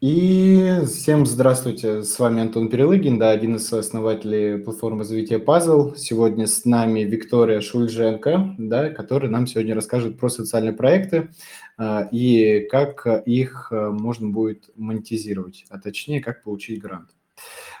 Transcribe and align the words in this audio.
И 0.00 0.80
всем 0.86 1.26
здравствуйте, 1.26 2.04
с 2.04 2.18
вами 2.18 2.40
Антон 2.40 2.70
Перелыгин, 2.70 3.18
да, 3.18 3.32
один 3.32 3.56
из 3.56 3.70
основателей 3.70 4.56
платформы 4.56 5.00
развития 5.00 5.36
Puzzle. 5.36 5.94
Сегодня 5.94 6.46
с 6.46 6.64
нами 6.64 7.00
Виктория 7.00 7.60
Шульженко, 7.60 8.54
да, 8.56 8.88
которая 8.88 9.30
нам 9.30 9.46
сегодня 9.46 9.74
расскажет 9.74 10.18
про 10.18 10.30
социальные 10.30 10.72
проекты 10.72 11.28
а, 11.76 12.08
и 12.10 12.66
как 12.70 13.06
их 13.26 13.70
а, 13.72 13.90
можно 13.90 14.30
будет 14.30 14.70
монетизировать, 14.74 15.66
а 15.68 15.78
точнее, 15.78 16.22
как 16.22 16.44
получить 16.44 16.80
грант. 16.80 17.10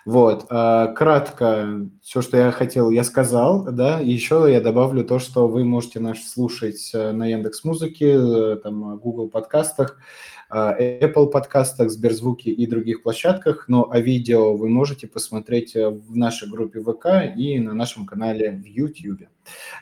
Вот, 0.04 0.46
а, 0.50 0.88
кратко, 0.88 1.88
все, 2.02 2.20
что 2.20 2.36
я 2.36 2.52
хотел, 2.52 2.90
я 2.90 3.04
сказал, 3.04 3.64
да, 3.72 3.98
еще 3.98 4.46
я 4.50 4.60
добавлю 4.60 5.04
то, 5.04 5.18
что 5.20 5.48
вы 5.48 5.64
можете 5.64 6.00
нас 6.00 6.18
слушать 6.26 6.90
э, 6.94 7.12
на 7.12 7.26
Яндекс 7.26 7.64
Музыке, 7.64 8.12
э, 8.12 8.56
там, 8.62 8.98
Google 8.98 9.28
подкастах, 9.28 9.98
Apple 10.52 11.30
подкастах, 11.30 11.90
Сберзвуке 11.90 12.50
и 12.50 12.66
других 12.66 13.02
площадках, 13.02 13.68
но 13.68 13.88
а 13.90 14.00
видео 14.00 14.56
вы 14.56 14.68
можете 14.68 15.06
посмотреть 15.06 15.76
э, 15.76 15.88
в 15.88 16.16
нашей 16.16 16.48
группе 16.48 16.80
ВК 16.80 17.36
и 17.36 17.58
на 17.60 17.72
нашем 17.72 18.04
канале 18.04 18.50
в 18.50 18.64
YouTube. 18.64 19.28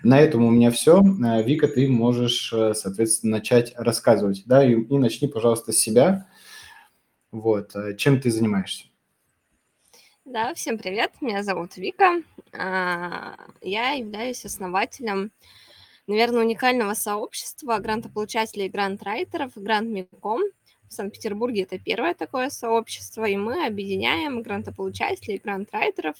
На 0.02 0.20
этом 0.20 0.44
у 0.44 0.50
меня 0.50 0.70
все. 0.70 1.02
Вика, 1.42 1.68
ты 1.68 1.88
можешь, 1.88 2.48
соответственно, 2.50 3.38
начать 3.38 3.72
рассказывать, 3.76 4.42
да, 4.46 4.64
и, 4.64 4.74
и 4.74 4.98
начни, 4.98 5.26
пожалуйста, 5.28 5.72
с 5.72 5.78
себя. 5.78 6.28
Вот, 7.32 7.72
чем 7.96 8.20
ты 8.20 8.30
занимаешься? 8.30 8.84
Да, 10.24 10.52
всем 10.52 10.76
привет, 10.76 11.12
меня 11.22 11.42
зовут 11.42 11.78
Вика. 11.78 12.22
Я 12.52 13.92
являюсь 13.92 14.44
основателем, 14.44 15.32
наверное, 16.06 16.42
уникального 16.42 16.92
сообщества 16.92 17.78
грантополучателей 17.78 18.66
и 18.66 18.70
грантрайтеров 18.70 19.52
«Грант.Миком». 19.56 20.42
В 20.88 20.94
Санкт-Петербурге 20.94 21.62
это 21.62 21.78
первое 21.78 22.14
такое 22.14 22.50
сообщество, 22.50 23.24
и 23.24 23.36
мы 23.36 23.66
объединяем 23.66 24.42
грантополучателей 24.42 25.38
грантрайтеров, 25.38 26.16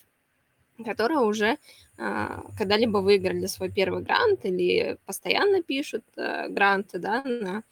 которые 0.84 1.20
уже 1.20 1.58
а, 1.96 2.42
когда-либо 2.56 2.98
выиграли 2.98 3.46
свой 3.46 3.70
первый 3.70 4.02
грант 4.02 4.44
или 4.44 4.98
постоянно 5.06 5.62
пишут 5.62 6.04
э, 6.16 6.48
гранты 6.48 6.98
да, 6.98 7.22
на 7.24 7.64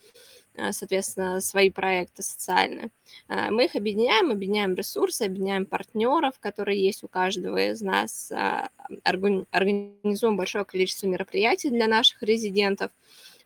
Э, 0.57 0.73
соответственно, 0.73 1.41
свои 1.41 1.71
проекты 1.71 2.23
социальные. 2.23 2.91
Э, 3.29 3.51
мы 3.51 3.67
их 3.67 3.77
объединяем, 3.77 4.31
объединяем 4.31 4.75
ресурсы, 4.75 5.23
объединяем 5.23 5.67
партнеров, 5.67 6.39
которые 6.41 6.83
есть 6.83 7.05
у 7.05 7.09
каждого 7.09 7.59
из 7.59 7.83
нас, 7.83 8.31
э, 8.33 8.69
организуем 9.05 10.37
большое 10.37 10.65
количество 10.65 11.07
мероприятий 11.07 11.71
для 11.71 11.87
наших 11.87 12.23
резидентов, 12.23 12.91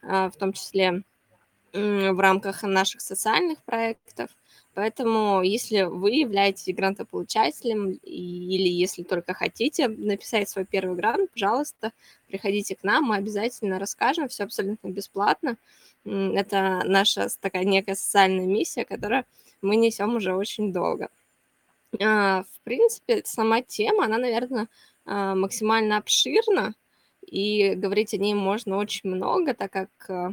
в 0.02 0.32
том 0.38 0.54
числе 0.54 1.02
в 1.72 2.20
рамках 2.20 2.62
наших 2.62 3.00
социальных 3.00 3.62
проектов. 3.64 4.30
Поэтому, 4.74 5.42
если 5.42 5.82
вы 5.82 6.12
являетесь 6.12 6.74
грантополучателем 6.74 7.90
или 7.90 8.68
если 8.68 9.02
только 9.02 9.34
хотите 9.34 9.88
написать 9.88 10.48
свой 10.48 10.64
первый 10.64 10.96
грант, 10.96 11.30
пожалуйста, 11.32 11.92
приходите 12.28 12.76
к 12.76 12.84
нам, 12.84 13.04
мы 13.04 13.16
обязательно 13.16 13.78
расскажем, 13.78 14.28
все 14.28 14.44
абсолютно 14.44 14.88
бесплатно. 14.88 15.56
Это 16.04 16.82
наша 16.84 17.28
такая 17.41 17.64
некая 17.64 17.96
социальная 17.96 18.46
миссия, 18.46 18.84
которую 18.84 19.24
мы 19.60 19.76
несем 19.76 20.14
уже 20.14 20.34
очень 20.34 20.72
долго. 20.72 21.08
А, 22.00 22.44
в 22.44 22.60
принципе, 22.64 23.22
сама 23.24 23.62
тема, 23.62 24.04
она, 24.04 24.18
наверное, 24.18 24.68
а, 25.04 25.34
максимально 25.34 25.96
обширна, 25.96 26.74
и 27.26 27.74
говорить 27.74 28.14
о 28.14 28.18
ней 28.18 28.34
можно 28.34 28.76
очень 28.76 29.10
много, 29.10 29.54
так 29.54 29.72
как, 29.72 29.91
а, 30.08 30.32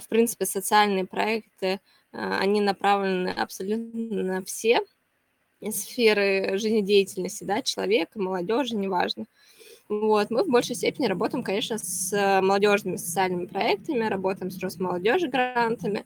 в 0.00 0.08
принципе, 0.08 0.46
социальные 0.46 1.06
проекты, 1.06 1.80
они 2.12 2.60
направлены 2.60 3.28
абсолютно 3.28 4.22
на 4.22 4.44
все 4.44 4.80
сферы 5.70 6.58
жизнедеятельности, 6.58 7.44
да, 7.44 7.62
человека, 7.62 8.20
молодежи, 8.20 8.74
неважно. 8.76 9.26
Вот, 9.88 10.30
мы 10.30 10.44
в 10.44 10.48
большей 10.48 10.74
степени 10.74 11.06
работаем, 11.06 11.44
конечно, 11.44 11.78
с 11.78 12.40
молодежными 12.42 12.96
социальными 12.96 13.46
проектами, 13.46 14.06
работаем 14.06 14.50
с 14.50 14.58
Росмолодежи 14.58 15.28
грантами. 15.28 16.04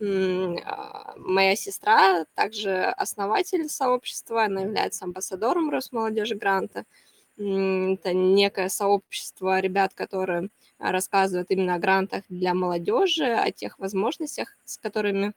А, 0.00 1.14
моя 1.16 1.56
сестра 1.56 2.24
также 2.34 2.84
основатель 2.84 3.68
сообщества, 3.68 4.44
она 4.44 4.62
является 4.62 5.04
амбассадором 5.04 5.70
Росмолодежи 5.70 6.34
гранта. 6.34 6.84
Это 7.38 8.12
некое 8.12 8.68
сообщество 8.68 9.60
ребят, 9.60 9.94
которые 9.94 10.48
рассказывают 10.78 11.50
именно 11.50 11.76
о 11.76 11.78
грантах 11.78 12.24
для 12.28 12.52
молодежи, 12.52 13.26
о 13.26 13.52
тех 13.52 13.78
возможностях, 13.78 14.56
с 14.64 14.76
которыми, 14.76 15.34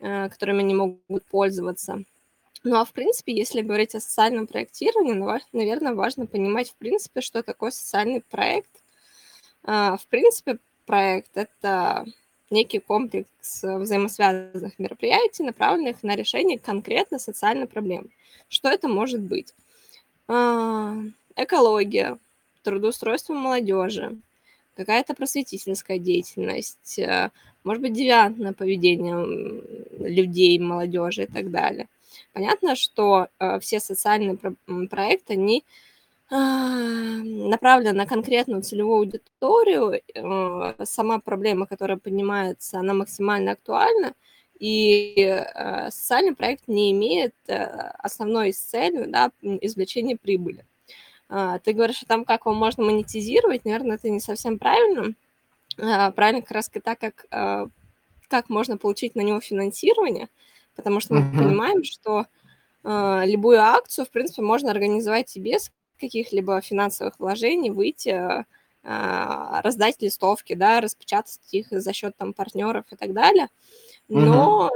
э, 0.00 0.28
которыми 0.28 0.60
они 0.60 0.74
могут 0.74 1.24
пользоваться. 1.30 2.04
Ну, 2.64 2.76
а 2.76 2.84
в 2.84 2.92
принципе, 2.92 3.32
если 3.36 3.60
говорить 3.60 3.94
о 3.94 4.00
социальном 4.00 4.46
проектировании, 4.46 5.40
наверное, 5.52 5.94
важно 5.94 6.26
понимать, 6.26 6.70
в 6.70 6.76
принципе, 6.76 7.20
что 7.20 7.42
такое 7.42 7.70
социальный 7.70 8.22
проект. 8.22 8.70
А, 9.62 9.96
в 9.96 10.06
принципе, 10.06 10.58
проект– 10.86 11.30
это 11.36 12.04
некий 12.50 12.78
комплекс 12.78 13.62
взаимосвязанных 13.62 14.78
мероприятий, 14.78 15.42
направленных 15.42 16.02
на 16.02 16.16
решение 16.16 16.58
конкретно 16.58 17.18
социальной 17.18 17.66
проблемы. 17.66 18.10
Что 18.48 18.68
это 18.68 18.88
может 18.88 19.20
быть? 19.20 19.54
А, 21.36 21.44
экология, 21.44 22.18
трудоустройство 22.62 23.34
молодежи, 23.34 24.16
какая-то 24.76 25.14
просветительская 25.14 25.98
деятельность, 25.98 26.98
э, 26.98 27.30
может 27.64 27.82
быть, 27.82 27.92
девиантное 27.92 28.52
поведение 28.52 29.62
людей, 29.98 30.58
молодежи 30.58 31.24
и 31.24 31.26
так 31.26 31.50
далее. 31.50 31.88
Понятно, 32.32 32.76
что 32.76 33.28
э, 33.38 33.58
все 33.60 33.80
социальные 33.80 34.36
про- 34.36 34.54
проекты, 34.88 35.34
они 35.34 35.64
э, 36.30 36.34
направлены 36.34 37.92
на 37.92 38.06
конкретную 38.06 38.62
целевую 38.62 38.98
аудиторию. 38.98 40.00
Э, 40.14 40.84
сама 40.84 41.20
проблема, 41.20 41.66
которая 41.66 41.96
поднимается, 41.98 42.78
она 42.78 42.94
максимально 42.94 43.52
актуальна. 43.52 44.14
И 44.60 45.44
социальный 45.90 46.34
проект 46.34 46.68
не 46.68 46.92
имеет 46.92 47.34
основной 47.98 48.52
целью 48.52 49.08
да, 49.10 49.32
извлечения 49.42 50.16
прибыли. 50.16 50.64
Э, 51.28 51.58
ты 51.62 51.72
говоришь, 51.72 51.96
что 51.96 52.06
там 52.06 52.24
как 52.24 52.46
его 52.46 52.54
можно 52.54 52.84
монетизировать, 52.84 53.64
наверное, 53.64 53.96
это 53.96 54.10
не 54.10 54.20
совсем 54.20 54.58
правильно. 54.58 55.14
Э, 55.78 56.12
правильно 56.12 56.42
как 56.42 56.52
раз 56.52 56.70
так, 56.82 56.98
как, 56.98 57.26
э, 57.30 57.66
как 58.28 58.48
можно 58.48 58.76
получить 58.76 59.14
на 59.14 59.20
него 59.20 59.40
финансирование– 59.40 60.28
потому 60.76 61.00
что 61.00 61.14
мы 61.14 61.20
uh-huh. 61.20 61.38
понимаем, 61.38 61.84
что 61.84 62.26
любую 62.82 63.62
акцию, 63.62 64.04
в 64.04 64.10
принципе, 64.10 64.42
можно 64.42 64.70
организовать 64.70 65.34
и 65.36 65.40
без 65.40 65.70
каких-либо 65.98 66.60
финансовых 66.60 67.18
вложений, 67.18 67.70
выйти, 67.70 68.44
раздать 68.82 70.02
листовки, 70.02 70.54
да, 70.54 70.82
распечатать 70.82 71.38
их 71.50 71.68
за 71.70 71.92
счет 71.94 72.14
там 72.18 72.34
партнеров 72.34 72.84
и 72.90 72.96
так 72.96 73.14
далее. 73.14 73.48
Но. 74.08 74.70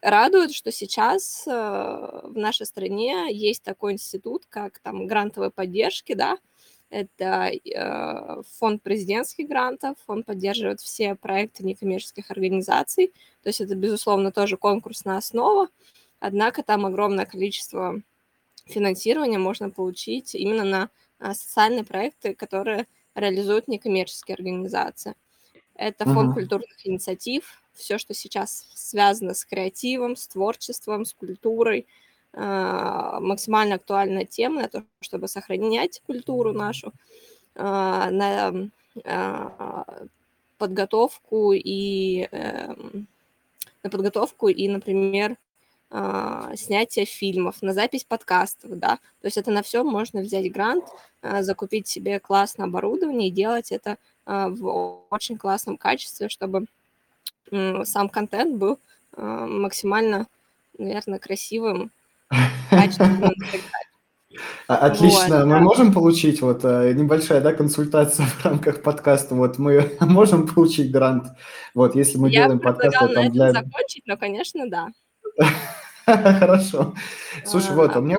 Радует, 0.00 0.52
что 0.52 0.70
сейчас 0.70 1.44
э, 1.46 1.50
в 1.50 2.36
нашей 2.36 2.66
стране 2.66 3.28
есть 3.30 3.62
такой 3.62 3.92
институт, 3.92 4.44
как 4.48 4.78
там 4.78 5.06
грантовой 5.06 5.50
поддержки, 5.50 6.14
да, 6.14 6.38
это 6.90 7.50
э, 7.50 8.42
фонд 8.58 8.82
президентских 8.82 9.48
грантов, 9.48 9.96
он 10.06 10.22
поддерживает 10.22 10.80
все 10.80 11.14
проекты 11.14 11.64
некоммерческих 11.64 12.30
организаций, 12.30 13.12
то 13.42 13.48
есть 13.48 13.60
это, 13.60 13.74
безусловно, 13.74 14.32
тоже 14.32 14.56
конкурсная 14.56 15.18
основа, 15.18 15.68
однако 16.18 16.62
там 16.62 16.86
огромное 16.86 17.26
количество 17.26 18.00
финансирования 18.64 19.38
можно 19.38 19.70
получить 19.70 20.34
именно 20.34 20.64
на 20.64 20.90
а, 21.18 21.34
социальные 21.34 21.84
проекты, 21.84 22.34
которые 22.34 22.86
реализуют 23.14 23.68
некоммерческие 23.68 24.34
организации. 24.34 25.14
Это 25.74 26.04
фонд 26.04 26.30
uh-huh. 26.30 26.34
культурных 26.34 26.86
инициатив, 26.86 27.62
все, 27.78 27.98
что 27.98 28.14
сейчас 28.14 28.66
связано 28.74 29.34
с 29.34 29.44
креативом, 29.44 30.16
с 30.16 30.28
творчеством, 30.28 31.04
с 31.04 31.14
культурой, 31.14 31.86
а, 32.34 33.20
максимально 33.20 33.76
актуальная 33.76 34.24
тема 34.24 34.62
на 34.62 34.68
то, 34.68 34.84
чтобы 35.00 35.28
сохранять 35.28 36.02
культуру 36.06 36.52
нашу, 36.52 36.92
а, 37.54 38.10
на 38.10 38.70
а, 39.04 39.84
подготовку 40.58 41.52
и 41.52 42.28
эм, 42.32 43.06
на 43.82 43.90
подготовку 43.90 44.48
и, 44.48 44.68
например, 44.68 45.36
снятие 46.54 47.06
фильмов, 47.06 47.62
на 47.62 47.72
запись 47.72 48.04
подкастов, 48.04 48.78
да, 48.78 48.96
то 49.22 49.26
есть 49.26 49.38
это 49.38 49.50
на 49.50 49.62
все 49.62 49.84
можно 49.84 50.20
взять 50.20 50.52
грант, 50.52 50.84
закупить 51.22 51.88
себе 51.88 52.20
классное 52.20 52.66
оборудование 52.66 53.28
и 53.28 53.32
делать 53.32 53.72
это 53.72 53.96
в 54.26 55.06
очень 55.08 55.38
классном 55.38 55.78
качестве, 55.78 56.28
чтобы 56.28 56.66
сам 57.84 58.08
контент 58.08 58.56
был 58.56 58.78
максимально, 59.16 60.26
наверное, 60.76 61.18
красивым 61.18 61.90
а, 64.68 64.76
отлично. 64.76 65.46
Мы 65.46 65.60
можем 65.60 65.92
получить 65.92 66.40
вот 66.42 66.64
э, 66.64 66.92
небольшая 66.92 67.40
да, 67.40 67.52
консультация 67.52 68.26
в 68.38 68.44
рамках 68.44 68.82
подкаста. 68.82 69.34
Вот 69.34 69.58
мы 69.58 69.96
можем 70.00 70.46
получить 70.46 70.90
грант. 70.90 71.28
Вот 71.74 71.94
если 71.94 72.18
мы 72.18 72.28
Я 72.28 72.42
делаем 72.42 72.60
подкаст 72.60 72.96
там 73.14 73.30
для... 73.30 73.52
закончить, 73.52 74.06
но, 74.06 74.16
конечно, 74.16 74.68
да. 74.68 74.88
Хорошо. 76.04 76.94
Слушай, 77.44 77.74
вот, 77.74 77.94
а 77.94 77.98
у 77.98 78.02
меня, 78.02 78.16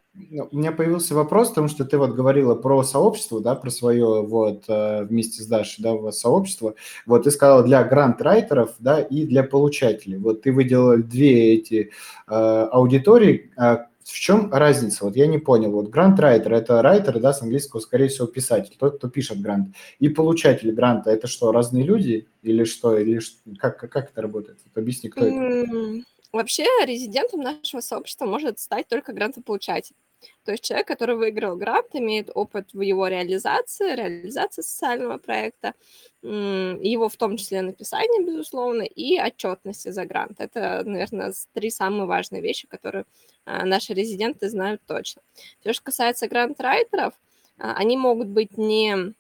у 0.52 0.58
меня 0.58 0.72
появился 0.72 1.16
вопрос, 1.16 1.50
потому 1.50 1.68
что 1.68 1.86
ты 1.86 1.98
вот 1.98 2.12
говорила 2.12 2.56
про 2.56 2.84
сообщество, 2.84 3.42
да, 3.42 3.56
про 3.56 3.70
свое 3.70 4.22
вот 4.22 4.64
э, 4.68 5.04
вместе 5.04 5.42
с 5.42 5.48
Дашей, 5.48 5.84
да, 5.84 5.94
у 5.94 6.02
вас 6.02 6.20
сообщество. 6.20 6.76
Вот 7.06 7.24
ты 7.24 7.32
сказала 7.32 7.64
для 7.64 7.84
грант-райтеров, 7.84 8.76
да, 8.80 9.02
и 9.02 9.26
для 9.26 9.44
получателей. 9.44 10.18
Вот 10.18 10.42
ты 10.44 10.52
выделила 10.52 10.98
две 10.98 11.54
эти 11.54 11.92
э, 12.28 12.34
аудитории. 12.34 13.52
А 13.58 13.88
в 14.04 14.14
чем 14.14 14.52
разница? 14.52 15.06
Вот 15.06 15.16
я 15.16 15.28
не 15.28 15.38
понял. 15.38 15.72
Вот 15.72 15.90
грант-райтер– 15.90 16.54
это 16.56 16.82
райтер, 16.82 17.20
да, 17.20 17.34
с 17.34 17.42
английского, 17.42 17.80
скорее 17.80 18.08
всего, 18.08 18.28
писатель, 18.28 18.76
тот, 18.78 18.98
кто 18.98 19.10
пишет 19.10 19.40
грант. 19.40 19.76
И 20.00 20.10
получатель 20.10 20.72
гранта– 20.72 21.10
это 21.12 21.28
что, 21.28 21.52
разные 21.52 21.84
люди? 21.84 22.28
Или 22.42 22.64
что? 22.64 22.98
Или 22.98 23.20
как, 23.58 23.78
как 23.78 24.12
это 24.12 24.22
работает? 24.22 24.60
Вот 24.66 24.82
объясни, 24.82 25.10
кто 25.10 25.26
это. 25.26 26.04
Вообще 26.32 26.66
резидентом 26.86 27.42
нашего 27.42 27.82
сообщества 27.82 28.26
может 28.26 28.60
стать 28.60 28.88
только 28.88 29.14
грантополучатель. 29.14 29.96
То 30.44 30.52
есть 30.52 30.64
человек, 30.64 30.88
который 30.88 31.16
выиграл 31.16 31.56
грант, 31.56 31.88
имеет 31.94 32.30
опыт 32.34 32.74
в 32.74 32.82
его 32.82 33.08
реализации, 33.08 33.96
реализации 33.96 34.62
социального 34.62 35.18
проекта, 35.18 35.74
его 36.22 37.08
в 37.08 37.16
том 37.16 37.38
числе 37.38 37.62
написание, 37.62 38.26
безусловно, 38.26 38.82
и 38.82 39.20
отчетности 39.20 39.90
за 39.90 40.06
грант. 40.06 40.40
Это, 40.40 40.84
наверное, 40.84 41.34
три 41.54 41.70
самые 41.70 42.06
важные 42.06 42.42
вещи, 42.42 42.68
которые 42.68 43.06
а, 43.46 43.66
наши 43.66 43.94
резиденты 43.94 44.50
знают 44.50 44.82
точно. 44.86 45.22
То, 45.64 45.72
что 45.74 45.84
касается 45.84 46.28
грант-райтеров, 46.28 47.14
а, 47.58 47.74
они 47.76 47.96
могут 47.96 48.28
быть 48.28 48.58
не, 48.58 49.14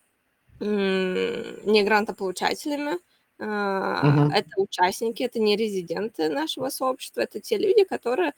не 0.59 1.83
грантополучателями, 1.83 2.99
Uh-huh. 3.41 4.29
Это 4.33 4.49
участники, 4.57 5.23
это 5.23 5.39
не 5.39 5.55
резиденты 5.55 6.27
нашего 6.27 6.67
сообщества, 6.67 7.21
это 7.21 7.39
те 7.39 7.57
люди, 7.57 7.85
которые, 7.85 8.33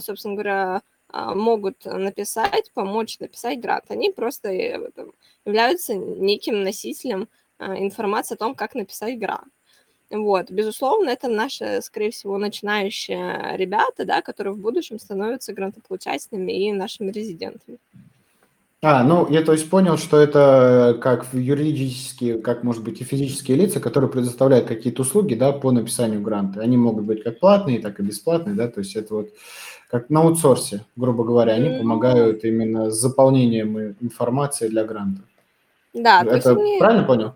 собственно 0.00 0.34
говоря, 0.34 0.82
могут 1.12 1.84
написать, 1.84 2.70
помочь 2.72 3.18
написать 3.18 3.60
грант. 3.60 3.84
Они 3.88 4.10
просто 4.10 4.48
э, 4.48 4.90
являются 5.44 5.94
неким 5.94 6.62
носителем 6.62 7.28
информации 7.58 8.34
о 8.34 8.38
том, 8.38 8.54
как 8.54 8.74
написать 8.74 9.18
грант. 9.18 9.52
Вот, 10.10 10.50
безусловно, 10.50 11.08
это 11.08 11.28
наши, 11.28 11.80
скорее 11.80 12.10
всего, 12.10 12.36
начинающие 12.36 13.56
ребята, 13.56 14.04
да, 14.04 14.20
которые 14.20 14.52
в 14.52 14.58
будущем 14.58 14.98
становятся 14.98 15.54
грантополучателями 15.54 16.52
и 16.52 16.72
нашими 16.72 17.10
резидентами. 17.10 17.78
А, 18.84 19.04
ну, 19.04 19.28
я 19.30 19.42
то 19.42 19.52
есть 19.52 19.70
понял, 19.70 19.96
что 19.96 20.18
это 20.18 20.98
как 21.00 21.26
юридические, 21.32 22.38
как, 22.38 22.64
может 22.64 22.82
быть, 22.82 23.00
и 23.00 23.04
физические 23.04 23.56
лица, 23.56 23.78
которые 23.78 24.10
предоставляют 24.10 24.66
какие-то 24.66 25.02
услуги, 25.02 25.34
да, 25.34 25.52
по 25.52 25.70
написанию 25.70 26.20
гранта. 26.20 26.62
Они 26.62 26.76
могут 26.76 27.04
быть 27.04 27.22
как 27.22 27.38
платные, 27.38 27.78
так 27.78 28.00
и 28.00 28.02
бесплатные, 28.02 28.56
да, 28.56 28.66
то 28.66 28.80
есть 28.80 28.96
это 28.96 29.14
вот 29.14 29.28
как 29.88 30.10
на 30.10 30.22
аутсорсе, 30.22 30.84
грубо 30.96 31.22
говоря, 31.22 31.52
они 31.52 31.78
помогают 31.78 32.42
именно 32.42 32.90
с 32.90 32.94
заполнением 32.94 33.94
информации 34.00 34.66
для 34.66 34.82
гранта. 34.82 35.22
Да, 35.94 36.24
это 36.24 36.50
они... 36.50 36.78
правильно 36.80 37.04
понял? 37.04 37.34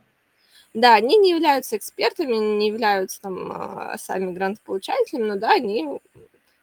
Да, 0.75 0.95
они 0.95 1.17
не 1.17 1.31
являются 1.31 1.77
экспертами, 1.77 2.35
не 2.35 2.67
являются 2.69 3.21
там 3.21 3.53
а, 3.53 3.97
сами 3.99 4.33
грантополучателями, 4.33 5.29
но 5.29 5.37
да, 5.37 5.53
они 5.53 6.01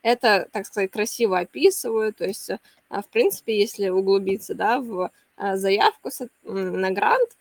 это, 0.03 0.47
так 0.51 0.67
сказать, 0.67 0.91
красиво 0.91 1.39
описывают. 1.39 2.17
То 2.17 2.25
есть, 2.25 2.51
а, 2.89 3.01
в 3.01 3.07
принципе, 3.07 3.57
если 3.57 3.89
углубиться 3.89 4.53
да, 4.53 4.79
в 4.79 5.09
а, 5.37 5.57
заявку 5.57 6.09
на 6.43 6.91
грант, 6.91 7.31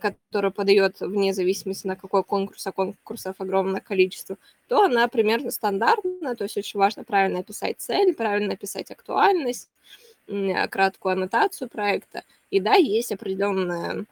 которую 0.00 0.52
подает 0.52 1.00
вне 1.00 1.34
зависимости 1.34 1.88
на 1.88 1.96
какой 1.96 2.22
конкурс, 2.22 2.64
а 2.68 2.70
конкурсов 2.70 3.34
огромное 3.40 3.80
количество, 3.80 4.36
то 4.68 4.84
она 4.84 5.08
примерно 5.08 5.50
стандартная, 5.50 6.36
то 6.36 6.44
есть 6.44 6.56
очень 6.56 6.78
важно 6.78 7.02
правильно 7.02 7.40
описать 7.40 7.80
цель, 7.80 8.14
правильно 8.14 8.52
описать 8.52 8.92
актуальность, 8.92 9.68
краткую 10.70 11.14
аннотацию 11.14 11.68
проекта. 11.68 12.22
И 12.50 12.60
да, 12.60 12.74
есть 12.74 13.10
определенная 13.10 14.06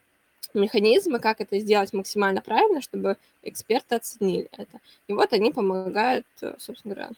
механизмы, 0.54 1.20
как 1.20 1.40
это 1.40 1.58
сделать 1.58 1.92
максимально 1.92 2.40
правильно, 2.40 2.80
чтобы 2.80 3.16
эксперты 3.42 3.94
оценили 3.94 4.48
это. 4.52 4.80
И 5.06 5.12
вот 5.12 5.32
они 5.32 5.52
помогают, 5.52 6.26
э, 6.42 6.54
собственно 6.58 6.94
говоря, 6.94 7.10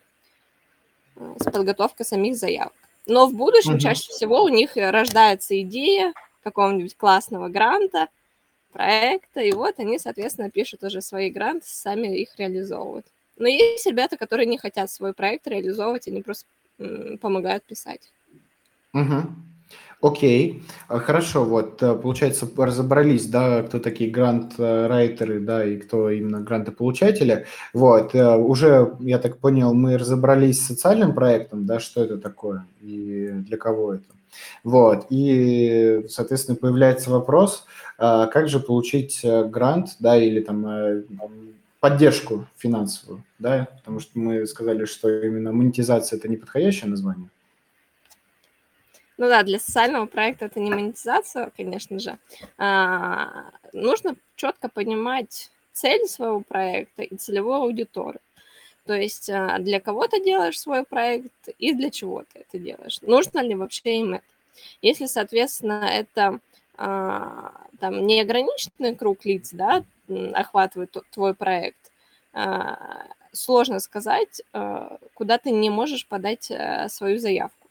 с 1.38 1.44
подготовкой 1.44 2.06
самих 2.06 2.36
заявок. 2.36 2.74
Но 3.06 3.26
в 3.26 3.34
будущем 3.34 3.72
угу. 3.72 3.78
чаще 3.78 4.10
всего 4.10 4.42
у 4.44 4.48
них 4.48 4.72
рождается 4.76 5.60
идея 5.62 6.12
какого-нибудь 6.42 6.96
классного 6.96 7.48
гранта, 7.48 8.08
проекта, 8.72 9.40
и 9.40 9.52
вот 9.52 9.74
они, 9.78 9.98
соответственно, 9.98 10.50
пишут 10.50 10.82
уже 10.82 11.02
свои 11.02 11.30
гранты, 11.30 11.66
сами 11.66 12.08
их 12.19 12.30
реализовывают. 12.38 13.06
Но 13.36 13.48
есть 13.48 13.86
ребята, 13.86 14.16
которые 14.16 14.46
не 14.46 14.58
хотят 14.58 14.90
свой 14.90 15.14
проект 15.14 15.46
реализовывать, 15.46 16.08
они 16.08 16.22
просто 16.22 16.46
помогают 17.20 17.64
писать. 17.64 18.12
Угу. 18.94 19.22
Окей, 20.02 20.64
а, 20.88 20.99
хорошо, 20.99 21.44
вот, 21.44 21.81
э, 21.81 21.94
получается, 21.94 22.49
разобрались, 22.56 23.26
да, 23.26 23.62
кто 23.62 23.78
такие 23.78 24.10
грант-райтеры, 24.10 25.38
да, 25.38 25.64
и 25.64 25.76
кто 25.76 26.10
именно 26.10 26.40
грантополучатели. 26.40 27.46
Вот, 27.72 28.12
э, 28.12 28.37
уже, 28.37 28.96
я 28.99 29.19
так 29.20 29.38
понял, 29.38 29.72
мы 29.75 29.96
разобрались 29.96 30.60
с 30.60 30.66
социальным 30.66 31.14
проектом, 31.14 31.66
да, 31.66 31.78
что 31.78 32.02
это 32.02 32.19
такое 32.19 32.66
и 32.81 33.31
для 33.46 33.56
кого 33.56 33.94
это. 33.94 34.06
Вот, 34.64 35.06
и, 35.10 36.05
соответственно, 36.08 36.56
появляется 36.56 37.08
вопрос, 37.08 37.64
а, 37.96 38.26
как 38.26 38.48
же 38.48 38.58
получить 38.58 39.20
э, 39.22 39.44
грант, 39.44 39.90
да, 40.00 40.16
или 40.16 40.40
там 40.40 40.66
поддержку 41.78 42.46
финансовую, 42.58 43.22
да, 43.38 43.69
потому 43.78 44.00
что 44.00 44.19
мы 44.19 44.46
сказали, 44.46 44.84
что 44.84 45.08
именно 45.08 45.52
монетизация– 45.52 46.16
это 46.19 46.28
неподходящее 46.28 46.90
название. 46.90 47.28
Ну 49.22 49.28
да, 49.28 49.44
для 49.44 49.60
социального 49.60 50.06
проекта 50.06 50.46
это 50.46 50.58
не 50.58 50.69
монетизация, 50.69 51.52
конечно 51.56 52.00
же. 52.00 52.19
А, 52.58 53.52
нужно 53.72 54.16
четко 54.34 54.69
понимать 54.69 55.52
цель 55.72 56.08
своего 56.08 56.40
проекта 56.40 57.04
и 57.04 57.16
целевую 57.16 57.62
аудиторию. 57.62 58.20
То 58.84 58.94
есть 58.94 59.30
а, 59.30 59.60
для 59.60 59.78
кого 59.78 60.08
ты 60.08 60.20
делаешь 60.24 60.58
свой 60.58 60.82
проект 60.82 61.30
и 61.56 61.72
для 61.72 61.90
чего 61.90 62.24
ты 62.32 62.40
это 62.40 62.58
делаешь. 62.58 62.98
Нужно 63.02 63.38
ли 63.38 63.54
вообще 63.54 64.00
им 64.00 64.14
это? 64.14 64.24
Если, 64.80 65.06
соответственно, 65.06 65.84
это 65.84 66.40
а, 66.76 67.52
там 67.78 68.04
неограниченный 68.04 68.96
круг 68.96 69.24
лиц, 69.24 69.50
да, 69.52 69.84
охватывает 70.32 70.96
твой 71.12 71.34
проект, 71.34 71.92
а, 72.32 73.06
сложно 73.30 73.78
сказать, 73.78 74.42
куда 75.14 75.38
ты 75.38 75.52
не 75.52 75.70
можешь 75.70 76.08
подать 76.08 76.50
а, 76.50 76.88
свою 76.88 77.20
заявку. 77.20 77.61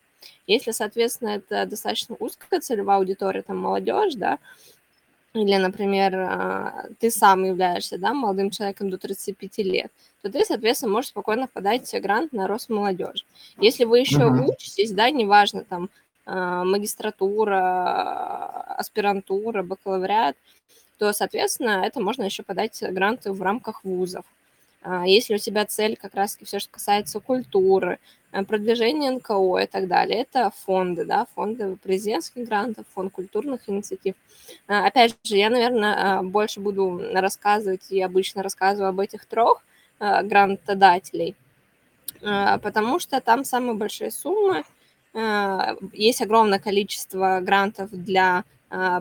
Если, 0.48 0.72
соответственно, 0.72 1.30
это 1.30 1.66
достаточно 1.66 2.16
узкая 2.20 2.60
целевая 2.60 2.98
аудитория, 2.98 3.42
там 3.42 3.58
молодежь, 3.58 4.16
да, 4.16 4.40
или, 5.34 5.56
например, 5.56 6.14
а, 6.16 6.88
ты 7.00 7.10
сам 7.10 7.46
являешься 7.46 7.98
да, 7.98 8.14
молодым 8.14 8.50
человеком 8.50 8.90
до 8.90 8.98
35 8.98 9.58
лет, 9.60 9.92
то 10.22 10.30
ты, 10.30 10.44
соответственно, 10.44 10.92
можешь 10.92 11.12
спокойно 11.12 11.48
подать 11.48 11.90
грант 12.02 12.34
на 12.34 12.48
рост 12.48 12.70
молодежи. 12.70 13.24
Если 13.58 13.86
вы 13.86 14.00
еще 14.00 14.18
uh-huh. 14.18 14.50
учитесь, 14.50 14.92
да, 14.92 15.10
неважно, 15.10 15.64
там, 15.64 15.90
а, 16.26 16.66
магистратура, 16.66 18.76
аспирантура, 18.78 19.64
бакалавриат, 19.64 20.36
то, 20.98 21.14
соответственно, 21.14 21.84
это 21.86 22.02
можно 22.02 22.24
еще 22.24 22.44
подать 22.44 22.78
гранты 22.82 23.32
в 23.32 23.42
рамках 23.42 23.84
вузов. 23.84 24.26
А, 24.84 25.06
если 25.06 25.36
у 25.36 25.38
тебя 25.38 25.66
цель 25.66 25.96
как 25.96 26.16
раз 26.16 26.38
все, 26.42 26.60
что 26.60 26.72
касается 26.72 27.20
культуры, 27.20 28.00
э, 28.32 28.44
продвижения 28.44 29.12
НКО 29.12 29.60
и 29.64 29.68
так 29.68 29.88
далее, 29.88 30.22
это 30.22 30.52
фонды, 30.66 31.06
да, 31.06 31.28
фонды 31.36 31.78
президентских 31.78 32.48
грантов, 32.48 32.86
фонд 32.94 33.12
культурных 33.14 33.62
инициатив. 33.70 34.16
А, 34.68 34.88
опять 34.88 35.16
же, 35.24 35.38
я, 35.38 35.50
наверное, 35.52 36.20
а, 36.20 36.24
больше 36.24 36.60
буду 36.60 37.00
рассказывать, 37.14 37.92
и 37.92 38.02
обычно 38.02 38.42
рассказываю 38.44 38.90
об 38.90 39.00
этих 39.00 39.26
трех 39.26 39.64
грантодателей, 40.00 41.36
потому 42.22 43.00
что 43.00 43.22
там 43.22 43.44
самые 43.46 43.76
большие 43.76 44.10
суммы, 44.12 44.64
есть 45.94 46.22
огромное 46.24 46.58
количество 46.60 47.40
грантов 47.42 47.92
для 47.92 48.44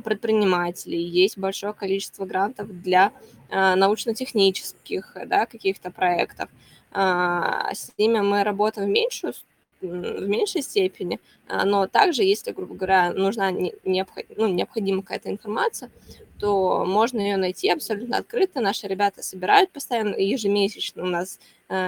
предпринимателей, 0.02 1.02
есть 1.02 1.38
большое 1.38 1.72
количество 1.72 2.24
грантов 2.24 2.82
для 2.82 3.12
а, 3.50 3.74
научно-технических 3.74 5.16
да, 5.26 5.46
каких-то 5.46 5.90
проектов. 5.90 6.48
А, 6.92 7.72
с 7.74 7.92
ними 7.98 8.20
мы 8.20 8.44
работаем 8.44 8.88
в 8.88 8.92
меньшую 8.92 9.34
в 9.80 10.28
меньшей 10.28 10.60
степени, 10.60 11.18
а, 11.48 11.64
но 11.64 11.86
также, 11.86 12.22
если, 12.22 12.52
грубо 12.52 12.74
говоря, 12.74 13.12
нужна 13.12 13.50
необход... 13.50 14.24
ну, 14.36 14.46
необходима 14.46 15.00
какая-то 15.02 15.30
информация, 15.30 15.90
то 16.38 16.84
можно 16.86 17.18
ее 17.18 17.38
найти 17.38 17.70
абсолютно 17.70 18.18
открыто. 18.18 18.60
Наши 18.60 18.86
ребята 18.86 19.22
собирают 19.22 19.70
постоянно, 19.70 20.16
ежемесячно 20.16 21.02
у 21.02 21.06
нас 21.06 21.38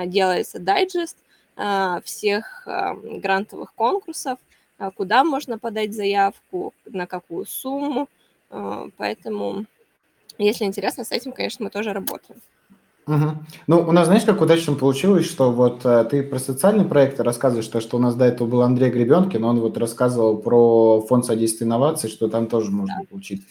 делается 0.06 0.58
дайджест 0.58 1.16
всех 2.04 2.66
грантовых 2.66 3.74
конкурсов, 3.74 4.38
куда 4.90 5.24
можно 5.24 5.58
подать 5.58 5.94
заявку, 5.94 6.74
на 6.84 7.06
какую 7.06 7.46
сумму. 7.46 8.08
Поэтому 8.96 9.66
если 10.38 10.64
интересно, 10.64 11.04
с 11.04 11.12
этим, 11.12 11.32
конечно, 11.32 11.64
мы 11.64 11.70
тоже 11.70 11.92
работаем. 11.92 12.40
Мгм. 13.06 13.46
Ну, 13.66 13.80
у 13.80 13.92
нас, 13.92 14.06
знаешь, 14.06 14.22
как 14.24 14.40
удачно 14.40 14.74
получилось, 14.74 15.26
что 15.26 15.50
вот 15.50 15.84
э, 15.84 16.04
ты 16.08 16.22
про 16.22 16.38
социальные 16.38 16.86
проекты 16.86 17.24
рассказываешь, 17.24 17.66
то, 17.66 17.80
что 17.80 17.96
у 17.96 18.00
нас 18.00 18.14
до 18.14 18.26
этого 18.26 18.46
был 18.46 18.62
Андрей 18.62 18.90
Гребенкин, 18.90 19.42
он 19.42 19.58
вот 19.58 19.76
рассказывал 19.76 20.36
про 20.38 21.00
фонд 21.00 21.26
содействия 21.26 21.66
инноваций, 21.66 22.08
что 22.08 22.28
там 22.28 22.46
тоже 22.46 22.70
можно 22.70 23.02
получить 23.10 23.44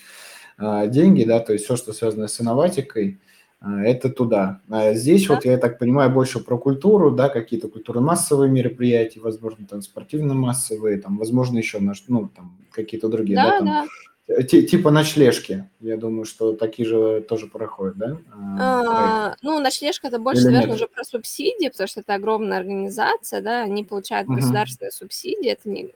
э, 0.57 0.87
деньги, 0.87 1.25
да, 1.25 1.39
то 1.41 1.51
есть 1.51 1.65
все, 1.65 1.75
что 1.75 1.91
связано 1.91 2.29
с 2.29 2.39
инноватикой, 2.39 3.19
это 3.63 4.09
туда. 4.09 4.59
А 4.69 4.93
здесь 4.93 5.27
Да. 5.27 5.35
вот, 5.35 5.45
я 5.45 5.57
так 5.57 5.77
понимаю, 5.77 6.09
больше 6.11 6.39
про 6.39 6.57
культуру, 6.57 7.11
да, 7.11 7.29
какие-то 7.29 7.67
культурно-массовые 7.67 8.49
мероприятия, 8.49 9.19
возможно, 9.19 9.67
там 9.67 9.81
спортивно-массовые, 9.81 10.97
там, 10.97 11.17
возможно, 11.17 11.57
еще, 11.59 11.79
наш- 11.79 12.05
ну, 12.07 12.29
там, 12.35 12.57
какие-то 12.71 13.07
другие, 13.07 13.35
да, 13.35 13.43
Да, 13.51 13.57
там, 13.59 13.65
да. 13.67 13.85
э, 14.27 14.43
ти- 14.43 14.63
типа 14.63 14.89
ночлежки. 14.91 15.69
Я 15.79 15.97
думаю, 15.97 16.25
что 16.25 16.53
такие 16.53 16.87
же 16.87 17.21
тоже 17.21 17.47
проходят, 17.47 17.97
да, 17.97 18.05
проекты? 18.07 18.25
А, 18.59 19.35
ну, 19.43 19.59
ночлежка- 19.59 20.07
это 20.07 20.17
больше, 20.19 20.41
Или 20.41 20.47
наверное, 20.53 20.67
нет? 20.67 20.75
уже 20.77 20.87
про 20.87 21.03
субсидии, 21.03 21.69
потому 21.69 21.87
что 21.87 21.99
это 21.99 22.15
огромная 22.15 22.57
организация, 22.59 23.41
да, 23.41 23.61
они 23.61 23.83
получают 23.83 24.27
Мгм. 24.27 24.39
государственные 24.39 24.91
субсидии, 24.91 25.49
это 25.51 25.69
не, 25.69 25.91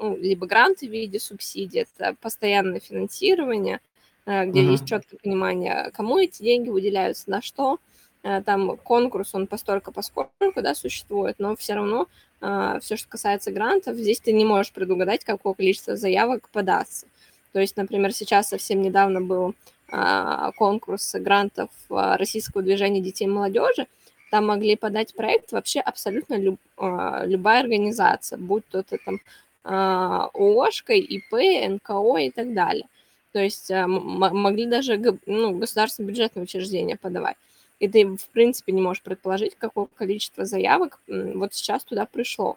ну, 0.00 0.16
либо 0.16 0.46
гранты 0.46 0.88
в 0.88 0.90
виде 0.90 1.18
субсидий, 1.20 1.80
это 1.94 2.16
постоянное 2.22 2.80
финансирование, 2.80 3.80
э, 4.26 4.44
где 4.46 4.62
есть 4.64 4.82
Мгм. 4.82 4.88
четкое 4.88 5.18
понимание, 5.22 5.90
кому 5.94 6.18
эти 6.18 6.42
деньги 6.42 6.70
выделяются, 6.70 7.30
на 7.30 7.42
что. 7.42 7.78
Э, 8.22 8.42
Там 8.42 8.76
конкурс, 8.76 9.34
он 9.34 9.46
постолько 9.46 9.92
поскольку, 9.92 10.62
да, 10.62 10.74
существует, 10.74 11.36
но 11.38 11.56
все 11.56 11.74
равно 11.74 12.06
все, 12.80 12.96
что 12.96 13.08
касается 13.08 13.52
грантов, 13.52 13.94
здесь 13.96 14.18
ты 14.18 14.32
не 14.32 14.44
можешь 14.44 14.72
предугадать, 14.72 15.22
какое 15.24 15.54
количество 15.54 15.94
заявок 15.96 16.48
подастся. 16.48 17.06
То 17.52 17.60
есть, 17.60 17.76
например, 17.76 18.12
сейчас 18.12 18.48
совсем 18.48 18.82
недавно 18.82 19.20
был 19.20 19.54
конкурс 20.56 21.14
грантов 21.14 21.70
Российского 21.88 22.64
движения 22.64 23.00
детей 23.00 23.26
и 23.26 23.28
молодежи, 23.28 23.86
там 24.32 24.48
могли 24.48 24.74
подать 24.74 25.14
проект 25.14 25.52
вообще 25.52 25.78
абсолютно 25.78 26.34
люб, 26.34 26.58
любая 26.80 27.60
организация, 27.60 28.38
будь 28.38 28.66
то 28.66 28.78
это 28.80 28.98
там 29.04 29.20
ООшка, 29.62 30.94
ИП, 30.94 31.32
НКО 31.74 32.16
и 32.22 32.30
так 32.30 32.52
далее. 32.54 32.86
То 33.32 33.40
есть 33.40 33.70
а, 33.70 33.86
могли 33.88 34.66
даже 34.66 34.98
ну, 35.26 35.52
государственные 35.58 36.10
бюджетные 36.10 36.44
учреждения 36.44 36.96
подавать. 36.96 37.36
И 37.80 37.88
ты, 37.88 38.06
в 38.06 38.28
принципе, 38.28 38.72
не 38.72 38.82
можешь 38.82 39.02
предположить, 39.02 39.56
какое 39.58 39.86
количество 39.96 40.44
заявок 40.44 41.00
вот 41.08 41.54
сейчас 41.54 41.84
туда 41.84 42.06
пришло. 42.06 42.56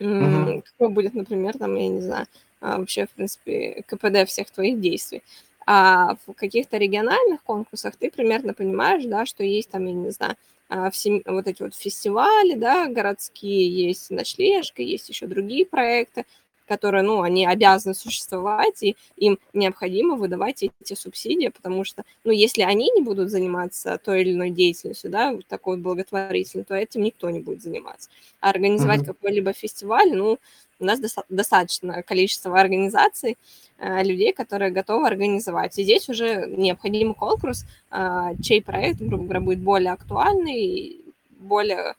М, 0.00 0.62
Какое 0.62 0.88
будет, 0.88 1.14
например, 1.14 1.56
там, 1.58 1.76
я 1.76 1.88
не 1.88 2.00
знаю, 2.02 2.26
а, 2.60 2.78
вообще, 2.78 3.06
в 3.06 3.10
принципе, 3.10 3.82
КПД 3.86 4.26
всех 4.28 4.50
твоих 4.50 4.80
действий. 4.80 5.22
А 5.66 6.16
в 6.26 6.32
каких-то 6.34 6.76
региональных 6.78 7.42
конкурсах 7.44 7.96
ты 7.96 8.10
примерно 8.10 8.52
понимаешь, 8.54 9.04
да, 9.04 9.26
что 9.26 9.44
есть 9.44 9.70
там, 9.70 9.86
я 9.86 9.92
не 9.92 10.10
знаю, 10.10 10.36
а, 10.68 10.90
все 10.90 11.22
вот 11.26 11.46
эти 11.46 11.62
вот 11.62 11.74
фестивали, 11.76 12.54
да, 12.54 12.88
городские, 12.88 13.68
есть 13.88 14.10
ночлежка, 14.10 14.82
есть 14.82 15.08
еще 15.08 15.26
другие 15.26 15.66
проекты, 15.66 16.24
которые, 16.72 17.02
ну, 17.02 17.20
они 17.22 17.46
обязаны 17.46 17.94
существовать, 17.94 18.82
и 18.82 18.96
им 19.16 19.38
необходимо 19.52 20.16
выдавать 20.16 20.62
эти 20.62 20.94
субсидии, 20.94 21.48
потому 21.48 21.84
что, 21.84 22.02
ну, 22.24 22.32
если 22.32 22.62
они 22.62 22.90
не 22.96 23.02
будут 23.02 23.28
заниматься 23.30 23.98
той 24.04 24.22
или 24.22 24.32
иной 24.32 24.50
деятельностью, 24.50 25.10
да, 25.10 25.36
такой 25.48 25.76
вот 25.76 25.82
благотворительной, 25.82 26.64
то 26.64 26.74
этим 26.74 27.02
никто 27.02 27.30
не 27.30 27.40
будет 27.40 27.62
заниматься. 27.62 28.08
А 28.40 28.50
организовать 28.50 29.00
Мгм. 29.00 29.06
какой-либо 29.06 29.52
фестиваль, 29.52 30.10
ну, 30.14 30.38
у 30.80 30.84
нас 30.84 30.98
доста- 31.00 31.24
достаточно 31.28 32.02
количество 32.02 32.58
организаций, 32.60 33.36
э, 33.78 34.02
людей, 34.04 34.32
которые 34.32 34.70
готовы 34.70 35.06
организовать. 35.06 35.78
И 35.78 35.84
здесь 35.84 36.08
уже 36.08 36.46
необходим 36.48 37.14
конкурс, 37.14 37.64
а, 37.90 38.34
чей 38.42 38.62
проект, 38.62 39.00
грубо 39.00 39.24
говоря, 39.24 39.40
будет 39.40 39.58
более 39.58 39.92
актуальный, 39.92 40.96
более, 41.40 41.94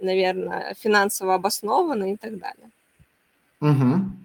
наверное, 0.00 0.74
финансово 0.80 1.34
обоснованный 1.34 2.12
и 2.12 2.16
так 2.16 2.38
далее. 2.38 2.70
Мгм. 3.62 4.18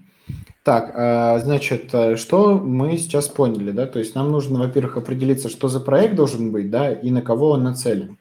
Так, 0.63 0.91
а, 0.95 1.39
значит, 1.39 1.93
э, 1.93 2.17
что 2.17 2.57
мы 2.57 2.97
сейчас 2.97 3.29
поняли, 3.29 3.71
да? 3.71 3.85
То 3.87 3.99
есть 3.99 4.15
нам 4.15 4.31
нужно, 4.31 4.59
во-первых, 4.59 4.97
определиться, 4.97 5.47
что 5.47 5.69
за 5.69 5.79
проект 5.79 6.15
должен 6.15 6.51
быть, 6.51 6.69
да, 6.69 6.91
и 6.91 7.11
на 7.11 7.21
кого 7.21 7.51
он 7.51 7.63
нацелен. 7.63 8.17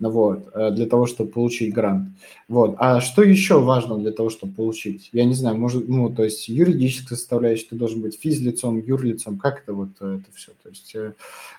Ну 0.00 0.10
Вот, 0.10 0.48
э, 0.54 0.70
для 0.72 0.86
того, 0.86 1.06
чтобы 1.06 1.30
получить 1.30 1.74
грант. 1.74 2.10
Вот. 2.48 2.74
А 2.78 3.00
что 3.00 3.22
еще 3.22 3.60
важно 3.60 3.98
для 3.98 4.12
того, 4.12 4.30
чтобы 4.30 4.54
получить? 4.54 5.10
Я 5.12 5.24
не 5.26 5.34
знаю, 5.34 5.56
может, 5.58 5.88
ну, 5.88 6.10
то 6.10 6.24
есть 6.24 6.48
юридическая 6.48 7.16
составляющая, 7.18 7.68
ты 7.70 7.76
должен 7.76 8.02
быть 8.02 8.18
физлицом, 8.20 8.78
юрлицом, 8.78 9.38
как 9.38 9.62
это 9.62 9.74
вот 9.74 9.90
э, 10.00 10.20
это 10.20 10.36
все? 10.36 10.52
То 10.62 10.70
есть, 10.70 10.94
э, 10.94 11.14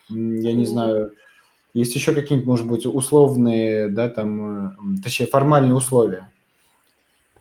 я 0.09 0.53
не 0.53 0.65
знаю, 0.65 1.13
есть 1.73 1.95
еще 1.95 2.13
какие-нибудь, 2.13 2.47
может 2.47 2.67
быть, 2.67 2.85
условные, 2.85 3.89
да, 3.89 4.09
там, 4.09 4.97
э, 4.97 5.01
точнее, 5.03 5.27
формальные 5.27 5.75
условия? 5.75 6.29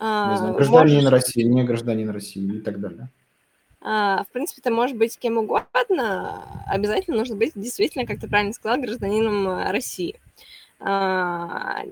Не 0.00 0.37
знаю, 0.37 0.54
А, 0.54 0.57
гражданин 0.57 0.95
можешь, 0.95 1.11
России, 1.11 1.42
не 1.42 1.62
гражданин 1.64 2.11
России 2.11 2.57
и 2.57 2.61
так 2.61 2.80
далее. 2.80 3.09
а, 3.83 4.25
в 4.25 4.28
принципе, 4.33 4.62
ты 4.62 4.71
можешь 4.71 4.97
быть 4.97 5.19
кем 5.19 5.38
угодно, 5.38 6.42
обязательно 6.66 7.19
нужно 7.19 7.37
быть 7.37 7.52
действительно, 7.54 8.07
как 8.07 8.19
ты 8.21 8.28
правильно 8.28 8.52
сказала, 8.52 8.80
гражданином 8.80 9.49
э, 9.49 9.71
России. 9.71 10.16
А, 10.78 11.83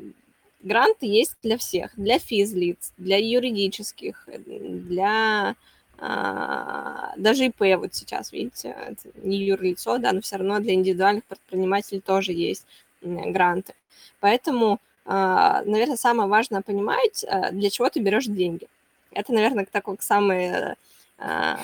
Гранты 0.61 1.07
есть 1.07 1.37
для 1.43 1.57
всех, 1.57 1.93
для 1.97 2.19
физлиц, 2.19 2.93
для 2.97 3.17
юридических, 3.17 4.29
для 4.47 5.55
а, 6.01 7.13
даже 7.17 7.47
ИП 7.47 7.61
вот 7.79 7.95
сейчас, 7.95 8.33
видите, 8.33 8.75
это 8.77 9.09
не 9.23 9.37
юрлицо, 9.37 9.99
да, 9.99 10.13
но 10.13 10.21
все 10.21 10.37
равно 10.37 10.59
для 10.59 10.75
индивидуальных 10.75 11.25
предпринимателей 11.25 12.01
тоже 12.01 12.33
есть 12.33 12.67
гранты. 13.01 13.75
Поэтому, 14.21 14.81
наверное, 15.09 15.97
самое 15.97 16.29
важное 16.29 16.61
понимать, 16.61 17.25
а, 17.25 17.51
для 17.51 17.71
чего 17.71 17.89
ты 17.89 17.99
берешь 17.99 18.27
деньги. 18.27 18.69
Это, 19.13 19.33
наверное, 19.33 19.67
такой 19.71 19.97
самый 20.01 20.75
а, 21.17 21.59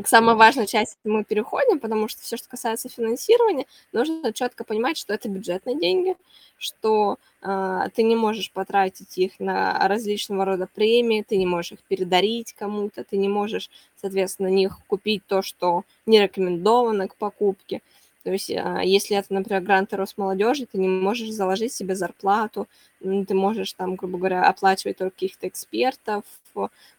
к 0.00 0.06
самой 0.06 0.36
важной 0.36 0.68
части 0.68 0.96
мы 1.04 1.24
переходим, 1.24 1.80
потому 1.80 2.06
что 2.06 2.22
все, 2.22 2.36
что 2.36 2.48
касается 2.48 2.88
финансирования, 2.88 3.66
нужно 3.92 4.32
четко 4.32 4.62
понимать, 4.62 4.96
что 4.96 5.12
это 5.12 5.28
бюджетные 5.28 5.76
деньги, 5.78 6.16
что 6.56 7.18
ты 7.42 8.02
не 8.04 8.14
можешь 8.14 8.52
потратить 8.52 9.18
их 9.18 9.32
на 9.40 9.86
различного 9.88 10.44
рода 10.44 10.68
премии, 10.72 11.24
ты 11.28 11.36
не 11.36 11.44
можешь 11.44 11.72
их 11.72 11.80
передарить 11.80 12.54
кому-то, 12.54 13.02
ты 13.02 13.16
не 13.16 13.28
можешь, 13.28 13.68
соответственно, 14.00 14.48
на 14.48 14.52
них 14.52 14.78
купить 14.86 15.26
то, 15.26 15.42
что 15.42 15.82
не 16.06 16.22
рекомендовано 16.22 17.08
к 17.08 17.16
покупке. 17.16 17.82
То 18.24 18.32
есть, 18.32 18.50
э, 18.50 18.80
если 18.84 19.16
это, 19.16 19.32
например, 19.34 19.62
гранты 19.62 19.96
Росмолодежи, 19.96 20.66
ты 20.66 20.78
не 20.78 20.88
можешь 20.88 21.30
заложить 21.30 21.72
себе 21.72 21.94
зарплату, 21.96 22.68
ты 23.00 23.34
можешь 23.34 23.72
там, 23.72 23.96
грубо 23.96 24.18
говоря, 24.18 24.44
оплачивать 24.48 24.98
только 24.98 25.14
каких-то 25.14 25.48
экспертов, 25.48 26.24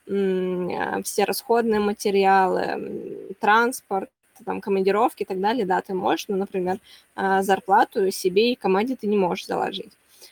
все 0.06 1.24
расходные 1.26 1.80
материалы, 1.80 3.36
транспорт, 3.40 4.10
там, 4.46 4.60
командировки 4.62 5.24
и 5.24 5.26
так 5.26 5.40
далее, 5.40 5.66
да, 5.66 5.82
ты 5.82 5.94
можешь, 5.94 6.28
но, 6.28 6.36
например, 6.36 6.80
зарплату 7.16 8.12
себе 8.12 8.52
и 8.52 8.56
команде 8.56 8.96
ты 8.96 9.08
не 9.08 9.18
можешь 9.18 9.46
заложить. 9.46 9.92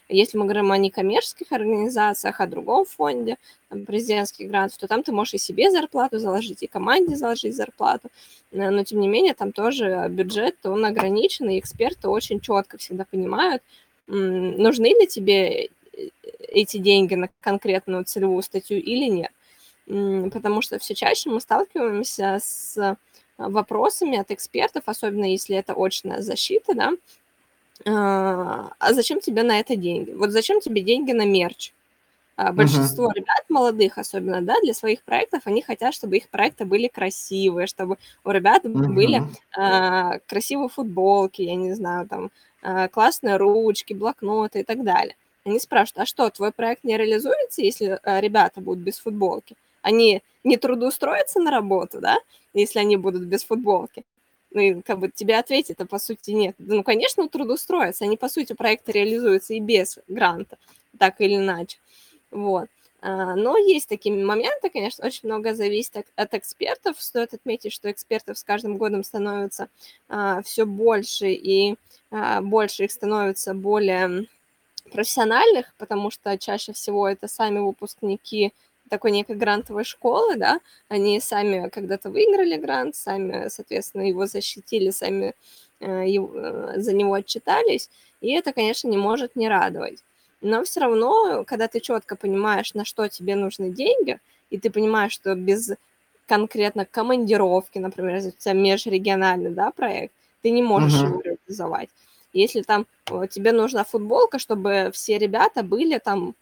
Если 0.10 0.38
мы 0.38 0.46
говорим 0.46 0.72
о 0.72 0.78
некоммерческих 0.78 1.52
организациях, 1.52 2.40
о 2.40 2.48
другом 2.48 2.86
фонде, 2.86 3.38
там, 3.70 3.86
президентских 3.86 4.50
грантов, 4.50 4.78
то 4.78 4.88
там 4.88 5.04
ты 5.04 5.12
можешь 5.12 5.36
и 5.36 5.38
себе 5.38 5.72
зарплату 5.72 6.20
заложить, 6.20 6.64
и 6.64 6.68
команде 6.68 7.16
заложить 7.16 7.56
зарплату, 7.56 8.10
но, 8.52 8.84
тем 8.84 9.00
не 9.00 9.08
менее, 9.08 9.34
там 9.34 9.52
тоже 9.52 10.08
бюджет, 10.10 10.58
он 10.64 10.86
ограничен, 10.86 11.50
и 11.50 11.60
эксперты 11.60 12.10
очень 12.10 12.40
четко 12.40 12.78
всегда 12.78 13.06
понимают, 13.06 13.64
нужны 14.08 14.88
ли 14.88 15.08
тебе 15.08 15.70
эти 16.40 16.78
деньги 16.78 17.16
на 17.16 17.30
конкретную 17.40 18.04
целевую 18.06 18.42
статью 18.44 18.82
или 18.82 19.06
нет. 19.10 19.32
Потому 20.34 20.62
что 20.62 20.80
все 20.80 20.96
чаще 20.96 21.30
мы 21.30 21.40
сталкиваемся 21.42 22.40
с 22.42 22.98
вопросами 23.38 24.18
от 24.20 24.32
экспертов, 24.32 24.84
особенно 24.86 25.26
если 25.26 25.56
это 25.56 25.74
очная 25.76 26.22
защита, 26.22 26.74
да, 26.74 26.92
а 27.86 28.94
зачем 28.94 29.20
тебе 29.20 29.44
на 29.44 29.60
это 29.60 29.76
деньги? 29.76 30.12
Вот 30.12 30.32
зачем 30.32 30.62
тебе 30.62 30.82
деньги 30.82 31.12
на 31.12 31.26
мерч? 31.26 31.74
Большинство 32.54 33.08
uh-huh. 33.08 33.16
ребят 33.16 33.44
молодых, 33.50 34.00
особенно, 34.00 34.42
да, 34.42 34.56
для 34.64 34.74
своих 34.74 35.04
проектов, 35.04 35.42
они 35.46 35.62
хотят, 35.62 35.94
чтобы 35.94 36.18
их 36.18 36.28
проекты 36.30 36.66
были 36.66 36.88
красивые, 36.88 37.68
чтобы 37.68 37.98
у 38.24 38.32
ребят 38.32 38.66
uh-huh. 38.66 38.88
были 38.88 39.22
а, 39.56 40.18
красивые 40.28 40.70
футболки, 40.70 41.44
я 41.44 41.54
не 41.54 41.74
знаю, 41.74 42.08
там, 42.08 42.32
а, 42.64 42.88
классные 42.88 43.38
ручки, 43.38 43.94
блокноты 43.94 44.62
и 44.62 44.64
так 44.64 44.84
далее. 44.84 45.16
Они 45.46 45.60
спрашивают, 45.60 46.00
а 46.00 46.06
что, 46.08 46.30
твой 46.32 46.52
проект 46.52 46.84
не 46.84 46.98
реализуется, 46.98 47.62
если 47.62 48.00
а, 48.02 48.20
ребята 48.22 48.60
будут 48.60 48.84
без 48.84 48.98
футболки? 48.98 49.56
они 49.82 50.22
не 50.44 50.58
трудоустроятся 50.58 51.40
на 51.40 51.52
работу, 51.52 52.00
да, 52.00 52.18
если 52.54 52.80
они 52.80 52.98
будут 52.98 53.24
без 53.24 53.44
футболки. 53.44 54.04
Ну, 54.54 54.60
и 54.62 54.82
как 54.82 55.00
бы 55.00 55.10
тебе 55.10 55.38
ответить, 55.38 55.80
а 55.80 55.86
по 55.86 55.98
сути 55.98 56.32
нет. 56.32 56.56
Ну, 56.60 56.84
конечно, 56.84 57.28
трудоустроятся. 57.30 58.04
Они, 58.04 58.18
по 58.18 58.28
сути, 58.28 58.54
проекты 58.54 58.92
реализуются 58.92 59.54
и 59.54 59.60
без 59.60 59.98
гранта, 60.08 60.58
так 60.98 61.22
или 61.22 61.38
иначе. 61.38 61.78
Вот. 62.32 62.68
А, 63.02 63.36
но 63.36 63.58
есть 63.58 63.88
такие 63.88 64.14
моменты, 64.14 64.70
конечно, 64.70 65.06
очень 65.06 65.30
много 65.30 65.56
зависит 65.56 66.06
от, 66.16 66.34
экспертов. 66.34 67.02
Стоит 67.02 67.34
отметить, 67.34 67.72
что 67.72 67.90
экспертов 67.90 68.38
с 68.38 68.44
каждым 68.44 68.78
годом 68.78 69.04
становится 69.04 69.70
а, 70.10 70.42
все 70.42 70.66
больше, 70.66 71.32
и 71.32 71.76
больше 72.42 72.84
их 72.84 72.92
становится 72.92 73.54
более 73.54 74.28
профессиональных, 74.92 75.74
потому 75.78 76.12
что 76.12 76.38
чаще 76.38 76.74
всего 76.74 77.08
это 77.08 77.30
сами 77.30 77.60
выпускники 77.60 78.52
такой 78.92 79.12
некой 79.12 79.38
грантовой 79.38 79.86
школы, 79.86 80.36
да, 80.36 80.60
они 80.90 81.22
сами 81.22 81.70
когда-то 81.70 82.10
выиграли 82.10 82.58
грант, 82.58 82.96
сами, 82.98 83.48
соответственно, 83.48 84.02
его 84.02 84.26
защитили, 84.26 84.92
сами 84.92 85.34
э, 85.80 86.04
его, 86.10 86.30
э, 86.36 86.74
за 86.76 86.92
него 86.92 87.14
отчитались, 87.14 87.90
и 88.20 88.34
это, 88.34 88.52
конечно, 88.52 88.90
не 88.90 88.98
может 88.98 89.38
не 89.38 89.48
радовать. 89.48 90.04
Но 90.42 90.62
все 90.66 90.82
равно, 90.82 91.46
когда 91.46 91.70
ты 91.70 91.80
четко 91.80 92.18
понимаешь, 92.18 92.74
на 92.74 92.84
что 92.84 93.08
тебе 93.08 93.36
нужны 93.36 93.70
деньги, 93.70 94.20
и 94.50 94.60
ты 94.60 94.70
понимаешь, 94.70 95.14
что 95.14 95.36
без 95.36 95.72
конкретно 96.28 96.86
командировки, 96.86 97.80
например, 97.80 98.16
если 98.16 98.30
у 98.30 98.34
тебя 98.34 98.54
межрегиональный 98.54 99.52
да, 99.52 99.72
проект, 99.72 100.14
ты 100.42 100.52
не 100.52 100.62
можешь 100.62 101.02
uh-huh. 101.02 101.08
его 101.08 101.22
реализовать. 101.22 101.90
Если 102.34 102.62
там 102.62 102.86
э, 103.10 103.28
тебе 103.30 103.54
нужна 103.54 103.86
футболка, 103.86 104.38
чтобы 104.38 104.92
все 104.94 105.18
ребята 105.18 105.64
были 105.64 105.98
там 105.98 106.36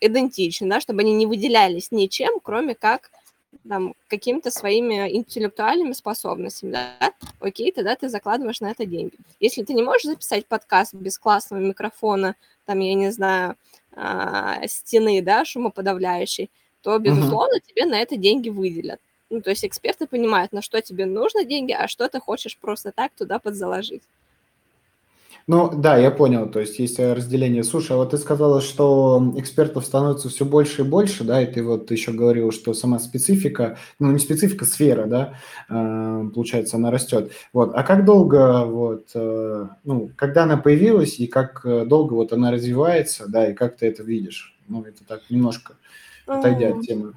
идентичны, 0.00 0.68
да, 0.68 0.80
чтобы 0.80 1.00
они 1.00 1.14
не 1.14 1.26
выделялись 1.26 1.90
ничем, 1.90 2.40
кроме 2.42 2.74
как 2.74 3.10
там, 3.68 3.94
какими-то 4.08 4.50
своими 4.50 5.08
интеллектуальными 5.16 5.92
способностями, 5.92 6.72
да, 6.72 7.12
окей, 7.40 7.72
тогда 7.72 7.96
ты 7.96 8.08
закладываешь 8.08 8.60
на 8.60 8.70
это 8.70 8.86
деньги. 8.86 9.14
Если 9.40 9.62
ты 9.62 9.74
не 9.74 9.82
можешь 9.82 10.04
записать 10.04 10.46
подкаст 10.46 10.94
без 10.94 11.18
классного 11.18 11.60
микрофона, 11.60 12.36
там, 12.64 12.80
я 12.80 12.94
не 12.94 13.10
знаю, 13.10 13.56
э, 13.92 14.66
стены, 14.68 15.22
да, 15.22 15.44
шумоподавляющей, 15.44 16.50
то, 16.82 16.98
безусловно, 16.98 17.56
uh-huh. 17.56 17.66
тебе 17.66 17.86
на 17.86 18.00
это 18.00 18.16
деньги 18.16 18.48
выделят. 18.48 19.00
Ну, 19.28 19.40
то 19.40 19.50
есть 19.50 19.64
эксперты 19.64 20.06
понимают, 20.06 20.52
на 20.52 20.62
что 20.62 20.80
тебе 20.80 21.04
нужны 21.04 21.44
деньги, 21.44 21.72
а 21.72 21.88
что 21.88 22.08
ты 22.08 22.20
хочешь 22.20 22.56
просто 22.56 22.92
так 22.92 23.12
туда 23.16 23.38
подзаложить. 23.38 24.02
Ну 25.48 25.70
да, 25.72 25.96
я 25.96 26.10
понял, 26.10 26.48
то 26.50 26.58
есть 26.58 26.80
есть 26.80 26.98
разделение. 26.98 27.62
Слушай, 27.62 27.92
а 27.92 27.96
вот 27.98 28.10
ты 28.10 28.18
сказала, 28.18 28.60
что 28.60 29.32
экспертов 29.36 29.86
становится 29.86 30.28
все 30.28 30.44
больше 30.44 30.82
и 30.82 30.84
больше, 30.84 31.22
да, 31.22 31.40
и 31.40 31.46
ты 31.46 31.62
вот 31.62 31.88
еще 31.92 32.10
говорил, 32.10 32.50
что 32.50 32.74
сама 32.74 32.98
специфика, 32.98 33.78
ну 34.00 34.10
не 34.10 34.18
специфика, 34.18 34.64
сфера, 34.64 35.06
да, 35.06 35.34
э, 35.68 36.30
получается, 36.34 36.78
она 36.78 36.90
растет. 36.90 37.30
Вот, 37.52 37.72
а 37.76 37.84
как 37.84 38.04
долго 38.04 38.64
вот, 38.64 39.10
э, 39.14 39.68
ну, 39.84 40.10
когда 40.16 40.42
она 40.42 40.56
появилась 40.56 41.20
и 41.20 41.28
как 41.28 41.64
долго 41.86 42.14
вот 42.14 42.32
она 42.32 42.50
развивается, 42.50 43.26
да, 43.28 43.48
и 43.48 43.54
как 43.54 43.76
ты 43.76 43.86
это 43.86 44.02
видишь? 44.02 44.58
Ну, 44.66 44.82
это 44.82 45.04
так 45.04 45.22
немножко 45.30 45.76
отойдя 46.26 46.70
от 46.70 46.80
темы. 46.80 47.12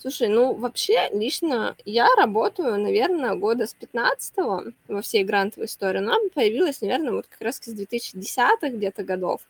Слушай, 0.00 0.28
ну 0.28 0.54
вообще 0.54 1.08
лично 1.12 1.74
я 1.84 2.08
работаю, 2.16 2.80
наверное, 2.80 3.34
года 3.34 3.66
с 3.66 3.74
15-го 3.74 4.72
во 4.86 5.02
всей 5.02 5.24
грантовой 5.24 5.66
истории. 5.66 5.98
Она 5.98 6.14
появилась, 6.34 6.80
наверное, 6.80 7.12
вот 7.12 7.26
как 7.26 7.40
раз 7.40 7.56
с 7.56 7.68
2010-х 7.68 8.68
где-то 8.68 9.02
годов. 9.02 9.40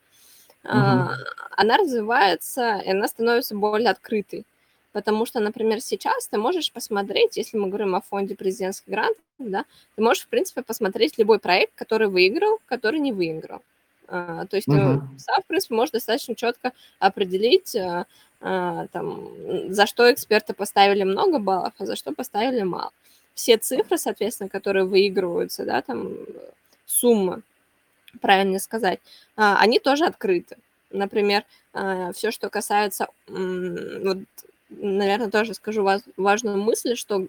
Угу. 0.65 0.73
А, 0.73 1.11
она 1.57 1.77
развивается, 1.77 2.83
и 2.85 2.91
она 2.91 3.09
становится 3.09 3.55
более 3.55 3.91
открытой. 3.91 4.45
Потому 4.93 5.27
что, 5.27 5.39
например, 5.41 5.83
сейчас 5.83 6.27
ты 6.29 6.39
можешь 6.39 6.73
посмотреть, 6.73 7.37
если 7.37 7.59
мы 7.59 7.69
говорим 7.69 7.95
о 7.95 8.01
фонде 8.01 8.35
президентских 8.35 8.89
грантов, 8.89 9.23
да, 9.39 9.67
ты 9.97 10.03
можешь, 10.03 10.25
в 10.25 10.29
принципе, 10.29 10.63
посмотреть 10.63 11.19
любой 11.19 11.41
проект, 11.41 11.75
который 11.75 12.09
выиграл, 12.09 12.59
который 12.67 13.01
не 13.01 13.13
выиграл. 13.13 13.61
А, 14.09 14.47
то 14.47 14.57
есть 14.57 14.67
угу. 14.67 14.77
ты 14.77 15.19
сам, 15.19 15.43
в 15.43 15.47
принципе, 15.47 15.75
можешь 15.75 15.93
достаточно 15.93 16.35
четко 16.35 16.73
определить, 16.99 17.77
а, 17.77 18.07
там, 18.41 19.73
за 19.73 19.87
что 19.87 20.13
эксперты 20.13 20.55
поставили 20.55 21.03
много 21.03 21.39
баллов, 21.39 21.73
а 21.79 21.87
за 21.87 21.97
что 21.97 22.13
поставили 22.13 22.63
мало. 22.63 22.93
Все 23.35 23.57
цифры, 23.57 23.99
соответственно, 23.99 24.49
которые 24.49 24.85
выигрываются, 24.85 25.65
да, 25.65 25.83
там, 25.83 26.13
суммы, 26.87 27.43
правильно 28.21 28.59
сказать, 28.59 29.01
а, 29.37 29.59
они 29.61 29.79
тоже 29.79 30.05
открыты. 30.07 30.57
Например, 30.91 31.45
а, 31.73 32.13
все, 32.13 32.31
что 32.31 32.51
касается, 32.51 33.09
вот, 33.29 34.19
наверное, 34.71 35.31
тоже 35.31 35.55
скажу 35.55 35.87
важную 36.17 36.59
мысль, 36.59 36.95
что 36.97 37.27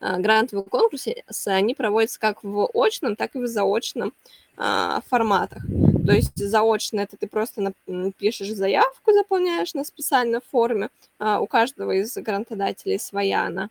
грантовые 0.00 0.64
конкурсы, 0.64 1.22
они 1.46 1.74
проводятся 1.74 2.20
как 2.20 2.42
в 2.42 2.68
очном, 2.74 3.16
так 3.16 3.34
и 3.34 3.38
в 3.38 3.46
заочном 3.46 4.12
форматах. 4.56 5.62
То 6.06 6.12
есть 6.12 6.36
заочно 6.36 7.00
это 7.00 7.16
ты 7.16 7.26
просто 7.26 7.72
пишешь 8.16 8.52
заявку, 8.52 9.12
заполняешь 9.12 9.74
на 9.74 9.84
специальной 9.84 10.40
форме. 10.40 10.88
А, 11.18 11.40
у 11.40 11.46
каждого 11.46 11.90
из 11.92 12.16
грантодателей 12.16 12.98
своя 12.98 13.46
она. 13.46 13.70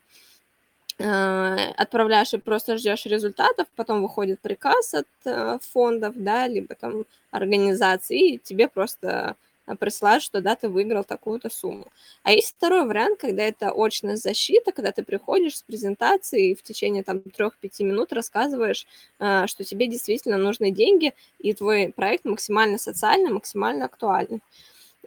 А, 0.99 1.55
отправляешь 1.77 2.33
и 2.33 2.37
просто 2.37 2.77
ждешь 2.77 3.05
результатов, 3.05 3.67
потом 3.75 4.01
выходит 4.01 4.41
приказ 4.41 4.93
от 4.93 5.07
э, 5.25 5.59
фондов, 5.61 6.13
да, 6.15 6.47
либо 6.47 6.75
там 6.75 7.05
организации, 7.31 8.33
и 8.33 8.37
тебе 8.37 8.67
просто 8.67 9.35
присылают, 9.80 10.23
что 10.23 10.41
да, 10.41 10.56
ты 10.56 10.69
выиграл 10.69 11.04
такую-то 11.04 11.49
сумму. 11.49 11.88
А 12.23 12.32
есть 12.32 12.56
второй 12.56 12.86
вариант, 12.86 13.19
когда 13.19 13.43
это 13.43 13.71
очная 13.71 14.15
защита, 14.15 14.71
когда 14.71 14.91
ты 14.91 15.04
приходишь 15.04 15.58
с 15.58 15.63
презентацией 15.63 16.51
и 16.51 16.56
в 16.56 16.62
течение 16.63 17.04
там 17.04 17.17
3-5 17.17 17.51
минут 17.80 18.13
рассказываешь, 18.13 18.86
а, 19.19 19.47
что 19.47 19.63
тебе 19.63 19.88
действительно 19.88 20.38
нужны 20.38 20.71
деньги, 20.71 21.13
и 21.39 21.54
твой 21.54 21.91
проект 21.95 22.25
максимально 22.25 22.78
социальный, 22.78 23.32
максимально 23.32 23.86
актуальный. 23.86 24.41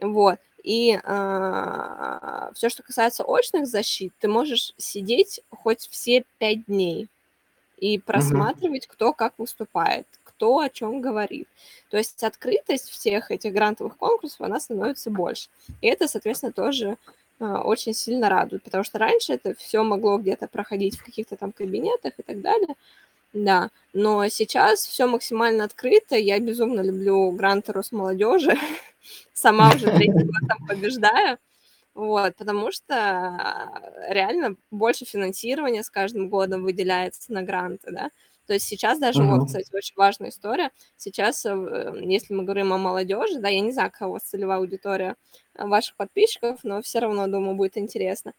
Вот. 0.01 0.39
И 0.63 0.91
э, 0.91 0.99
а, 1.03 2.51
все, 2.53 2.69
что 2.69 2.83
касается 2.83 3.23
очных 3.23 3.65
защит, 3.65 4.13
ты 4.19 4.27
можешь 4.27 4.73
сидеть 4.77 5.41
хоть 5.49 5.87
все 5.89 6.25
пять 6.37 6.65
дней 6.65 7.07
и 7.77 7.97
просматривать, 7.97 8.85
угу. 8.85 8.93
кто 8.93 9.13
как 9.13 9.33
выступает, 9.37 10.05
кто 10.39 10.59
о 10.59 10.69
чем 10.69 11.01
говорит. 11.01 11.49
То 11.89 11.97
есть 11.97 12.23
открытость 12.23 12.89
всех 12.89 13.29
этих 13.29 13.51
грантовых 13.51 13.97
конкурсов, 13.97 14.39
она 14.39 14.59
становится 14.59 15.09
больше. 15.09 15.49
И 15.81 15.87
это, 15.87 16.07
соответственно, 16.07 16.53
тоже 16.53 16.97
э, 17.39 17.45
очень 17.45 17.93
сильно 17.93 18.29
радует, 18.29 18.63
потому 18.63 18.85
что 18.85 18.99
раньше 18.99 19.33
это 19.33 19.53
все 19.55 19.83
могло 19.83 20.17
где-то 20.17 20.47
проходить 20.47 20.97
в 20.97 21.03
каких-то 21.03 21.35
там 21.35 21.51
кабинетах 21.51 22.13
и 22.17 22.23
так 22.23 22.39
далее. 22.41 22.75
Да, 23.33 23.69
но 23.93 24.27
сейчас 24.29 24.85
все 24.85 25.07
максимально 25.07 25.65
открыто. 25.65 26.15
Я 26.15 26.39
безумно 26.39 26.81
люблю 26.81 27.31
гранты 27.31 27.73
Росмолодежи. 27.73 28.57
Сама 29.33 29.75
уже 29.75 29.91
третий 29.95 30.23
год 30.23 30.47
там 30.47 30.65
побеждаю. 30.67 31.37
Вот, 31.95 32.33
потому 32.37 32.71
что 32.71 32.95
э, 32.95 34.13
реально 34.13 34.55
больше 34.71 35.03
финансирования 35.03 35.83
с 35.83 35.89
каждым 35.89 36.29
годом 36.29 36.63
выделяется 36.63 37.33
на 37.33 37.43
гранты, 37.43 37.91
да. 37.91 38.09
То 38.49 38.55
есть 38.55 38.65
сейчас 38.65 38.97
даже, 38.97 39.21
uh-huh. 39.21 39.37
вот, 39.37 39.45
кстати, 39.45 39.69
очень 39.75 39.93
важная 39.95 40.29
история. 40.29 40.71
Сейчас, 40.97 41.45
э, 41.45 41.93
если 42.01 42.33
мы 42.33 42.45
говорим 42.45 42.73
о 42.73 42.79
молодежи, 42.79 43.37
да, 43.37 43.47
я 43.47 43.59
не 43.59 43.71
знаю, 43.71 43.91
вас 43.99 44.23
целевая 44.23 44.57
аудитория 44.57 45.17
э, 45.53 45.67
ваших 45.67 45.95
подписчиков, 45.95 46.57
но 46.63 46.81
все 46.81 46.97
равно, 46.97 47.27
думаю, 47.27 47.55
будет 47.55 47.77
интересно. 47.77 48.33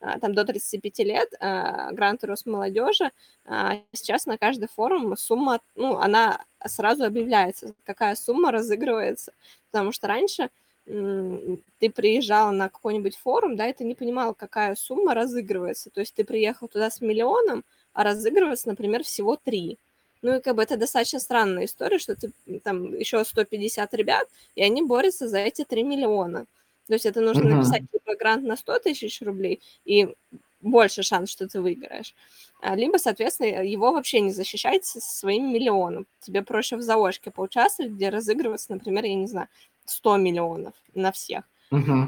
А, 0.00 0.18
там 0.18 0.34
до 0.34 0.44
35 0.44 0.98
лет 0.98 1.32
а, 1.40 1.92
гранты 1.92 2.26
Росмолодежи, 2.26 3.10
а, 3.46 3.78
сейчас 3.92 4.26
на 4.26 4.36
каждый 4.36 4.68
форум 4.68 5.16
сумма, 5.16 5.60
ну, 5.76 5.96
она 5.96 6.44
сразу 6.66 7.04
объявляется, 7.04 7.72
какая 7.84 8.16
сумма 8.16 8.50
разыгрывается, 8.50 9.32
потому 9.70 9.92
что 9.92 10.08
раньше 10.08 10.50
ты 10.86 11.90
приезжал 11.90 12.52
на 12.52 12.68
какой-нибудь 12.68 13.16
форум, 13.16 13.56
да, 13.56 13.68
и 13.68 13.72
ты 13.72 13.84
не 13.84 13.94
понимал, 13.94 14.34
какая 14.34 14.74
сумма 14.74 15.14
разыгрывается. 15.14 15.88
То 15.88 16.00
есть 16.00 16.14
ты 16.14 16.24
приехал 16.24 16.68
туда 16.68 16.90
с 16.90 17.00
миллионом, 17.00 17.64
а 17.94 18.04
разыгрывается, 18.04 18.68
например, 18.68 19.02
всего 19.02 19.36
три. 19.42 19.78
Ну 20.22 20.36
и 20.36 20.40
как 20.40 20.56
бы 20.56 20.62
это 20.62 20.76
достаточно 20.76 21.20
странная 21.20 21.64
история, 21.64 21.98
что 21.98 22.16
ты 22.16 22.32
там 22.62 22.94
еще 22.94 23.24
150 23.24 23.94
ребят, 23.94 24.28
и 24.54 24.62
они 24.62 24.82
борются 24.82 25.28
за 25.28 25.38
эти 25.38 25.64
3 25.64 25.82
миллиона. 25.82 26.46
То 26.86 26.94
есть 26.94 27.06
это 27.06 27.20
нужно 27.20 27.42
uh-huh. 27.42 27.56
написать 27.56 27.82
либо 27.92 28.18
грант 28.18 28.44
на 28.44 28.56
100 28.56 28.78
тысяч 28.80 29.22
рублей, 29.22 29.60
и 29.84 30.08
больше 30.60 31.02
шанс, 31.02 31.30
что 31.30 31.48
ты 31.48 31.60
выиграешь. 31.60 32.14
А, 32.60 32.74
либо, 32.74 32.96
соответственно, 32.96 33.62
его 33.62 33.92
вообще 33.92 34.20
не 34.20 34.32
защищать 34.32 34.84
своим 34.86 35.52
миллионом. 35.52 36.06
Тебе 36.20 36.42
проще 36.42 36.76
в 36.76 36.82
заочке 36.82 37.30
поучаствовать, 37.30 37.92
где 37.92 38.08
разыгрывается, 38.08 38.72
например, 38.72 39.04
я 39.04 39.14
не 39.14 39.26
знаю, 39.26 39.48
100 39.84 40.16
миллионов 40.16 40.74
на 40.94 41.12
всех. 41.12 41.44
Uh-huh. 41.70 42.06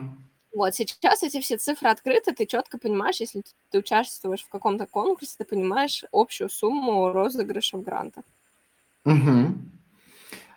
Вот, 0.57 0.75
сейчас 0.75 1.23
эти 1.23 1.39
все 1.43 1.59
цифры 1.59 1.91
открыты, 1.91 2.33
ты 2.33 2.47
четко 2.47 2.79
понимаешь, 2.79 3.21
если 3.21 3.43
ты 3.71 3.79
участвуешь 3.79 4.43
в 4.43 4.49
каком-то 4.49 4.87
конкурсе, 4.87 5.35
ты 5.37 5.45
понимаешь 5.45 6.03
общую 6.13 6.49
сумму 6.49 7.13
розыгрышев 7.13 7.83
гранта. 7.83 8.23
Угу. 9.05 9.55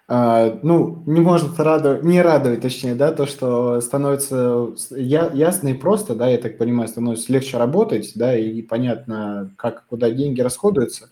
А, 0.08 0.58
ну, 0.64 1.04
не 1.06 1.20
может 1.20 1.60
радовать, 1.60 2.04
не 2.06 2.22
радовать, 2.22 2.62
точнее, 2.62 2.96
да, 2.96 3.12
то, 3.12 3.26
что 3.26 3.82
становится 3.82 4.70
я, 4.92 5.32
ясно 5.34 5.68
и 5.68 5.74
просто, 5.74 6.16
да, 6.16 6.30
я 6.30 6.38
так 6.38 6.58
понимаю, 6.58 6.88
становится 6.88 7.34
легче 7.34 7.58
работать, 7.58 8.14
да, 8.16 8.38
и 8.38 8.62
понятно, 8.62 9.54
как, 9.58 9.86
куда 9.88 10.10
деньги 10.12 10.40
расходуются, 10.40 11.10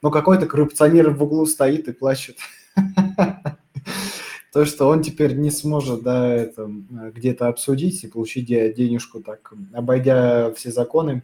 но 0.00 0.10
какой-то 0.10 0.46
коррупционер 0.46 1.10
в 1.10 1.22
углу 1.22 1.44
стоит 1.44 1.88
и 1.88 1.92
плачет. 1.92 2.38
то, 4.52 4.64
что 4.64 4.88
он 4.88 5.02
теперь 5.02 5.34
не 5.36 5.50
сможет, 5.50 6.02
да, 6.02 6.34
это 6.34 6.68
где-то 7.14 7.48
обсудить 7.48 8.02
и 8.04 8.08
получить 8.08 8.46
денежку 8.46 9.20
так, 9.20 9.52
обойдя 9.72 10.52
все 10.54 10.70
законы. 10.70 11.22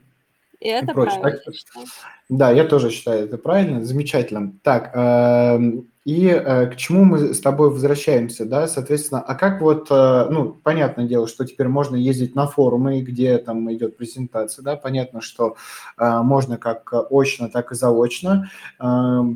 И 0.60 0.68
это 0.68 0.92
прочее. 0.92 1.20
правильно. 1.20 1.42
Так, 1.44 1.84
да, 2.28 2.50
я 2.50 2.64
тоже 2.64 2.90
считаю 2.90 3.24
это 3.24 3.36
правильно, 3.36 3.84
замечательно. 3.84 4.54
Так, 4.62 4.90
э, 4.94 5.60
и 6.06 6.28
э, 6.28 6.66
к 6.68 6.76
чему 6.76 7.04
мы 7.04 7.34
с 7.34 7.40
тобой 7.40 7.70
возвращаемся, 7.70 8.46
да, 8.46 8.68
соответственно, 8.68 9.20
а 9.20 9.34
как 9.34 9.60
вот, 9.60 9.88
э, 9.90 10.26
ну, 10.30 10.54
понятное 10.54 11.06
дело, 11.06 11.28
что 11.28 11.44
теперь 11.44 11.68
можно 11.68 11.96
ездить 11.96 12.34
на 12.34 12.46
форумы, 12.46 13.00
где 13.02 13.36
там 13.38 13.70
идет 13.72 13.96
презентация, 13.96 14.62
да, 14.62 14.76
понятно, 14.76 15.20
что 15.20 15.56
э, 15.98 16.20
можно 16.22 16.56
как 16.58 16.90
очно, 17.10 17.50
так 17.50 17.72
и 17.72 17.74
заочно 17.74 18.50
э, 18.78 18.84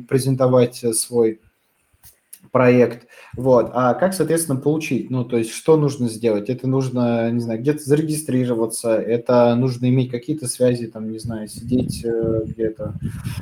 презентовать 0.07 0.77
свой 0.95 1.41
проект. 2.51 3.07
Вот. 3.35 3.71
А 3.73 3.93
как, 3.93 4.13
соответственно, 4.13 4.59
получить? 4.59 5.09
Ну, 5.09 5.23
то 5.23 5.37
есть, 5.37 5.51
что 5.51 5.77
нужно 5.77 6.09
сделать? 6.09 6.49
Это 6.49 6.67
нужно, 6.67 7.31
не 7.31 7.39
знаю, 7.39 7.59
где-то 7.59 7.83
зарегистрироваться, 7.83 8.95
это 8.95 9.55
нужно 9.55 9.87
иметь 9.87 10.11
какие-то 10.11 10.47
связи, 10.47 10.87
там, 10.87 11.09
не 11.09 11.19
знаю, 11.19 11.47
сидеть 11.47 12.03
э, 12.03 12.41
где-то. 12.45 12.95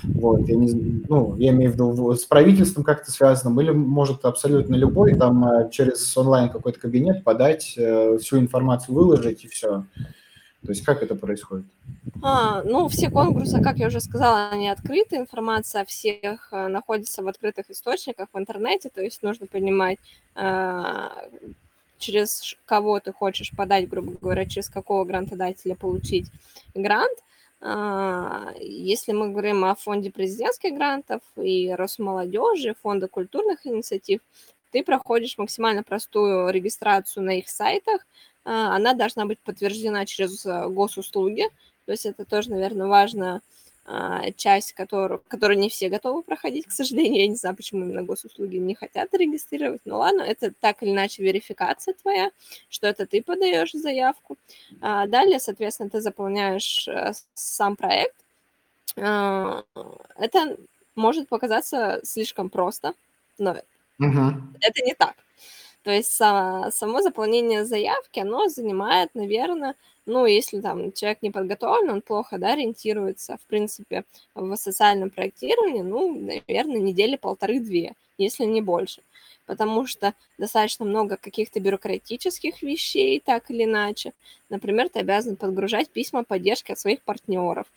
Вот. 0.03 0.47
Я, 0.47 0.55
не, 0.55 1.03
ну, 1.07 1.35
я 1.37 1.49
имею 1.49 1.71
в 1.71 1.73
виду 1.73 2.13
с 2.13 2.25
правительством 2.25 2.83
как-то 2.83 3.11
связанным, 3.11 3.59
или 3.59 3.71
может 3.71 4.25
абсолютно 4.25 4.75
любой, 4.75 5.15
там, 5.15 5.43
э, 5.45 5.69
через 5.71 6.15
онлайн 6.15 6.49
какой-то 6.49 6.79
кабинет 6.79 7.23
подать, 7.23 7.73
э, 7.77 8.17
всю 8.21 8.37
информацию 8.39 8.95
выложить 8.95 9.43
и 9.43 9.47
все. 9.47 9.85
То 10.65 10.71
есть 10.71 10.83
как 10.83 11.01
это 11.01 11.15
происходит? 11.15 11.65
А, 12.21 12.63
ну, 12.63 12.89
все 12.89 13.09
конкурсы, 13.09 13.61
как 13.61 13.77
я 13.77 13.87
уже 13.87 14.01
сказала, 14.01 14.49
они 14.49 14.69
открыты, 14.69 15.15
информация 15.15 15.83
о 15.83 15.85
всех 15.85 16.49
э, 16.51 16.67
находится 16.67 17.23
в 17.23 17.27
открытых 17.27 17.69
источниках 17.69 18.27
в 18.33 18.37
интернете, 18.37 18.89
то 18.89 19.01
есть 19.01 19.23
нужно 19.23 19.47
понимать, 19.47 19.99
э, 20.35 21.09
через 21.97 22.57
кого 22.65 22.99
ты 22.99 23.13
хочешь 23.13 23.51
подать, 23.55 23.87
грубо 23.87 24.13
говоря, 24.19 24.45
через 24.45 24.69
какого 24.69 25.05
грантодателя 25.05 25.75
получить 25.75 26.27
грант. 26.75 27.17
А, 27.61 28.53
если 28.59 29.13
мы 29.13 29.29
говорим 29.29 29.63
о 29.63 29.75
фонде 29.75 30.11
президентских 30.11 30.73
грантов 30.75 31.21
и 31.37 31.71
Росмолодежи, 31.73 32.75
фонда 32.81 33.07
культурных 33.07 33.65
инициатив, 33.65 34.19
ты 34.71 34.83
проходишь 34.83 35.37
максимально 35.37 35.83
простую 35.83 36.49
регистрацию 36.49 37.23
на 37.23 37.37
их 37.37 37.49
сайтах, 37.49 38.05
она 38.43 38.93
должна 38.93 39.25
быть 39.25 39.39
подтверждена 39.39 40.05
через 40.05 40.45
э, 40.45 40.67
госуслуги, 40.69 41.47
то 41.85 41.91
есть 41.91 42.05
это 42.05 42.25
тоже, 42.25 42.51
наверное, 42.51 42.87
важная 42.87 43.41
а, 43.91 44.31
часть, 44.33 44.73
которую, 44.73 45.23
которую 45.27 45.57
не 45.57 45.67
все 45.67 45.89
готовы 45.89 46.21
проходить, 46.21 46.67
к 46.67 46.71
сожалению. 46.71 47.21
Я 47.21 47.27
не 47.27 47.35
знаю, 47.35 47.55
почему 47.55 47.85
именно 47.85 48.03
госуслуги 48.03 48.57
не 48.57 48.75
хотят 48.75 49.11
регистрировать. 49.15 49.81
Ну 49.85 49.97
ладно, 49.97 50.21
это 50.21 50.53
так 50.59 50.83
или 50.83 50.91
иначе 50.91 51.23
верификация 51.23 51.95
твоя, 51.95 52.29
что 52.69 52.85
это 52.85 53.07
ты 53.07 53.23
подаешь 53.23 53.71
заявку. 53.71 54.37
А 54.79 55.07
далее, 55.07 55.39
соответственно, 55.39 55.89
ты 55.89 56.01
заполняешь 56.01 56.87
э, 56.87 57.13
сам 57.33 57.75
проект. 57.75 58.13
Это 58.95 60.57
может 60.93 61.27
показаться 61.27 62.01
слишком 62.03 62.51
просто, 62.51 62.93
но 63.39 63.51
угу. 63.97 64.33
это 64.61 64.83
не 64.85 64.93
так. 64.93 65.15
То 65.83 65.91
есть 65.91 66.11
само 66.11 67.01
заполнение 67.01 67.65
заявки, 67.65 68.19
оно 68.19 68.47
занимает, 68.49 69.15
наверное, 69.15 69.75
ну, 70.05 70.25
если 70.25 70.59
там 70.59 70.91
человек 70.91 71.21
не 71.21 71.31
подготовлен, 71.31 71.89
он 71.89 72.01
плохо, 72.01 72.37
да, 72.37 72.53
ориентируется, 72.53 73.37
в 73.37 73.47
принципе, 73.47 74.03
в 74.35 74.55
социальном 74.55 75.09
проектировании, 75.09 75.81
ну, 75.81 76.19
наверное, 76.19 76.79
недели 76.79 77.15
полторы-две, 77.15 77.93
если 78.17 78.45
не 78.45 78.61
больше. 78.61 79.01
Потому 79.45 79.87
что 79.87 80.13
достаточно 80.37 80.85
много 80.85 81.17
каких-то 81.17 81.59
бюрократических 81.59 82.61
вещей, 82.61 83.19
так 83.23 83.49
или 83.49 83.63
иначе. 83.63 84.13
Например, 84.49 84.89
ты 84.89 84.99
обязан 84.99 85.35
подгружать 85.35 85.89
письма 85.89 86.23
поддержки 86.23 86.71
от 86.71 86.79
своих 86.79 87.01
партнеров. 87.01 87.67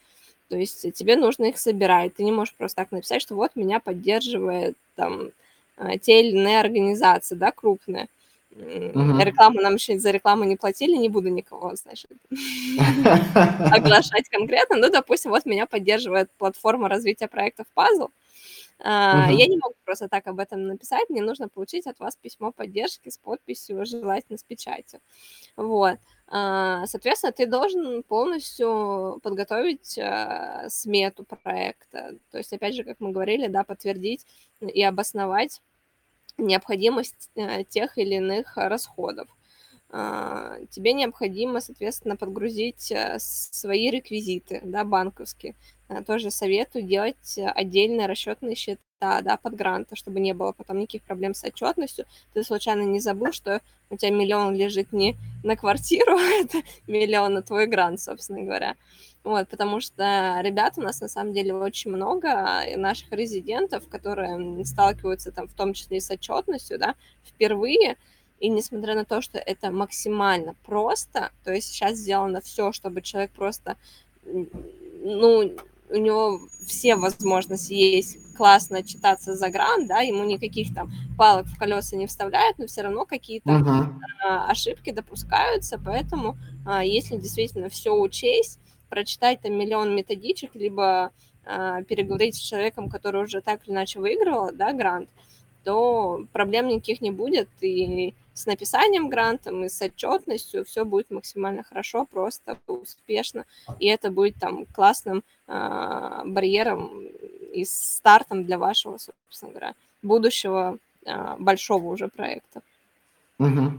То 0.49 0.57
есть 0.57 0.93
тебе 0.95 1.17
нужно 1.17 1.47
их 1.47 1.59
собирать. 1.59 2.15
Ты 2.17 2.25
не 2.25 2.33
можешь 2.33 2.55
просто 2.55 2.77
так 2.77 2.93
написать, 2.93 3.23
что 3.23 3.35
вот 3.35 3.57
меня 3.57 3.81
поддерживает 3.81 4.77
там 4.97 5.31
те 6.03 6.21
или 6.21 6.37
иные 6.37 6.61
организации, 6.61 7.35
да, 7.35 7.51
крупные. 7.53 8.09
Угу. 8.55 9.19
Рекламу 9.21 9.61
нам 9.61 9.75
еще 9.75 9.99
за 9.99 10.11
рекламу 10.11 10.45
не 10.45 10.57
платили, 10.57 10.97
не 10.97 11.09
буду 11.09 11.31
никого, 11.31 11.75
значит, 11.75 12.11
оглашать 13.73 14.29
конкретно. 14.29 14.77
Ну, 14.77 14.91
допустим, 14.91 15.31
вот 15.31 15.47
меня 15.47 15.67
поддерживает 15.67 16.31
платформа 16.39 16.89
развития 16.89 17.29
проектов 17.29 17.67
Puzzle. 17.75 18.11
Uh, 18.85 19.31
Я 19.33 19.47
не 19.47 19.59
могу 19.59 19.75
просто 19.85 20.09
так 20.09 20.27
об 20.27 20.40
этом 20.40 20.66
написать, 20.66 21.09
мне 21.09 21.23
нужно 21.23 21.49
получить 21.49 21.87
от 21.87 22.01
вас 22.01 22.16
письмо 22.16 22.51
поддержки 22.51 23.11
с 23.11 23.18
подписью, 23.18 23.87
желательно 23.87 24.38
с 24.38 24.42
печатью. 24.42 25.01
Вот. 25.57 25.99
Uh, 26.29 26.87
соответственно, 26.87 27.33
ты 27.33 27.47
должен 27.47 28.03
полностью 28.03 29.21
подготовить 29.23 29.99
uh, 29.99 30.68
смету 30.68 31.25
проекта. 31.25 32.16
То 32.31 32.38
есть, 32.38 32.53
опять 32.53 32.75
же, 32.75 32.83
как 32.83 32.97
мы 32.99 33.12
говорили, 33.12 33.47
да, 33.47 33.62
подтвердить 33.62 34.27
и 34.61 34.83
обосновать 34.83 35.61
необходимость 36.38 37.31
э, 37.35 37.64
тех 37.64 37.99
или 37.99 38.14
иных 38.16 38.57
расходов. 38.57 39.29
А, 39.95 40.57
тебе 40.71 40.95
необходимо, 40.95 41.61
соответственно, 41.61 42.16
подгрузить 42.16 42.90
э, 42.90 43.18
свои 43.18 43.90
реквизиты, 43.90 44.61
да, 44.64 44.85
банковские. 44.85 45.55
Э, 45.92 46.02
тоже 46.02 46.31
советую 46.31 46.85
делать 46.85 47.38
отдельные 47.55 48.07
расчетные 48.07 48.55
счета, 48.55 48.81
да, 49.00 49.37
под 49.37 49.55
гранты, 49.55 49.96
чтобы 49.96 50.20
не 50.20 50.33
было 50.33 50.52
потом 50.52 50.78
никаких 50.78 51.02
проблем 51.02 51.35
с 51.35 51.44
отчетностью. 51.44 52.07
Ты 52.35 52.44
случайно 52.44 52.83
не 52.83 53.00
забыл, 53.00 53.33
что 53.33 53.61
у 53.90 53.96
тебя 53.96 54.11
миллион 54.11 54.55
лежит 54.55 54.92
не 54.92 55.16
на 55.42 55.57
квартиру, 55.57 56.16
это 56.40 56.59
миллион 56.87 57.35
на 57.35 57.42
твой 57.42 57.66
грант, 57.66 58.00
собственно 58.00 58.42
говоря. 58.42 58.76
Вот, 59.24 59.48
потому 59.48 59.81
что 59.81 60.40
ребят 60.42 60.74
у 60.76 60.83
нас 60.83 61.00
на 61.00 61.09
самом 61.09 61.33
деле 61.33 61.55
очень 61.55 61.92
много, 61.92 62.64
наших 62.76 63.12
резидентов, 63.12 63.88
которые 63.88 64.64
сталкиваются 64.64 65.31
там 65.31 65.46
в 65.46 65.55
том 65.55 65.74
числе 65.74 65.98
и 65.98 66.00
с 66.00 66.11
отчетностью, 66.11 66.78
да, 66.78 66.96
впервые, 67.24 67.96
и 68.40 68.48
несмотря 68.48 68.96
на 68.96 69.05
то, 69.05 69.20
что 69.20 69.38
это 69.38 69.70
максимально 69.70 70.57
просто, 70.64 71.31
то 71.44 71.52
есть 71.52 71.68
сейчас 71.68 71.98
сделано 71.98 72.40
все, 72.40 72.72
чтобы 72.72 73.00
человек 73.00 73.31
просто, 73.31 73.76
ну, 74.24 75.57
у 75.92 75.96
него 75.96 76.40
все 76.66 76.96
возможности 76.96 77.72
есть 77.72 78.35
классно 78.35 78.83
читаться 78.83 79.35
за 79.35 79.50
грант, 79.50 79.88
да, 79.88 80.00
ему 80.00 80.24
никаких 80.24 80.74
там 80.74 80.90
палок 81.18 81.46
в 81.46 81.59
колеса 81.59 81.96
не 81.96 82.07
вставляют, 82.07 82.59
но 82.59 82.66
все 82.66 82.83
равно 82.83 83.05
какие-то 83.05 83.50
uh-huh. 83.50 83.87
а, 84.24 84.50
ошибки 84.50 84.90
допускаются, 84.90 85.78
поэтому 85.78 86.37
а, 86.66 86.85
если 86.85 87.16
действительно 87.16 87.68
все 87.68 87.94
учесть, 87.94 88.59
прочитать 88.88 89.40
там 89.40 89.55
миллион 89.55 89.94
методичек, 89.96 90.55
либо 90.55 91.12
э, 91.46 91.83
переговорить 91.88 92.37
с 92.37 92.40
человеком, 92.40 92.90
который 92.90 93.22
уже 93.24 93.40
так 93.40 93.64
или 93.64 93.72
иначе 93.72 94.00
выигрывал, 94.00 94.50
да, 94.52 94.74
грант, 94.74 95.09
то 95.64 96.26
проблем 96.31 96.68
никаких 96.68 97.00
не 97.00 97.11
будет, 97.11 97.48
и 97.62 98.14
с 98.35 98.47
написанием 98.47 99.09
грантом, 99.09 99.64
и 99.64 99.68
с 99.68 99.81
отчетностью 99.83 100.64
все 100.64 100.85
будет 100.85 101.11
максимально 101.11 101.62
хорошо, 101.62 102.07
просто 102.07 102.59
успешно, 102.66 103.45
и 103.79 103.87
это 103.87 104.11
будет 104.11 104.37
там 104.37 104.66
классным 104.66 105.23
э, 105.49 106.23
барьером 106.25 107.07
и 107.53 107.64
стартом 107.64 108.45
для 108.45 108.59
вашего, 108.59 108.99
собственно 108.99 109.51
говоря, 109.53 109.75
будущего 110.03 110.79
э, 111.05 111.37
большого 111.38 111.88
уже 111.88 112.09
проекта. 112.09 112.62
Угу. 113.38 113.73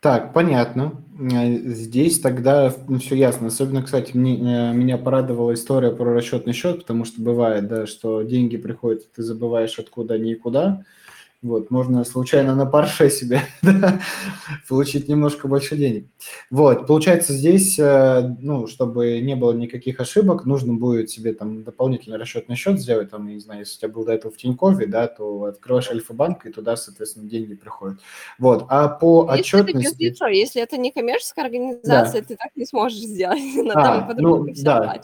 Так, 0.00 0.32
понятно. 0.34 1.02
Э, 1.18 1.56
здесь 1.72 2.20
тогда 2.20 2.72
все 3.00 3.14
ясно. 3.16 3.48
Особенно, 3.48 3.82
кстати, 3.82 4.16
мне, 4.16 4.36
э, 4.36 4.72
меня 4.72 4.98
порадовала 4.98 5.54
история 5.54 5.90
про 5.90 6.12
расчетный 6.12 6.52
счет, 6.52 6.82
потому 6.82 7.04
что 7.04 7.20
бывает, 7.20 7.66
да, 7.66 7.86
что 7.86 8.22
деньги 8.22 8.56
приходят, 8.56 9.10
ты 9.12 9.22
забываешь 9.22 9.78
откуда 9.78 10.14
они 10.14 10.32
и 10.32 10.36
куда. 10.36 10.84
Вот, 11.42 11.70
можно 11.70 12.02
случайно 12.04 12.54
на 12.54 12.64
парше 12.64 13.10
себе 13.10 13.42
да, 13.62 14.00
получить 14.68 15.06
немножко 15.06 15.48
больше 15.48 15.76
денег. 15.76 16.08
Вот, 16.50 16.86
получается, 16.86 17.34
здесь, 17.34 17.78
э, 17.78 18.34
ну, 18.40 18.66
чтобы 18.66 19.20
не 19.20 19.36
было 19.36 19.52
никаких 19.52 20.00
ошибок, 20.00 20.46
нужно 20.46 20.74
будет 20.74 21.10
себе 21.10 21.34
там 21.34 21.62
дополнительный 21.62 22.16
расчетный 22.16 22.56
счет 22.56 22.80
сделать, 22.80 23.10
там, 23.10 23.28
не 23.28 23.38
знаю, 23.38 23.60
если 23.60 23.76
у 23.76 23.80
тебя 23.80 23.88
был 23.90 24.04
до 24.04 24.12
этого 24.12 24.32
в 24.32 24.36
Тинькове, 24.38 24.86
да, 24.86 25.08
то 25.08 25.44
открываешь 25.44 25.90
Альфа-банк, 25.90 26.46
и 26.46 26.52
туда, 26.52 26.74
соответственно, 26.76 27.28
деньги 27.28 27.54
приходят. 27.54 28.00
Вот, 28.38 28.64
а 28.68 28.88
по 28.88 29.28
если 29.30 29.40
отчетности... 29.40 30.04
Это 30.06 30.26
если 30.28 30.62
это 30.62 30.78
не 30.78 30.90
коммерческая 30.90 31.44
организация, 31.44 32.22
да. 32.22 32.26
ты 32.26 32.36
так 32.36 32.50
не 32.56 32.64
сможешь 32.64 32.98
сделать. 32.98 33.42
А, 33.78 34.14
ну, 34.16 34.46
да, 34.62 35.00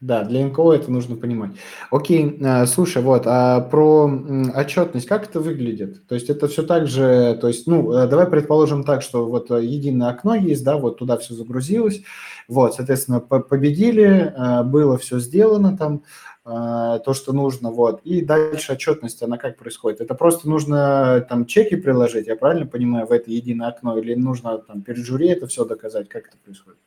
да. 0.00 0.22
Для 0.22 0.46
НКО 0.46 0.74
это 0.74 0.92
нужно 0.92 1.16
понимать. 1.16 1.52
Окей, 1.90 2.38
э, 2.40 2.66
слушай, 2.66 3.02
вот, 3.02 3.22
а 3.26 3.60
про 3.60 4.08
отчетность, 4.54 5.06
как 5.06 5.28
это 5.28 5.40
выглядит? 5.40 6.06
То 6.06 6.14
есть 6.14 6.30
это 6.30 6.46
все 6.46 6.62
так 6.62 6.86
же, 6.86 7.36
то 7.40 7.48
есть, 7.48 7.66
ну, 7.66 7.92
э, 7.92 8.06
давай 8.06 8.26
предположим 8.28 8.84
так, 8.84 9.02
что 9.02 9.26
вот 9.26 9.50
э, 9.50 9.64
единое 9.64 10.10
окно 10.10 10.36
есть, 10.36 10.62
да, 10.62 10.76
вот 10.76 10.98
туда 10.98 11.16
все 11.16 11.34
загрузилось, 11.34 12.02
вот, 12.46 12.74
соответственно, 12.74 13.20
победили, 13.20 14.32
было 14.64 14.96
все 14.98 15.18
сделано 15.18 15.76
там, 15.76 16.02
то, 16.44 17.12
что 17.12 17.34
нужно, 17.34 17.70
вот, 17.70 18.00
и 18.04 18.22
дальше 18.22 18.72
отчетность, 18.72 19.22
она 19.22 19.36
как 19.36 19.58
происходит? 19.58 20.00
Это 20.00 20.14
просто 20.14 20.48
нужно 20.48 21.26
там 21.28 21.44
чеки 21.44 21.76
приложить, 21.76 22.26
я 22.26 22.36
правильно 22.36 22.66
понимаю, 22.66 23.06
в 23.06 23.12
это 23.12 23.30
единое 23.30 23.68
окно, 23.68 23.98
или 23.98 24.14
нужно 24.14 24.56
там 24.56 24.80
перед 24.80 25.04
жюри 25.04 25.28
это 25.28 25.46
все 25.46 25.66
доказать, 25.66 26.08
как 26.08 26.28
это 26.28 26.38
происходит? 26.42 26.78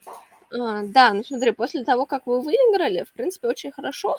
А, 0.54 0.84
да, 0.84 1.14
ну 1.14 1.24
смотри, 1.24 1.52
после 1.52 1.84
того, 1.86 2.06
как 2.06 2.28
вы 2.28 2.42
выиграли, 2.42 3.04
в 3.04 3.14
принципе, 3.14 3.48
очень 3.48 3.72
хорошо, 3.72 4.18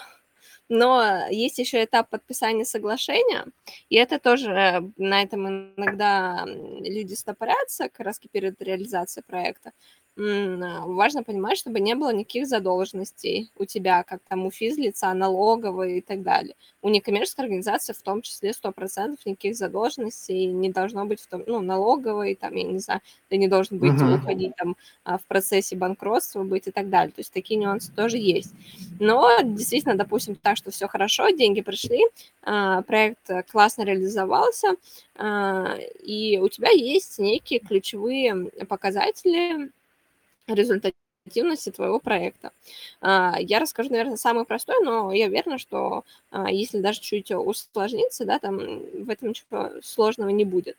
но 0.69 1.27
есть 1.31 1.59
еще 1.59 1.85
этап 1.85 2.11
подписания 2.11 2.65
соглашения, 2.65 3.47
и 3.91 3.97
это 3.97 4.19
тоже 4.21 4.93
на 4.97 5.23
этом 5.23 5.75
иногда 5.77 6.45
люди 6.47 7.15
стопорятся 7.15 7.89
как 7.91 8.01
раз 8.07 8.21
перед 8.33 8.61
реализацией 8.63 9.25
проекта. 9.27 9.73
А, 10.19 10.87
важно 10.87 11.23
понимать, 11.23 11.57
чтобы 11.57 11.81
не 11.81 11.95
было 11.95 12.13
никаких 12.13 12.47
задолженностей 12.47 13.51
у 13.57 13.65
тебя, 13.65 14.03
как 14.03 14.21
там 14.29 14.45
у 14.45 14.51
физлица, 14.51 15.13
налоговой 15.15 15.99
и 15.99 16.01
так 16.03 16.23
далее. 16.23 16.55
У 16.83 16.91
некоммерческой 16.91 17.47
организации 17.47 17.95
в 17.95 18.03
том 18.03 18.21
числе 18.21 18.51
100% 18.51 19.17
никаких 19.25 19.57
задолженностей 19.57 20.47
не 20.47 20.71
должно 20.71 21.07
быть 21.07 21.21
в 21.21 21.27
том, 21.29 21.43
ну, 21.47 21.61
налоговой, 21.61 22.35
там, 22.35 22.55
я 22.55 22.65
не 22.65 22.79
знаю, 22.79 23.01
ты 23.29 23.39
не 23.39 23.49
должен 23.49 23.79
быть, 23.79 23.93
uh-huh. 23.93 24.17
уходить 24.17 24.55
там 24.57 24.77
а, 25.05 25.17
в 25.17 25.25
процессе 25.25 25.77
банкротства 25.77 26.43
быть 26.43 26.67
и 26.67 26.71
так 26.71 26.91
далее. 26.91 27.13
То 27.13 27.21
есть 27.21 27.33
такие 27.33 27.59
нюансы 27.59 27.91
тоже 27.93 28.19
есть. 28.19 28.53
Но 29.01 29.31
действительно, 29.43 29.95
допустим, 29.95 30.35
так, 30.35 30.59
что 30.59 30.71
все 30.71 30.89
хорошо, 30.89 31.31
деньги 31.31 31.63
пришли, 31.63 32.01
а, 32.43 32.83
проект 32.83 33.31
классно 33.51 33.83
реализовался, 33.83 34.77
и 35.19 36.41
у 36.43 36.49
тебя 36.49 36.71
есть 36.71 37.19
некие 37.19 37.61
ключевые 37.61 38.51
показатели, 38.67 39.71
результативности 40.47 41.71
твоего 41.71 41.99
проекта. 42.01 42.53
А, 43.01 43.37
я 43.39 43.59
расскажу, 43.59 43.91
наверное, 43.91 44.17
самый 44.17 44.45
простой, 44.45 44.77
но 44.83 45.13
я 45.13 45.27
уверена, 45.27 45.59
что 45.59 46.05
а, 46.31 46.51
если 46.51 46.81
даже 46.81 47.01
чуть 47.01 47.31
усложниться, 47.31 48.25
да, 48.25 48.39
там 48.39 48.59
в 48.59 49.11
этом 49.11 49.31
ничего 49.31 49.71
сложного 49.83 50.31
не 50.31 50.45
будет. 50.45 50.77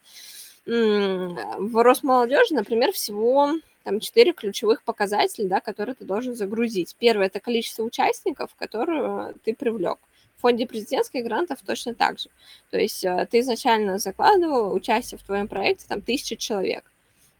В 0.65 1.83
Росмолодежи, 1.83 2.53
например, 2.53 2.93
всего 2.93 3.53
там 3.83 3.99
четыре 3.99 4.33
ключевых 4.33 4.83
показателя, 4.83 5.47
да, 5.47 5.59
которые 5.59 5.95
ты 5.95 6.05
должен 6.05 6.35
загрузить. 6.35 6.95
Первое– 6.97 7.25
это 7.27 7.39
количество 7.39 7.83
участников, 7.83 8.55
которые 8.55 9.33
ты 9.43 9.53
привлек. 9.53 9.99
В 10.37 10.41
фонде 10.41 10.65
президентских 10.65 11.23
грантов 11.23 11.59
точно 11.65 11.93
так 11.93 12.19
же. 12.19 12.29
То 12.69 12.77
есть 12.77 13.03
э, 13.05 13.27
ты 13.29 13.39
изначально 13.39 13.97
закладывал 13.97 14.73
участие 14.73 15.17
в 15.17 15.23
твоем 15.23 15.47
проекте 15.47 15.85
там 15.87 16.01
тысяча 16.01 16.35
человек. 16.35 16.83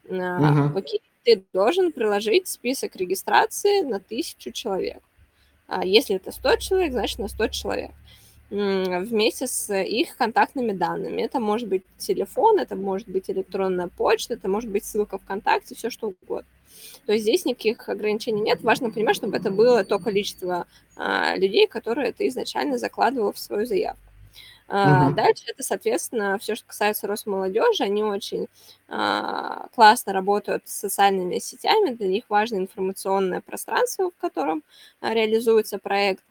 Uh-huh. 0.06 0.78
Окей, 0.78 1.02
ты 1.24 1.44
должен 1.54 1.92
приложить 1.92 2.48
список 2.48 2.96
регистрации 2.96 3.82
на 3.82 4.00
тысячу 4.00 4.52
человек. 4.52 5.02
А 5.68 5.86
если 5.86 6.18
это 6.18 6.32
100 6.32 6.58
человек, 6.58 6.92
значит 6.92 7.20
на 7.20 7.28
100 7.28 7.48
человек 7.50 7.92
вместе 8.54 9.48
с 9.48 9.74
их 9.74 10.16
контактными 10.16 10.74
данными. 10.74 11.22
Это 11.22 11.40
может 11.40 11.68
быть 11.68 11.84
телефон, 11.98 12.60
это 12.60 12.76
может 12.76 13.08
быть 13.08 13.30
электронная 13.30 13.88
почта, 13.88 14.36
это 14.36 14.48
может 14.48 14.70
быть 14.70 14.86
ссылка 14.86 15.18
ВКонтакте, 15.18 15.74
все 15.74 15.90
что 15.90 16.10
угодно. 16.10 16.48
То 17.08 17.14
есть 17.14 17.24
здесь 17.24 17.46
никаких 17.46 17.90
ограничений 17.90 18.42
нет. 18.42 18.62
Важно 18.62 18.92
понимать, 18.92 19.16
чтобы 19.16 19.38
это 19.38 19.50
было 19.50 19.84
то 19.84 19.98
количество 19.98 20.68
а, 20.96 21.36
людей, 21.36 21.68
которые 21.68 22.14
ты 22.14 22.28
изначально 22.28 22.78
закладывал 22.78 23.34
в 23.34 23.40
свою 23.40 23.66
заявку. 23.66 24.03
Угу. 24.74 25.14
Дальше 25.14 25.44
это, 25.46 25.62
соответственно, 25.62 26.40
все, 26.40 26.56
что 26.56 26.66
касается 26.66 27.06
Росмолодежи, 27.06 27.84
они 27.84 28.04
очень 28.04 28.48
а, 28.88 29.68
классно 29.76 30.14
работают 30.14 30.64
с 30.66 30.74
социальными 30.74 31.38
сетями, 31.38 31.94
для 31.94 32.08
них 32.08 32.24
важно 32.28 32.56
информационное 32.56 33.42
пространство, 33.42 34.10
в 34.10 34.20
котором 34.20 34.64
а, 35.00 35.14
реализуется 35.14 35.78
проект. 35.78 36.24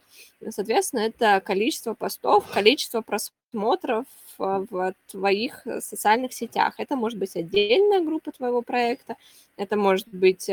Соответственно, 0.50 1.00
это 1.02 1.40
количество 1.40 1.94
постов, 1.94 2.44
количество 2.50 3.00
просмотров 3.00 4.06
в 4.38 4.94
твоих 5.06 5.64
социальных 5.78 6.32
сетях. 6.32 6.74
Это 6.78 6.96
может 6.96 7.20
быть 7.20 7.36
отдельная 7.36 8.00
группа 8.00 8.32
твоего 8.32 8.60
проекта, 8.62 9.14
это 9.56 9.76
может 9.76 10.08
быть 10.08 10.50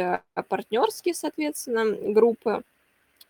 партнерские, 0.48 1.16
соответственно, 1.16 1.86
группы, 2.14 2.52
а, 2.52 2.62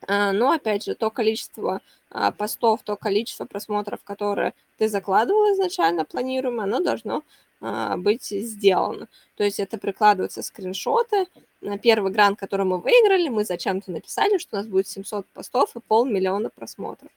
но, 0.07 0.51
опять 0.51 0.85
же, 0.85 0.95
то 0.95 1.09
количество 1.09 1.81
а, 2.11 2.31
постов, 2.31 2.81
то 2.83 2.95
количество 2.95 3.45
просмотров, 3.45 3.99
которые 4.03 4.53
ты 4.77 4.89
закладывал 4.89 5.53
изначально 5.53 6.05
планируемо, 6.05 6.63
оно 6.63 6.79
должно 6.79 7.23
а, 7.61 7.97
быть 7.97 8.25
сделано. 8.25 9.07
То 9.35 9.43
есть 9.43 9.59
это 9.59 9.77
прикладываются 9.77 10.41
скриншоты. 10.41 11.27
На 11.61 11.77
первый 11.77 12.11
грант, 12.11 12.39
который 12.39 12.65
мы 12.65 12.79
выиграли, 12.79 13.29
мы 13.29 13.45
зачем-то 13.45 13.91
написали, 13.91 14.37
что 14.37 14.55
у 14.55 14.59
нас 14.59 14.67
будет 14.67 14.87
700 14.87 15.27
постов 15.27 15.75
и 15.75 15.79
полмиллиона 15.81 16.49
просмотров. 16.49 17.11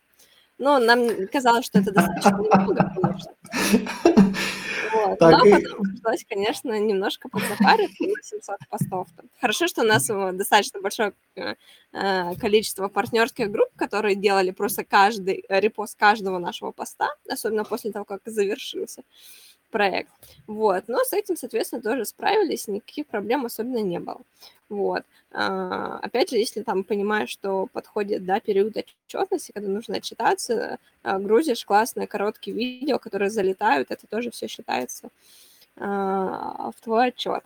Но 0.59 0.79
нам 0.79 1.09
казалось, 1.29 1.67
что 1.67 1.79
это 1.79 1.93
достаточно 1.93 2.37
конечно. 2.37 3.33
Вот. 4.93 5.19
Так, 5.19 5.39
Но 5.39 5.47
и... 5.47 5.53
потом 5.53 5.85
пришлось, 5.85 6.25
конечно, 6.29 6.79
немножко 6.79 7.29
подзапариться 7.29 8.03
на 8.05 8.23
700 8.23 8.57
постов. 8.69 9.09
Хорошо, 9.41 9.67
что 9.69 9.83
у 9.83 9.87
нас 9.87 10.07
достаточно 10.07 10.81
большое 10.81 11.13
э, 11.37 11.55
э, 11.93 12.35
количество 12.37 12.89
партнерских 12.89 13.51
групп, 13.51 13.71
которые 13.77 14.17
делали 14.17 14.51
просто 14.51 14.85
каждый 14.85 15.45
репост 15.49 15.99
каждого 15.99 16.39
нашего 16.39 16.73
поста, 16.73 17.11
особенно 17.29 17.65
после 17.65 17.93
того, 17.93 18.05
как 18.05 18.21
завершился 18.27 19.03
проект. 19.73 20.13
Вот. 20.47 20.85
Но 20.87 20.99
с 21.03 21.13
этим, 21.13 21.37
соответственно, 21.37 21.83
тоже 21.83 22.05
справились, 22.05 22.69
никаких 22.69 23.09
проблем 23.09 23.45
особенно 23.47 23.83
не 23.83 23.99
было. 23.99 24.21
Вот. 24.69 25.03
А, 25.33 25.99
опять 25.99 26.31
же, 26.31 26.37
если 26.37 26.63
там 26.63 26.85
понимаешь, 26.85 27.31
что 27.31 27.67
подходит 27.73 28.25
да, 28.25 28.39
период 28.39 28.77
отчетности, 28.77 29.53
когда 29.53 29.69
нужно 29.69 29.97
отчитаться, 29.97 30.79
а, 31.03 31.19
грузишь 31.19 31.65
классные 31.65 32.07
короткие 32.07 32.57
видео, 32.57 32.99
которые 32.99 33.31
залетают, 33.31 33.91
это 33.91 34.07
тоже 34.07 34.31
все 34.31 34.47
считается 34.47 35.09
а, 35.77 36.71
в 36.77 36.81
твой 36.85 37.09
отчет. 37.09 37.43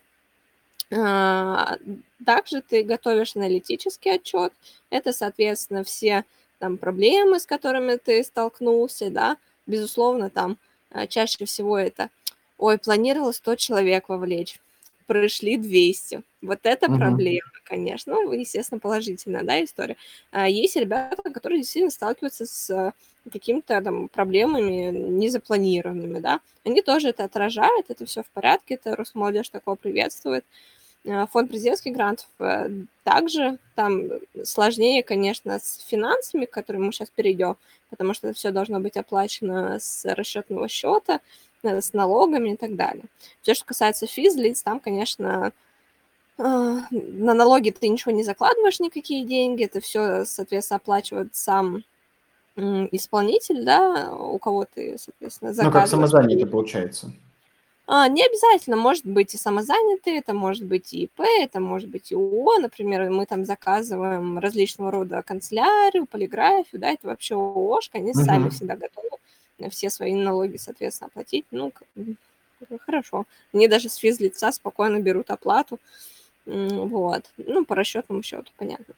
А, 0.92 1.78
также 2.24 2.60
ты 2.60 2.82
готовишь 2.82 3.36
аналитический 3.36 4.14
отчет. 4.16 4.52
Это, 4.90 5.12
соответственно, 5.12 5.84
все 5.84 6.24
там 6.58 6.78
проблемы, 6.78 7.40
с 7.40 7.46
которыми 7.46 7.96
ты 7.96 8.22
столкнулся, 8.22 9.10
да, 9.10 9.36
безусловно, 9.66 10.30
там 10.30 10.58
чаще 11.08 11.44
всего 11.44 11.78
это, 11.78 12.10
ой, 12.58 12.78
планировала 12.78 13.32
100 13.32 13.56
человек 13.56 14.08
вовлечь, 14.08 14.60
пришли 15.06 15.56
200. 15.56 16.22
Вот 16.42 16.60
это 16.62 16.86
угу. 16.86 16.98
проблема, 16.98 17.50
конечно. 17.64 18.14
Ну, 18.14 18.32
естественно, 18.32 18.80
положительная, 18.80 19.42
да, 19.42 19.62
история. 19.62 19.96
А 20.30 20.48
есть 20.48 20.76
ребята, 20.76 21.30
которые 21.30 21.60
действительно 21.60 21.90
сталкиваются 21.90 22.46
с 22.46 22.92
какими-то 23.32 23.80
там 23.82 24.08
проблемами 24.08 24.90
незапланированными, 24.90 26.20
да. 26.20 26.40
Они 26.64 26.82
тоже 26.82 27.08
это 27.08 27.24
отражают, 27.24 27.86
это 27.88 28.06
все 28.06 28.22
в 28.22 28.26
порядке, 28.26 28.74
это 28.74 28.94
Росмолодежь 28.96 29.48
такого 29.48 29.74
приветствует. 29.74 30.44
А, 31.08 31.26
фонд 31.26 31.50
президентских 31.50 31.92
грантов 31.92 32.26
э, 32.40 32.68
также 33.04 33.58
там 33.74 34.04
сложнее, 34.44 35.02
конечно, 35.02 35.58
с 35.58 35.84
финансами, 35.86 36.46
к 36.46 36.50
которым 36.50 36.86
мы 36.86 36.92
сейчас 36.92 37.10
перейдем, 37.10 37.56
потому 37.90 38.14
что 38.14 38.28
это 38.28 38.36
все 38.36 38.50
должно 38.50 38.80
быть 38.80 38.96
оплачено 38.96 39.78
с 39.78 40.04
расчетного 40.04 40.68
счета, 40.68 41.20
э, 41.62 41.80
с 41.80 41.92
налогами 41.92 42.50
и 42.50 42.56
так 42.56 42.76
далее. 42.76 43.04
Все, 43.42 43.54
что 43.54 43.64
касается 43.64 44.06
физлиц, 44.06 44.62
там, 44.62 44.80
конечно, 44.80 45.52
а, 46.38 46.82
на 46.90 47.34
налоги 47.34 47.70
ты 47.70 47.88
ничего 47.88 48.12
не 48.12 48.22
закладываешь, 48.22 48.80
никакие 48.80 49.24
деньги, 49.24 49.64
это 49.64 49.80
все, 49.80 50.24
соответственно, 50.24 50.76
оплачивает 50.76 51.34
сам 51.34 51.84
исполнитель, 52.56 53.64
да, 53.64 54.14
у 54.14 54.38
кого 54.38 54.64
ты, 54.64 54.96
соответственно, 54.98 55.52
заказываешь. 55.52 55.74
Ну, 55.74 55.80
как 55.80 55.88
самозанятый, 55.88 56.46
получается. 56.46 57.12
А, 57.88 58.08
не 58.08 58.24
обязательно, 58.24 58.76
может 58.76 59.04
быть 59.04 59.34
и 59.34 59.38
самозанятые, 59.38 60.18
это 60.18 60.34
может 60.34 60.64
быть 60.64 60.92
и 60.92 61.04
ИП, 61.04 61.20
это 61.20 61.60
может 61.60 61.88
быть 61.88 62.10
и 62.10 62.16
ООО, 62.16 62.58
например, 62.58 63.08
мы 63.10 63.26
там 63.26 63.44
заказываем 63.44 64.40
различного 64.40 64.90
рода 64.90 65.22
канцелярию, 65.22 66.06
полиграфию, 66.06 66.80
да, 66.80 66.90
это 66.90 67.06
вообще 67.06 67.36
ООшка, 67.36 67.98
они 67.98 68.10
uh-huh. 68.10 68.24
сами 68.24 68.48
всегда 68.48 68.74
готовы 68.74 69.10
все 69.70 69.88
свои 69.88 70.14
налоги, 70.14 70.56
соответственно, 70.56 71.08
оплатить, 71.08 71.46
ну, 71.52 71.72
хорошо. 72.80 73.24
Они 73.54 73.68
даже 73.68 73.88
с 73.88 73.94
физлица 73.94 74.50
спокойно 74.50 74.98
берут 74.98 75.30
оплату, 75.30 75.78
вот, 76.44 77.22
ну, 77.36 77.64
по 77.64 77.76
расчетному 77.76 78.22
счету, 78.24 78.50
понятно. 78.56 78.94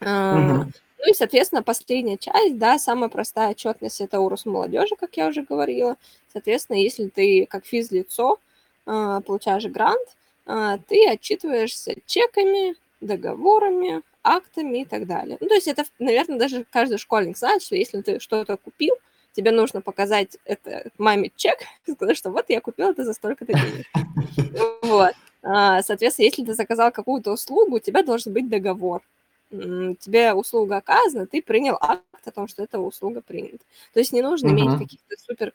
Uh-huh. 0.00 0.72
Ну 1.02 1.10
и, 1.10 1.14
соответственно, 1.14 1.62
последняя 1.62 2.18
часть, 2.18 2.58
да, 2.58 2.78
самая 2.78 3.08
простая 3.08 3.50
отчетность– 3.50 4.00
это 4.02 4.20
урус 4.20 4.44
молодежи, 4.44 4.96
как 4.96 5.16
я 5.16 5.28
уже 5.28 5.42
говорила. 5.42 5.96
Соответственно, 6.32 6.76
если 6.76 7.08
ты 7.08 7.46
как 7.46 7.64
физлицо 7.64 8.38
э, 8.86 9.20
получаешь 9.26 9.64
грант, 9.64 10.06
э, 10.46 10.78
ты 10.88 11.08
отчитываешься 11.08 11.94
чеками, 12.06 12.76
договорами, 13.00 14.02
актами 14.22 14.82
и 14.82 14.84
так 14.84 15.06
далее. 15.06 15.38
Ну, 15.40 15.48
то 15.48 15.54
есть 15.54 15.68
это, 15.68 15.84
наверное, 15.98 16.38
даже 16.38 16.66
каждый 16.70 16.98
школьник 16.98 17.38
знает, 17.38 17.62
что 17.62 17.76
если 17.76 18.02
ты 18.02 18.20
что-то 18.20 18.58
купил, 18.58 18.94
тебе 19.32 19.52
нужно 19.52 19.80
показать 19.80 20.36
это 20.44 20.90
маме 20.98 21.30
чек, 21.34 21.60
сказать, 21.90 22.16
что 22.16 22.30
вот 22.30 22.46
я 22.48 22.60
купил 22.60 22.90
это 22.90 23.04
за 23.04 23.12
столько-то 23.12 23.52
денег. 23.54 23.86
Вот. 24.82 25.14
А, 25.42 25.82
соответственно, 25.82 26.26
если 26.26 26.44
ты 26.44 26.54
заказал 26.54 26.90
какую-то 26.90 27.32
услугу, 27.32 27.76
у 27.76 27.78
тебя 27.78 28.02
должен 28.02 28.32
быть 28.32 28.48
договор. 28.48 29.02
Тебе 29.50 30.32
услуга 30.32 30.76
оказана, 30.76 31.26
ты 31.26 31.42
принял 31.42 31.76
акт 31.80 32.04
о 32.24 32.30
том, 32.30 32.46
что 32.46 32.62
эта 32.62 32.78
услуга 32.78 33.20
принята. 33.20 33.64
То 33.92 33.98
есть 33.98 34.12
не 34.12 34.22
нужно 34.22 34.48
uh-huh. 34.48 34.50
иметь 34.50 34.78
каких-то 34.78 35.16
супер 35.18 35.52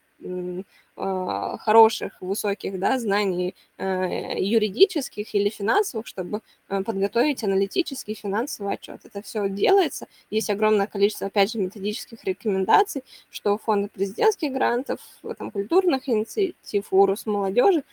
э, 0.97 1.57
хороших, 1.59 2.19
высоких 2.19 2.77
да, 2.77 2.99
знаний 2.99 3.55
э, 3.77 4.35
юридических 4.37 5.33
или 5.33 5.49
финансовых, 5.49 6.07
чтобы 6.07 6.41
э, 6.67 6.83
подготовить 6.83 7.43
аналитический 7.43 8.15
финансовый 8.15 8.73
отчет. 8.73 8.99
Это 9.05 9.21
все 9.21 9.47
делается. 9.47 10.07
Есть 10.29 10.49
огромное 10.49 10.87
количество, 10.87 11.27
опять 11.27 11.51
же, 11.51 11.59
методических 11.59 12.21
рекомендаций, 12.25 13.03
что 13.29 13.53
у 13.53 13.57
фонда 13.57 13.87
президентских 13.87 14.51
грантов, 14.51 14.99
там, 15.37 15.51
культурных 15.51 16.09
инициатив, 16.09 16.87
у 16.91 17.05
Росмолодежи 17.05 17.83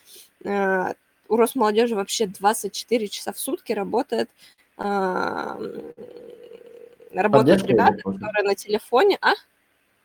у 1.28 1.36
Росмолодежи 1.36 1.94
вообще 1.94 2.26
24 2.26 3.08
часа 3.08 3.32
в 3.32 3.38
сутки 3.38 3.72
работает 3.72 4.28
работают 7.14 7.32
Поддержка 7.32 7.66
ребята, 7.68 8.02
которые 8.02 8.42
на 8.44 8.54
телефоне, 8.54 9.18
а? 9.20 9.34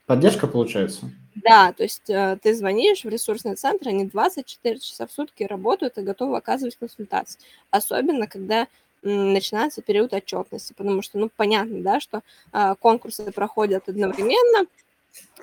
Поддержка 0.05 0.47
получается? 0.47 1.09
Да, 1.35 1.73
то 1.73 1.83
есть 1.83 2.09
э, 2.09 2.37
ты 2.41 2.55
звонишь 2.55 3.03
в 3.03 3.09
ресурсный 3.09 3.55
центр, 3.55 3.89
они 3.89 4.05
24 4.05 4.79
часа 4.79 5.05
в 5.05 5.11
сутки 5.11 5.43
работают 5.43 5.97
и 5.97 6.01
готовы 6.01 6.37
оказывать 6.37 6.77
консультации. 6.77 7.39
Особенно, 7.71 8.25
когда 8.27 8.67
начинается 9.03 9.81
период 9.81 10.13
отчетности, 10.13 10.73
потому 10.73 11.01
что, 11.01 11.19
ну, 11.19 11.29
понятно, 11.35 11.81
да, 11.81 11.99
что 11.99 12.21
э, 12.53 12.75
конкурсы 12.79 13.31
проходят 13.31 13.87
одновременно, 13.87 14.67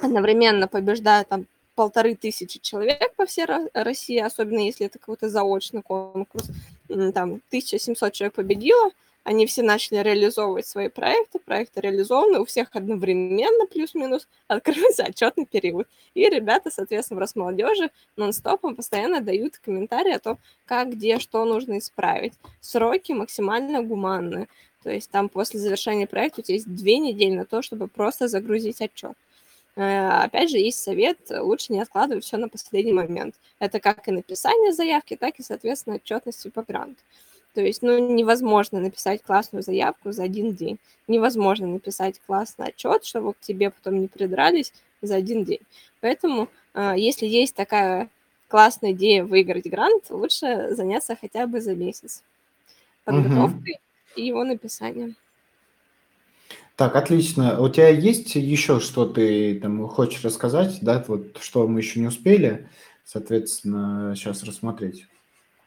одновременно 0.01 0.67
побеждают 0.67 1.29
там 1.29 1.47
полторы 1.75 2.15
тысячи 2.15 2.59
человек 2.61 3.15
по 3.17 3.27
всей 3.27 3.47
России, 3.73 4.19
особенно 4.19 4.61
если 4.61 4.87
это 4.87 4.99
какой-то 4.99 5.29
заочный 5.29 5.83
конкурс, 5.83 6.49
там 6.89 7.41
1700 7.49 8.13
человек 8.13 8.35
победило, 8.35 8.91
они 9.25 9.47
все 9.47 9.63
начали 9.63 9.99
реализовывать 9.99 10.67
свои 10.67 10.89
проекты, 10.89 11.39
проекты 11.39 11.81
реализованы, 11.81 12.41
у 12.41 12.45
всех 12.45 12.69
одновременно 12.73 13.67
плюс-минус 13.67 14.29
открылся 14.49 15.05
отчетный 15.05 15.47
период. 15.47 15.89
И 16.13 16.29
ребята, 16.29 16.71
соответственно, 16.71 17.19
в 17.19 17.21
Росмолодежи 17.21 17.91
нон-стопом 18.17 18.77
постоянно 18.77 19.21
дают 19.21 19.57
комментарии 19.59 20.13
о 20.13 20.19
том, 20.19 20.39
как, 20.67 20.91
где, 20.91 21.19
что 21.19 21.45
нужно 21.45 21.79
исправить. 21.79 22.35
Сроки 22.61 23.13
максимально 23.13 23.83
гуманные. 23.83 24.47
То 24.83 24.91
есть 24.91 25.11
там 25.11 25.31
после 25.31 25.59
завершения 25.59 26.07
проекта 26.07 26.43
у 26.43 26.45
тебя 26.45 26.57
есть 26.57 26.73
две 26.73 26.99
недели 26.99 27.35
на 27.35 27.47
то, 27.47 27.63
чтобы 27.63 27.89
просто 27.89 28.29
загрузить 28.29 28.83
отчет. 28.83 29.15
Э, 29.77 30.25
опять 30.25 30.51
же, 30.51 30.59
есть 30.59 30.83
совет, 30.83 31.19
лучше 31.31 31.73
не 31.73 31.81
откладывать 31.81 32.25
все 32.25 32.37
на 32.37 32.51
последний 32.51 32.93
момент. 32.93 33.35
Это 33.59 33.81
как 33.81 34.07
и 34.07 34.13
написание 34.13 34.75
заявки, 34.75 35.17
так 35.17 35.39
и, 35.39 35.43
соответственно, 35.43 35.97
отчетности 35.97 36.49
по 36.49 36.63
гранту. 36.63 37.01
То 37.55 37.61
есть, 37.61 37.83
ну, 37.83 37.99
невозможно 38.15 38.81
написать 38.81 39.23
классную 39.23 39.63
заявку 39.63 40.11
за 40.11 40.25
один 40.25 40.55
день. 40.55 40.79
Невозможно 41.07 41.69
написать 41.69 42.21
классный 42.27 42.67
отчет, 42.67 43.05
чтобы 43.05 43.35
к 43.35 43.41
тебе 43.41 43.71
потом 43.71 44.01
не 44.01 44.09
придрались 44.09 44.73
за 45.01 45.17
один 45.17 45.45
день. 45.45 45.61
Поэтому, 46.01 46.49
а, 46.75 46.97
если 46.97 47.27
есть 47.27 47.55
такая 47.55 48.09
классная 48.49 48.93
идея 48.93 49.25
выиграть 49.25 49.67
грант, 49.67 50.11
лучше 50.11 50.69
заняться 50.71 51.17
хотя 51.21 51.47
бы 51.47 51.61
за 51.61 51.75
месяц 51.75 52.23
подготовкой 53.05 53.75
угу. 53.75 54.21
и 54.21 54.27
его 54.27 54.45
написанием. 54.45 55.17
Так, 56.77 56.97
отлично. 56.97 57.61
У 57.61 57.69
тебя 57.69 57.89
есть 57.89 58.35
еще 58.35 58.81
что 58.81 59.07
ты 59.07 59.61
там 59.61 59.87
хочешь 59.87 60.25
рассказать, 60.25 60.79
да, 60.83 61.05
вот 61.07 61.39
что 61.41 61.69
мы 61.69 61.81
еще 61.81 62.01
не 62.01 62.09
успели, 62.09 62.69
соответственно, 63.05 64.15
сейчас 64.17 64.43
рассмотреть? 64.43 65.07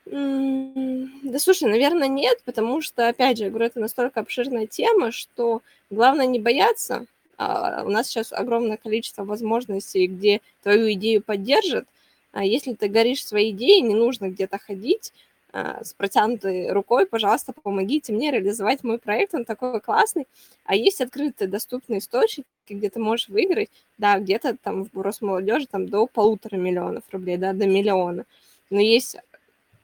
Да 0.10 1.40
слушай, 1.40 1.68
наверное, 1.70 2.08
нет, 2.08 2.42
потому 2.46 2.82
что, 2.82 3.10
опять 3.10 3.38
же, 3.38 3.46
я 3.46 3.50
говорю, 3.50 3.66
это 3.66 3.80
настолько 3.80 4.22
обширная 4.22 4.68
тема, 4.68 5.12
что 5.12 5.62
главное 5.90 6.26
не 6.26 6.40
бояться. 6.40 7.06
А, 7.38 7.84
у 7.86 7.90
нас 7.90 8.08
сейчас 8.08 8.34
огромное 8.34 8.78
количество 8.78 9.24
возможностей, 9.24 10.08
где 10.08 10.42
твою 10.64 10.92
идею 10.94 11.22
поддержат. 11.22 11.88
А 12.32 12.44
если 12.44 12.74
ты 12.74 12.88
горишь 12.88 13.26
своей 13.26 13.52
идеей, 13.52 13.82
не 13.82 13.96
нужно 13.96 14.30
где-то 14.30 14.58
ходить 14.60 15.14
а, 15.54 15.84
с 15.84 15.94
протянутой 15.94 16.72
рукой, 16.72 17.06
пожалуйста, 17.06 17.54
помогите 17.54 18.14
мне 18.14 18.32
реализовать 18.32 18.84
мой 18.84 18.98
проект, 18.98 19.36
он 19.36 19.46
такой 19.46 19.80
классный. 19.82 20.28
А 20.66 20.76
есть 20.76 21.02
открытые 21.02 21.48
доступные 21.48 22.00
источники, 22.00 22.46
где 22.70 22.90
ты 22.90 23.00
можешь 23.00 23.30
выиграть, 23.30 23.70
да, 23.98 24.20
где-то 24.20 24.58
там 24.58 24.86
в 24.92 25.02
Росмолодежи 25.02 25.68
там 25.68 25.88
до 25.90 26.08
полутора 26.08 26.56
миллионов 26.58 27.04
рублей, 27.12 27.38
да, 27.38 27.54
до 27.54 27.66
миллиона. 27.66 28.26
Но 28.70 28.82
есть 28.82 29.16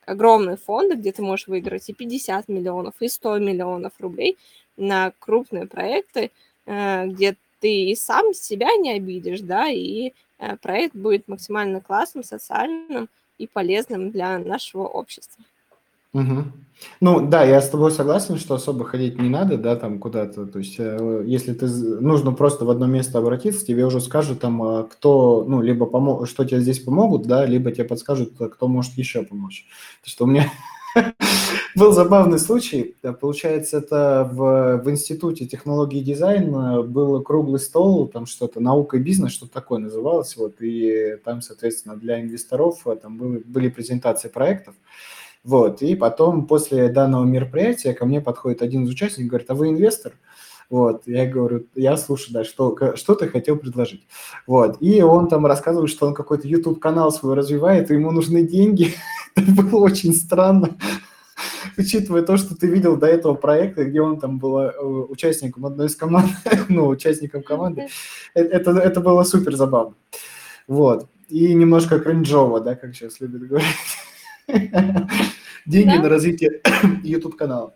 огромные 0.06 0.58
фонды, 0.58 0.96
где 0.96 1.12
ты 1.12 1.22
можешь 1.22 1.48
выиграть 1.48 1.90
и 1.90 1.94
50 1.94 2.48
миллионов, 2.50 2.96
и 3.00 3.08
100 3.08 3.40
миллионов 3.40 3.94
рублей 4.00 4.38
на 4.78 5.12
крупные 5.20 5.68
проекты, 5.68 6.32
э, 6.66 7.08
где 7.08 7.36
ты 7.60 7.86
и 7.92 7.96
сам 7.96 8.34
себя 8.34 8.76
не 8.78 8.92
обидишь, 8.92 9.42
да, 9.42 9.70
и 9.70 10.14
э, 10.40 10.58
проект 10.58 10.96
будет 10.96 11.28
максимально 11.28 11.82
классным, 11.82 12.24
социальным 12.24 13.10
и 13.38 13.48
полезным 13.48 14.12
для 14.12 14.38
нашего 14.40 14.84
общества. 14.84 15.44
Угу. 16.14 16.44
Ну 17.02 17.28
да, 17.28 17.44
я 17.44 17.62
с 17.62 17.70
тобой 17.70 17.92
согласен, 17.92 18.38
что 18.38 18.56
особо 18.56 18.86
ходить 18.86 19.20
не 19.20 19.30
надо, 19.30 19.58
да, 19.58 19.76
там 19.76 20.00
куда-то. 20.00 20.46
То 20.46 20.60
есть, 20.60 20.76
э, 20.78 21.24
если 21.26 21.54
ты 21.54 21.68
нужно 21.68 22.32
просто 22.34 22.66
в 22.66 22.70
одно 22.70 22.86
место 22.86 23.20
обратиться, 23.20 23.66
тебе 23.66 23.86
уже 23.86 24.02
скажут 24.02 24.40
там, 24.40 24.62
а, 24.62 24.84
кто, 24.84 25.46
ну, 25.48 25.62
либо 25.62 25.86
помо... 25.86 26.26
что 26.26 26.46
тебе 26.46 26.62
здесь 26.62 26.80
помогут, 26.80 27.24
да, 27.24 27.46
либо 27.46 27.72
тебе 27.72 27.86
подскажут, 27.86 28.34
кто 28.38 28.68
может 28.68 28.94
еще 28.94 29.24
помочь. 29.24 29.66
То 30.04 30.10
что 30.10 30.26
у 30.26 30.28
меня 30.28 30.52
был 31.76 31.92
забавный 31.92 32.40
случай. 32.40 32.96
Получается, 33.20 33.78
это 33.78 34.30
в, 34.32 34.82
в 34.84 34.90
Институте 34.90 35.46
технологии 35.46 36.00
и 36.00 36.04
дизайна 36.04 36.84
был 36.84 37.22
круглый 37.22 37.60
стол, 37.60 38.08
там 38.08 38.26
что-то, 38.26 38.60
наука 38.60 38.98
и 38.98 39.02
бизнес, 39.02 39.32
что-то 39.32 39.54
такое 39.54 39.80
называлось, 39.80 40.36
вот, 40.38 40.56
и 40.60 41.18
там, 41.24 41.42
соответственно, 41.42 41.96
для 41.96 42.22
инвесторов 42.22 42.86
э, 42.86 42.96
там 42.96 43.18
были, 43.18 43.44
были 43.46 43.70
презентации 43.70 44.28
проектов. 44.28 44.76
Вот, 45.44 45.82
и 45.82 45.96
потом 45.96 46.48
после 46.48 46.88
данного 46.88 47.26
мероприятия 47.26 47.94
ко 47.94 48.06
мне 48.06 48.22
подходит 48.22 48.62
один 48.62 48.86
из 48.86 48.90
участников, 48.90 49.30
говорит, 49.30 49.50
а 49.50 49.56
вы 49.56 49.70
инвестор? 49.70 50.14
Вот, 50.70 51.04
я 51.06 51.26
говорю, 51.26 51.68
я 51.76 51.98
слушаю, 51.98 52.34
да, 52.34 52.44
что, 52.46 52.96
что 52.96 53.16
ты 53.16 53.28
хотел 53.28 53.58
предложить? 53.58 54.08
Вот, 54.48 54.78
и 54.80 55.02
он 55.02 55.28
там 55.28 55.46
рассказывает, 55.46 55.90
что 55.90 56.08
он 56.08 56.14
какой-то 56.14 56.48
YouTube-канал 56.48 57.12
свой 57.12 57.36
развивает, 57.36 57.92
и 57.92 57.94
ему 57.94 58.12
нужны 58.12 58.44
деньги. 58.44 58.94
Это 59.36 59.52
было 59.52 59.82
очень 59.82 60.14
странно, 60.14 60.78
учитывая 61.78 62.22
то, 62.22 62.38
что 62.38 62.56
ты 62.56 62.68
видел 62.68 62.96
до 62.96 63.08
этого 63.08 63.34
проекта, 63.34 63.84
где 63.84 64.02
он 64.02 64.22
там 64.22 64.40
был 64.40 64.60
э, 64.60 64.72
участником 64.80 65.66
одной 65.66 65.88
из 65.88 65.96
команд, 65.98 66.32
ну, 66.70 66.88
участником 66.88 67.44
команды. 67.44 67.88
Э, 68.34 68.42
это, 68.42 68.72
это 68.72 69.02
было 69.02 69.24
супер 69.24 69.56
забавно. 69.58 69.96
Вот, 70.68 71.10
и 71.28 71.54
немножко 71.54 72.00
кринжово, 72.00 72.62
да, 72.62 72.76
как 72.76 72.96
сейчас 72.96 73.20
любят 73.20 73.46
говорить. 73.46 73.68
Деньги 75.66 75.98
на 75.98 76.10
развитие 76.10 76.62
YouTube 77.04 77.38
канала. 77.38 77.74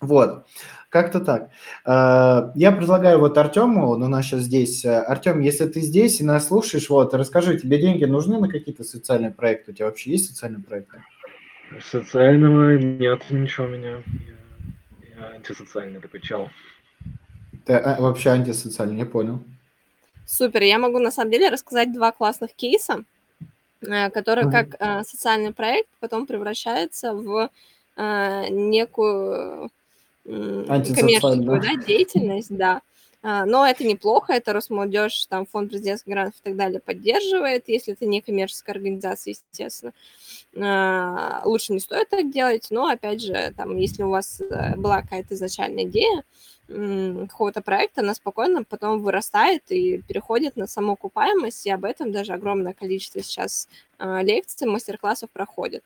Вот, 0.00 0.46
как-то 0.88 1.20
так. 1.20 1.50
А, 1.84 2.52
я 2.54 2.72
предлагаю 2.72 3.18
вот 3.18 3.38
Артему, 3.38 3.88
он 3.88 4.02
у 4.02 4.08
нас 4.08 4.26
сейчас 4.26 4.42
здесь. 4.42 4.84
Артем, 4.84 5.40
если 5.40 5.66
ты 5.66 5.80
здесь 5.80 6.20
и 6.20 6.24
нас 6.24 6.48
слушаешь, 6.48 6.90
вот, 6.90 7.14
расскажи, 7.14 7.58
тебе 7.58 7.80
деньги 7.80 8.04
нужны 8.04 8.38
на 8.38 8.48
какие-то 8.48 8.84
социальные 8.84 9.30
проекты? 9.30 9.72
У 9.72 9.74
тебя 9.74 9.86
вообще 9.86 10.10
есть 10.10 10.28
социальные 10.28 10.62
проекты? 10.62 11.02
Социального 11.90 12.76
нет 12.76 13.22
ничего 13.30 13.66
у 13.66 13.70
меня. 13.70 14.02
Я, 15.10 15.18
я 15.18 15.26
антисоциальный 15.36 16.00
такой 16.00 16.20
чел. 16.20 16.50
Ты 17.64 17.74
а, 17.74 18.00
вообще 18.00 18.30
антисоциальный, 18.30 18.96
не 18.96 19.06
понял. 19.06 19.42
Супер, 20.26 20.62
я 20.62 20.78
могу 20.78 20.98
на 20.98 21.10
самом 21.10 21.30
деле 21.30 21.48
рассказать 21.48 21.92
два 21.92 22.12
классных 22.12 22.52
кейса. 22.54 23.04
Э, 23.88 24.10
который 24.10 24.50
как 24.50 24.76
э, 24.78 25.02
социальный 25.04 25.52
проект 25.52 25.88
потом 26.00 26.26
превращается 26.26 27.14
в 27.14 27.50
э, 27.96 28.48
некую 28.50 29.70
коммерческую 30.24 31.60
да, 31.60 31.76
деятельность, 31.86 32.54
да. 32.56 32.80
Но 33.22 33.66
это 33.66 33.84
неплохо, 33.84 34.34
это 34.34 34.52
Росмолодежь, 34.52 35.24
там 35.26 35.46
фонд 35.46 35.70
президентских 35.70 36.12
грантов 36.12 36.38
и 36.40 36.44
так 36.44 36.56
далее 36.56 36.78
поддерживает, 36.78 37.64
если 37.68 37.94
это 37.94 38.04
не 38.04 38.20
коммерческая 38.20 38.74
организация, 38.76 39.34
естественно. 39.34 39.92
Лучше 41.46 41.72
не 41.72 41.80
стоит 41.80 42.10
так 42.10 42.30
делать, 42.30 42.66
но, 42.68 42.86
опять 42.86 43.22
же, 43.22 43.54
там, 43.56 43.78
если 43.78 44.02
у 44.02 44.10
вас 44.10 44.42
была 44.76 45.00
какая-то 45.00 45.34
изначальная 45.34 45.84
идея, 45.84 46.22
какого-то 46.66 47.60
проекта, 47.60 48.00
она 48.00 48.14
спокойно 48.14 48.64
потом 48.64 49.00
вырастает 49.00 49.62
и 49.70 49.98
переходит 49.98 50.56
на 50.56 50.66
самоокупаемость, 50.66 51.66
и 51.66 51.70
об 51.70 51.84
этом 51.84 52.10
даже 52.10 52.32
огромное 52.32 52.72
количество 52.72 53.22
сейчас 53.22 53.68
а, 53.98 54.22
лекций, 54.22 54.66
мастер-классов 54.66 55.28
проходит, 55.30 55.84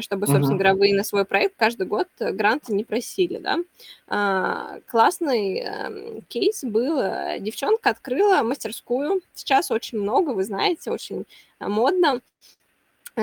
чтобы, 0.00 0.26
собственно 0.26 0.52
uh-huh. 0.52 0.58
говоря, 0.58 0.74
вы 0.74 0.92
на 0.92 1.02
свой 1.02 1.24
проект 1.24 1.54
каждый 1.56 1.86
год 1.86 2.08
гранты 2.18 2.74
не 2.74 2.84
просили, 2.84 3.38
да. 3.38 3.58
А, 4.06 4.80
классный 4.86 5.60
эм, 5.60 6.22
кейс 6.28 6.62
был, 6.62 7.00
э, 7.00 7.38
девчонка 7.40 7.90
открыла 7.90 8.42
мастерскую, 8.42 9.22
сейчас 9.34 9.70
очень 9.70 9.98
много, 9.98 10.30
вы 10.30 10.44
знаете, 10.44 10.90
очень 10.90 11.24
модно, 11.58 12.20
Э, 12.20 12.57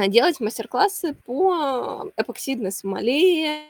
делать 0.08 0.40
мастер-классы 0.40 1.16
по 1.26 2.12
эпоксидной 2.18 2.72
смоле, 2.72 3.66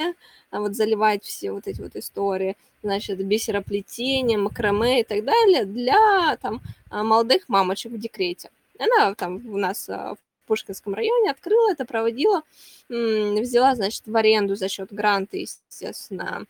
а, 0.52 0.60
вот 0.60 0.76
заливать 0.76 1.24
все 1.24 1.52
вот 1.52 1.68
эти 1.68 1.82
вот 1.82 1.96
истории, 1.96 2.58
значит, 2.82 3.24
бисероплетение, 3.24 4.38
макраме 4.38 5.02
и 5.02 5.04
так 5.04 5.24
далее 5.24 5.66
для 5.66 6.38
там 6.42 6.62
а, 6.90 7.04
молодых 7.04 7.48
мамочек 7.48 7.92
в 7.92 8.00
декрете. 8.00 8.50
Она 8.80 9.14
там 9.16 9.42
у 9.48 9.58
нас 9.58 9.88
а, 9.88 10.16
в 10.16 10.48
Пушкинском 10.48 10.94
районе 10.94 11.32
открыла 11.32 11.72
это, 11.72 11.86
проводила, 11.86 12.44
взяла, 12.88 13.76
значит, 13.76 14.04
в 14.06 14.16
аренду 14.16 14.56
за 14.56 14.70
счет 14.70 14.94
гранта, 14.94 15.38
естественно, 15.38 16.46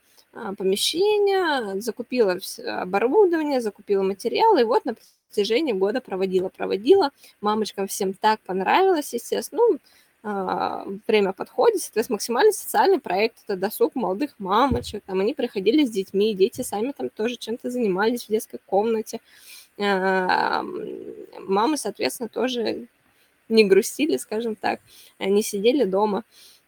помещение, 0.57 1.79
закупила 1.79 2.37
оборудование, 2.81 3.61
закупила 3.61 4.03
материалы, 4.03 4.61
и 4.61 4.63
вот 4.65 4.83
на 4.83 4.95
протяжении 5.35 5.73
года 5.73 5.99
проводила, 5.99 6.49
проводила. 6.49 7.11
Мамочкам 7.41 7.87
всем 7.87 8.13
так 8.13 8.39
понравилось, 8.41 9.13
естественно. 9.13 9.61
Ну, 9.67 9.79
а, 10.23 10.87
время 11.07 11.33
подходит, 11.33 11.81
соответственно, 11.81 12.15
максимально 12.15 12.51
социальный 12.51 12.99
проект, 12.99 13.37
это 13.43 13.57
досуг 13.57 13.93
молодых 13.95 14.33
мамочек, 14.39 15.03
там 15.05 15.19
они 15.19 15.33
приходили 15.33 15.85
с 15.85 15.91
детьми, 15.91 16.33
дети 16.33 16.61
сами 16.61 16.93
там 16.93 17.09
тоже 17.09 17.35
чем-то 17.35 17.69
занимались 17.69 18.23
в 18.23 18.29
детской 18.29 18.59
комнате, 18.65 19.19
а, 19.77 20.63
мамы, 21.37 21.77
соответственно, 21.77 22.29
тоже 22.29 22.87
не 23.49 23.65
грустили, 23.65 24.17
скажем 24.17 24.55
так, 24.55 24.79
не 25.19 25.43
сидели 25.43 25.83
дома, 25.83 26.23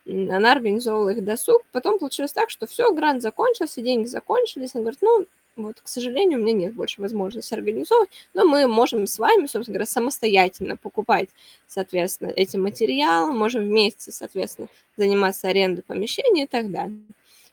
она 0.06 0.52
организовывала 0.52 1.10
их 1.10 1.24
досуг, 1.24 1.64
потом 1.72 1.98
получилось 1.98 2.34
так, 2.34 2.52
что 2.52 2.68
все, 2.68 2.94
грант 2.94 3.24
закончился, 3.24 3.82
деньги 3.82 4.06
закончились, 4.06 4.76
она 4.76 4.84
говорит, 4.84 5.00
ну, 5.02 5.26
вот, 5.58 5.82
к 5.82 5.88
сожалению, 5.88 6.40
у 6.40 6.44
меня 6.44 6.54
нет 6.54 6.74
больше 6.74 7.02
возможности 7.02 7.54
организовывать, 7.54 8.10
но 8.34 8.46
мы 8.46 8.68
можем 8.68 9.08
с 9.08 9.20
вами, 9.20 9.48
собственно 9.48 9.74
говоря, 9.74 9.86
самостоятельно 9.86 10.78
покупать, 10.78 11.30
соответственно, 11.68 12.32
эти 12.36 12.58
материалы, 12.58 13.34
можем 13.34 13.64
вместе, 13.64 14.12
соответственно, 14.12 14.68
заниматься 14.96 15.50
арендой 15.50 15.84
помещения 15.84 16.44
и 16.44 16.48
так 16.48 16.72
далее. 16.72 17.00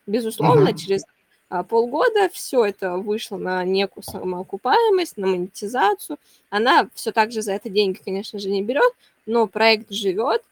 Безусловно, 0.05 0.69
uh-huh. 0.69 0.77
через 0.77 1.03
а, 1.49 1.63
полгода 1.63 2.29
все 2.31 2.65
это 2.65 2.97
вышло 2.97 3.37
на 3.37 3.63
некую 3.63 4.03
самоокупаемость, 4.03 5.17
на 5.17 5.27
монетизацию. 5.27 6.17
Она 6.49 6.89
все 6.93 7.11
так 7.11 7.31
же 7.31 7.41
за 7.41 7.53
это 7.53 7.69
деньги, 7.69 7.99
конечно 8.03 8.39
же, 8.39 8.49
не 8.49 8.61
берет, 8.61 8.93
но 9.25 9.47
проект 9.47 9.91
живет, 9.91 10.43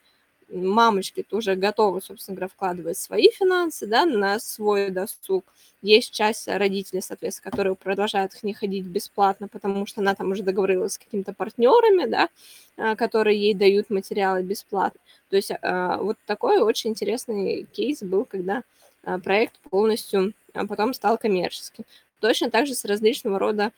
мамочки 0.49 1.23
тоже 1.23 1.55
готовы, 1.55 2.01
собственно 2.01 2.35
говоря, 2.35 2.49
вкладывать 2.49 2.97
свои 2.97 3.29
финансы, 3.31 3.87
да, 3.87 4.05
на 4.05 4.39
свой 4.39 4.89
досуг. 4.89 5.45
Есть 5.81 6.13
часть 6.13 6.47
родителей, 6.47 7.01
соответственно, 7.01 7.51
которые 7.51 7.75
продолжают 7.75 8.33
к 8.33 8.43
ней 8.43 8.53
ходить 8.53 8.85
бесплатно, 8.85 9.47
потому 9.47 9.85
что 9.85 10.01
она 10.01 10.15
там 10.15 10.31
уже 10.31 10.43
договорилась 10.43 10.93
с 10.93 10.97
какими-то 10.97 11.33
партнерами, 11.33 12.05
да, 12.05 12.29
а, 12.77 12.95
которые 12.95 13.39
ей 13.39 13.53
дают 13.53 13.89
материалы 13.89 14.43
бесплатно. 14.43 14.99
То 15.29 15.35
есть 15.35 15.51
а, 15.61 15.97
вот 15.97 16.17
такой 16.25 16.59
очень 16.61 16.91
интересный 16.91 17.67
кейс 17.71 18.01
был, 18.01 18.25
когда 18.25 18.63
а, 19.03 19.19
проект 19.19 19.59
полностью 19.69 20.33
потом 20.53 20.93
стал 20.93 21.17
коммерческим. 21.17 21.83
Точно 22.19 22.49
так 22.49 22.67
же 22.67 22.75
с 22.75 22.85
различного 22.85 23.37
рода 23.37 23.71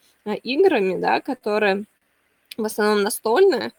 играми, 0.44 1.00
да, 1.00 1.20
которые 1.20 1.84
в 2.56 2.64
основном 2.64 3.02
настольные, 3.02 3.72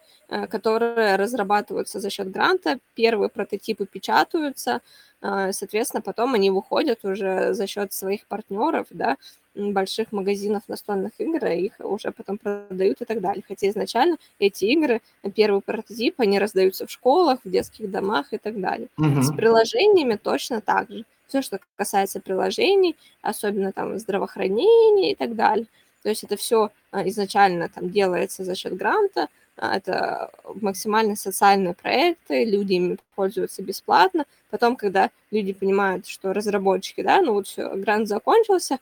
которые 0.50 1.16
разрабатываются 1.16 2.00
за 2.00 2.10
счет 2.10 2.30
гранта. 2.32 2.80
Первые 2.96 3.30
прототипы 3.30 3.86
печатаются, 3.86 4.82
э, 5.22 5.52
соответственно, 5.54 6.02
потом 6.02 6.34
они 6.34 6.50
выходят 6.50 7.06
уже 7.06 7.54
за 7.54 7.68
счет 7.68 7.94
своих 7.94 8.26
партнеров, 8.28 8.88
да, 8.90 9.18
больших 9.58 10.12
магазинов 10.12 10.64
настольных 10.68 11.14
игр, 11.18 11.46
их 11.48 11.74
уже 11.80 12.12
потом 12.12 12.38
продают 12.38 13.02
и 13.02 13.06
так 13.06 13.22
далее. 13.22 13.44
Хотя 13.48 13.70
изначально 13.70 14.18
эти 14.40 14.66
игры, 14.66 15.02
первый 15.36 15.62
прототип, 15.62 16.20
они 16.20 16.40
раздаются 16.40 16.86
в 16.86 16.92
школах, 16.92 17.40
в 17.44 17.50
детских 17.50 17.90
домах 17.90 18.28
и 18.32 18.38
так 18.38 18.60
далее. 18.60 18.88
Угу. 18.98 19.24
С 19.24 19.34
приложениями 19.34 20.16
точно 20.16 20.62
так 20.62 20.90
же. 20.90 21.06
Все, 21.28 21.42
что 21.42 21.60
касается 21.76 22.22
приложений, 22.22 22.96
особенно 23.22 23.72
там 23.72 23.98
здравоохранения 24.00 25.12
и 25.12 25.16
так 25.16 25.36
далее. 25.36 25.66
То 26.04 26.10
есть 26.10 26.24
это 26.24 26.38
все 26.38 26.72
э, 26.92 27.08
изначально 27.10 27.68
там 27.68 27.90
делается 27.90 28.46
за 28.46 28.56
счет 28.56 28.78
гранта, 28.78 29.28
это 29.58 30.30
максимально 30.62 31.16
социальные 31.16 31.74
проекты, 31.74 32.46
люди 32.46 32.74
ими 32.74 32.98
пользуются 33.16 33.64
бесплатно. 33.64 34.26
Потом, 34.50 34.76
когда 34.76 35.10
люди 35.32 35.54
понимают, 35.54 36.08
что 36.08 36.34
разработчики, 36.34 37.02
да, 37.02 37.22
ну 37.22 37.34
вот 37.34 37.48
все, 37.48 37.70
грант 37.76 38.08
закончился, 38.08 38.80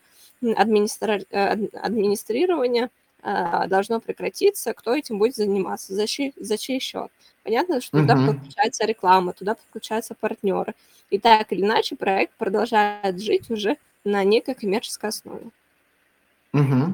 администра... 0.55 1.21
Э, 1.31 1.53
администрирование 1.81 2.89
а, 3.27 3.65
должно 3.67 3.99
прекратиться, 3.99 4.73
кто 4.73 4.93
этим 4.93 5.17
будет 5.17 5.35
заниматься, 5.35 5.95
за 5.95 6.05
чей, 6.05 6.33
за 6.35 6.57
чей 6.57 6.79
счет. 6.79 7.09
Понятно, 7.43 7.81
что 7.81 7.99
туда 7.99 8.13
uh-huh. 8.13 8.27
подключается 8.27 8.85
реклама, 8.85 9.33
туда 9.33 9.55
подключаются 9.55 10.13
партнеры. 10.13 10.75
И 11.09 11.17
так 11.17 11.51
или 11.51 11.61
иначе 11.61 11.95
проект 11.95 12.33
продолжает 12.37 13.19
жить 13.19 13.49
уже 13.49 13.77
на 14.03 14.23
некой 14.23 14.53
коммерческой 14.53 15.09
основе. 15.09 15.49
Угу. 16.53 16.93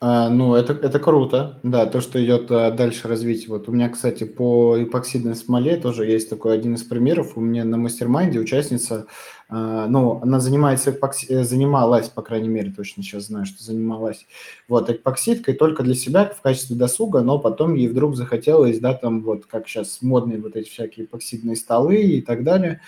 А, 0.00 0.28
ну, 0.28 0.54
это, 0.54 0.72
это 0.72 0.98
круто, 0.98 1.60
да, 1.62 1.86
то, 1.86 2.00
что 2.00 2.22
идет 2.24 2.50
а, 2.50 2.70
дальше 2.72 3.06
развитие. 3.06 3.50
Вот 3.50 3.68
у 3.68 3.72
меня, 3.72 3.88
кстати, 3.88 4.24
по 4.24 4.82
эпоксидной 4.82 5.36
смоле 5.36 5.76
тоже 5.76 6.06
есть 6.06 6.28
такой 6.28 6.54
один 6.54 6.74
из 6.74 6.82
примеров. 6.82 7.36
У 7.36 7.40
меня 7.40 7.64
на 7.64 7.76
mastermind 7.76 8.34
е 8.34 8.40
участница, 8.40 9.06
а, 9.48 9.86
ну, 9.86 10.18
она 10.22 10.40
занимается 10.40 10.90
эпокси... 10.90 11.26
Э, 11.28 11.44
занималась, 11.44 12.08
по 12.08 12.22
крайней 12.22 12.48
мере, 12.48 12.72
точно 12.76 13.02
сейчас 13.02 13.26
знаю, 13.26 13.46
что 13.46 13.62
занималась, 13.62 14.26
вот, 14.66 14.90
эпоксидкой 14.90 15.54
только 15.54 15.82
для 15.82 15.94
себя 15.94 16.24
в 16.24 16.40
качестве 16.40 16.74
досуга, 16.74 17.20
но 17.20 17.38
потом 17.38 17.74
ей 17.74 17.86
вдруг 17.86 18.16
захотелось, 18.16 18.80
да, 18.80 18.94
там 18.94 19.22
вот, 19.22 19.46
как 19.46 19.68
сейчас 19.68 19.98
модные 20.00 20.40
вот 20.40 20.56
эти 20.56 20.68
всякие 20.68 21.06
эпоксидные 21.06 21.54
столы 21.54 21.96
и 21.96 22.22
так 22.22 22.44
далее, 22.44 22.80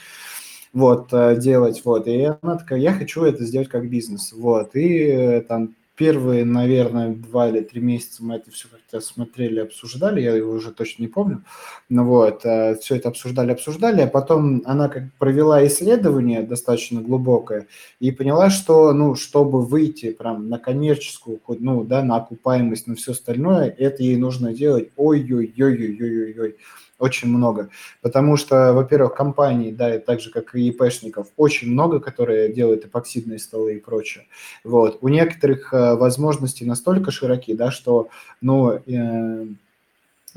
вот, 0.73 1.13
э, 1.13 1.37
делать, 1.39 1.83
вот, 1.85 2.09
и 2.09 2.25
она 2.41 2.57
такая, 2.57 2.81
я 2.81 2.93
хочу 2.93 3.23
это 3.25 3.45
сделать 3.45 3.69
как 3.69 3.89
бизнес, 3.89 4.33
вот, 4.33 4.75
и 4.75 4.99
э, 5.05 5.41
там 5.43 5.75
первые, 5.97 6.45
наверное, 6.45 7.15
два 7.15 7.49
или 7.49 7.61
три 7.61 7.81
месяца 7.81 8.25
мы 8.25 8.37
это 8.37 8.51
все 8.51 8.69
как-то 8.69 9.01
смотрели, 9.01 9.61
обсуждали, 9.61 10.21
я 10.21 10.35
его 10.35 10.53
уже 10.53 10.73
точно 10.73 11.03
не 11.03 11.09
помню, 11.09 11.45
но 11.89 12.05
вот, 12.05 12.45
э, 12.45 12.77
все 12.81 12.97
это 12.97 13.11
обсуждали, 13.11 13.53
обсуждали, 13.53 14.01
а 14.01 14.07
потом 14.07 14.63
она 14.65 14.89
как 14.89 15.05
провела 15.19 15.65
исследование 15.67 16.43
достаточно 16.43 17.01
глубокое 17.01 17.67
и 18.01 18.11
поняла, 18.11 18.51
что, 18.51 18.93
ну, 18.93 19.15
чтобы 19.15 19.65
выйти 19.65 20.13
прям 20.13 20.49
на 20.49 20.59
коммерческую, 20.59 21.41
ну, 21.61 21.85
да, 21.85 22.03
на 22.03 22.17
окупаемость, 22.17 22.87
на 22.87 22.97
все 22.97 23.13
остальное, 23.13 23.69
это 23.69 24.03
ей 24.03 24.17
нужно 24.17 24.53
делать 24.53 24.91
ой-ой-ой-ой-ой-ой-ой, 24.97 26.57
очень 26.99 27.29
много. 27.29 27.69
Потому 28.03 28.37
что, 28.37 28.73
во-первых, 28.73 29.15
компаний, 29.15 29.73
да, 29.73 29.99
так 29.99 30.21
же, 30.21 30.31
как 30.31 30.55
и 30.55 30.69
ИПшников, 30.69 31.29
очень 31.37 31.71
много, 31.71 32.01
которые 32.01 32.53
делают 32.53 32.85
эпоксидные 32.85 33.39
столы 33.39 33.77
и 33.77 33.81
прочее. 33.81 34.27
Вот. 34.63 34.99
У 35.01 35.09
некоторых 35.09 35.73
э, 35.73 35.95
возможности 35.95 36.65
настолько 36.65 37.11
широки, 37.11 37.55
да, 37.55 37.71
что, 37.71 38.09
ну, 38.41 38.73
э, 38.73 39.47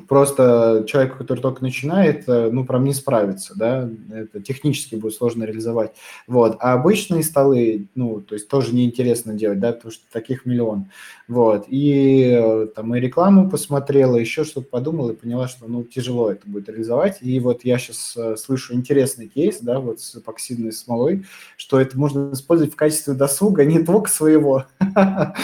просто 0.08 0.86
человеку, 0.88 1.18
который 1.18 1.40
только 1.40 1.64
начинает, 1.64 2.28
э, 2.28 2.50
ну, 2.52 2.66
прям 2.66 2.84
не 2.84 2.94
справится, 2.94 3.54
да, 3.56 3.90
это 4.12 4.42
технически 4.42 4.96
будет 4.96 5.16
сложно 5.16 5.44
реализовать, 5.44 5.94
вот, 6.28 6.58
а 6.60 6.74
обычные 6.74 7.24
столы, 7.24 7.88
ну, 7.96 8.22
то 8.22 8.36
есть 8.36 8.48
тоже 8.48 8.76
неинтересно 8.76 9.34
делать, 9.34 9.60
да, 9.60 9.74
потому 9.74 9.92
что 9.92 10.04
таких 10.12 10.46
миллион, 10.46 10.88
вот, 11.28 11.66
и 11.68 12.38
э, 12.38 12.68
там 12.76 12.94
и 12.96 13.00
рекламу 13.00 13.50
посмотрела, 13.50 14.18
еще 14.18 14.44
что-то 14.44 14.68
подумала 14.68 15.12
и 15.12 15.16
поняла, 15.16 15.48
что, 15.48 15.68
ну, 15.68 15.84
тяжело 15.84 16.32
это 16.32 16.48
будет 16.48 16.70
реализовать, 16.70 17.18
и 17.22 17.40
вот 17.40 17.66
я 17.66 17.78
сейчас 17.80 18.16
э, 18.16 18.36
слышу 18.38 18.74
интересный 18.74 19.28
кейс, 19.28 19.60
да, 19.62 19.80
вот 19.80 20.00
с 20.00 20.16
эпоксидной 20.16 20.72
смолой, 20.72 21.26
что 21.56 21.80
это 21.80 21.98
можно 21.98 22.32
использовать 22.34 22.74
в 22.74 22.78
качестве 22.78 23.14
досуга 23.14 23.66
не 23.66 23.84
только 23.84 24.10
своего, 24.10 24.66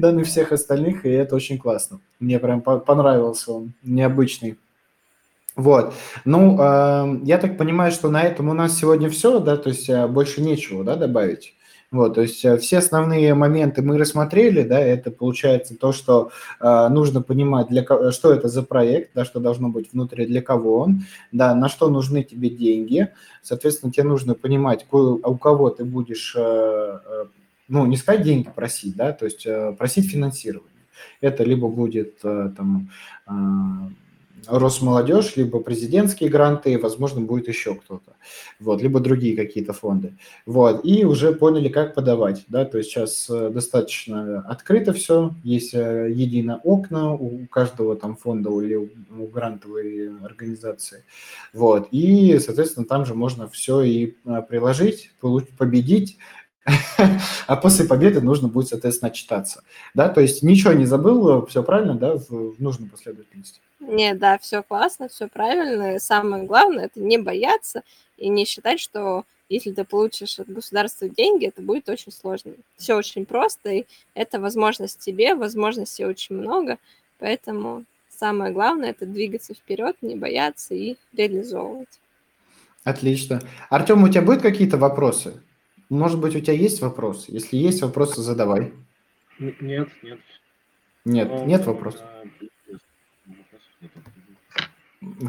данных 0.00 0.26
всех 0.26 0.52
остальных, 0.52 1.04
и 1.04 1.10
это 1.10 1.36
очень 1.36 1.58
классно. 1.58 2.00
Мне 2.18 2.38
прям 2.38 2.60
понравился 2.60 3.52
он, 3.52 3.72
необычный. 3.82 4.58
Вот. 5.56 5.92
Ну, 6.24 6.56
э, 6.58 7.20
я 7.24 7.38
так 7.38 7.58
понимаю, 7.58 7.92
что 7.92 8.08
на 8.08 8.22
этом 8.22 8.48
у 8.48 8.54
нас 8.54 8.78
сегодня 8.78 9.10
все, 9.10 9.40
да, 9.40 9.56
то 9.56 9.68
есть 9.68 9.88
э, 9.88 10.06
больше 10.06 10.40
нечего, 10.40 10.84
да, 10.84 10.96
добавить. 10.96 11.54
Вот, 11.90 12.14
то 12.14 12.20
есть 12.20 12.44
э, 12.44 12.56
все 12.58 12.78
основные 12.78 13.34
моменты 13.34 13.82
мы 13.82 13.98
рассмотрели, 13.98 14.62
да, 14.62 14.78
это 14.78 15.10
получается 15.10 15.76
то, 15.76 15.92
что 15.92 16.30
э, 16.60 16.88
нужно 16.88 17.20
понимать, 17.20 17.66
для 17.66 17.84
что 18.12 18.32
это 18.32 18.46
за 18.46 18.62
проект, 18.62 19.10
да, 19.14 19.24
что 19.24 19.40
должно 19.40 19.70
быть 19.70 19.92
внутри, 19.92 20.24
для 20.26 20.40
кого 20.40 20.78
он, 20.78 21.02
да, 21.32 21.52
на 21.52 21.68
что 21.68 21.88
нужны 21.88 22.22
тебе 22.22 22.48
деньги, 22.48 23.08
соответственно, 23.42 23.90
тебе 23.92 24.04
нужно 24.04 24.34
понимать, 24.34 24.86
у 24.92 25.36
кого 25.36 25.70
ты 25.70 25.84
будешь 25.84 26.36
э, 26.38 26.98
ну, 27.70 27.86
не 27.86 27.96
сказать 27.96 28.22
деньги 28.22 28.50
просить, 28.54 28.96
да, 28.96 29.12
то 29.12 29.24
есть 29.24 29.46
э, 29.46 29.72
просить 29.78 30.10
финансирование. 30.10 30.68
Это 31.20 31.44
либо 31.44 31.68
будет 31.68 32.18
э, 32.24 32.52
там 32.56 32.90
а, 33.26 33.90
Росмолодежь, 34.46 35.36
либо 35.36 35.60
президентские 35.60 36.30
гранты, 36.30 36.78
возможно, 36.78 37.20
будет 37.20 37.48
еще 37.48 37.74
кто-то, 37.74 38.12
вот, 38.58 38.82
либо 38.82 39.00
другие 39.00 39.36
какие-то 39.36 39.72
фонды, 39.72 40.14
вот, 40.46 40.84
и 40.84 41.04
уже 41.04 41.32
поняли, 41.32 41.68
как 41.68 41.94
подавать, 41.94 42.44
да, 42.48 42.64
то 42.64 42.78
есть 42.78 42.90
сейчас 42.90 43.28
э, 43.30 43.50
достаточно 43.50 44.40
открыто 44.40 44.92
все, 44.92 45.34
есть 45.44 45.74
э, 45.74 46.10
единое 46.12 46.56
окна 46.56 47.12
у 47.12 47.46
каждого 47.46 47.96
там 47.96 48.16
фонда 48.16 48.50
или 48.60 48.76
у 48.76 49.26
грантовой 49.26 50.10
организации, 50.24 51.04
вот, 51.52 51.88
и, 51.90 52.38
соответственно, 52.38 52.86
там 52.86 53.04
же 53.04 53.14
можно 53.14 53.48
все 53.48 53.82
и 53.82 54.14
э, 54.24 54.42
приложить, 54.48 55.12
победить, 55.58 56.18
а 57.46 57.56
после 57.56 57.86
победы 57.86 58.20
нужно 58.20 58.48
будет, 58.48 58.68
соответственно, 58.68 59.10
отчитаться. 59.10 59.62
Да, 59.94 60.08
то 60.08 60.20
есть 60.20 60.42
ничего 60.42 60.72
не 60.72 60.86
забыл, 60.86 61.46
все 61.46 61.62
правильно, 61.62 61.94
да, 61.94 62.16
в, 62.16 62.60
нужной 62.60 62.88
последовательности. 62.88 63.60
Не, 63.80 64.14
да, 64.14 64.38
все 64.38 64.62
классно, 64.62 65.08
все 65.08 65.28
правильно. 65.28 65.98
самое 65.98 66.44
главное 66.44 66.86
это 66.86 67.00
не 67.00 67.18
бояться 67.18 67.82
и 68.18 68.28
не 68.28 68.44
считать, 68.44 68.80
что 68.80 69.24
если 69.48 69.72
ты 69.72 69.84
получишь 69.84 70.38
от 70.38 70.48
государства 70.48 71.08
деньги, 71.08 71.46
это 71.46 71.62
будет 71.62 71.88
очень 71.88 72.12
сложно. 72.12 72.52
Все 72.76 72.94
очень 72.94 73.26
просто, 73.26 73.70
и 73.70 73.86
это 74.14 74.38
возможность 74.38 75.00
тебе, 75.00 75.34
возможностей 75.34 76.04
очень 76.04 76.36
много, 76.36 76.78
поэтому 77.18 77.84
самое 78.08 78.52
главное 78.52 78.90
это 78.90 79.06
двигаться 79.06 79.54
вперед, 79.54 79.96
не 80.02 80.14
бояться 80.14 80.74
и 80.74 80.96
реализовывать. 81.12 81.88
Отлично. 82.84 83.40
Артем, 83.70 84.04
у 84.04 84.08
тебя 84.08 84.22
будут 84.22 84.42
какие-то 84.42 84.76
вопросы? 84.76 85.42
Может 85.90 86.20
быть, 86.20 86.36
у 86.36 86.40
тебя 86.40 86.54
есть 86.54 86.80
вопросы? 86.80 87.26
Если 87.28 87.56
есть 87.56 87.82
вопросы, 87.82 88.22
задавай. 88.22 88.72
Нет, 89.38 89.60
нет. 89.60 89.88
Нет, 91.04 91.28
Но, 91.28 91.44
нет 91.44 91.66
вопросов. 91.66 92.02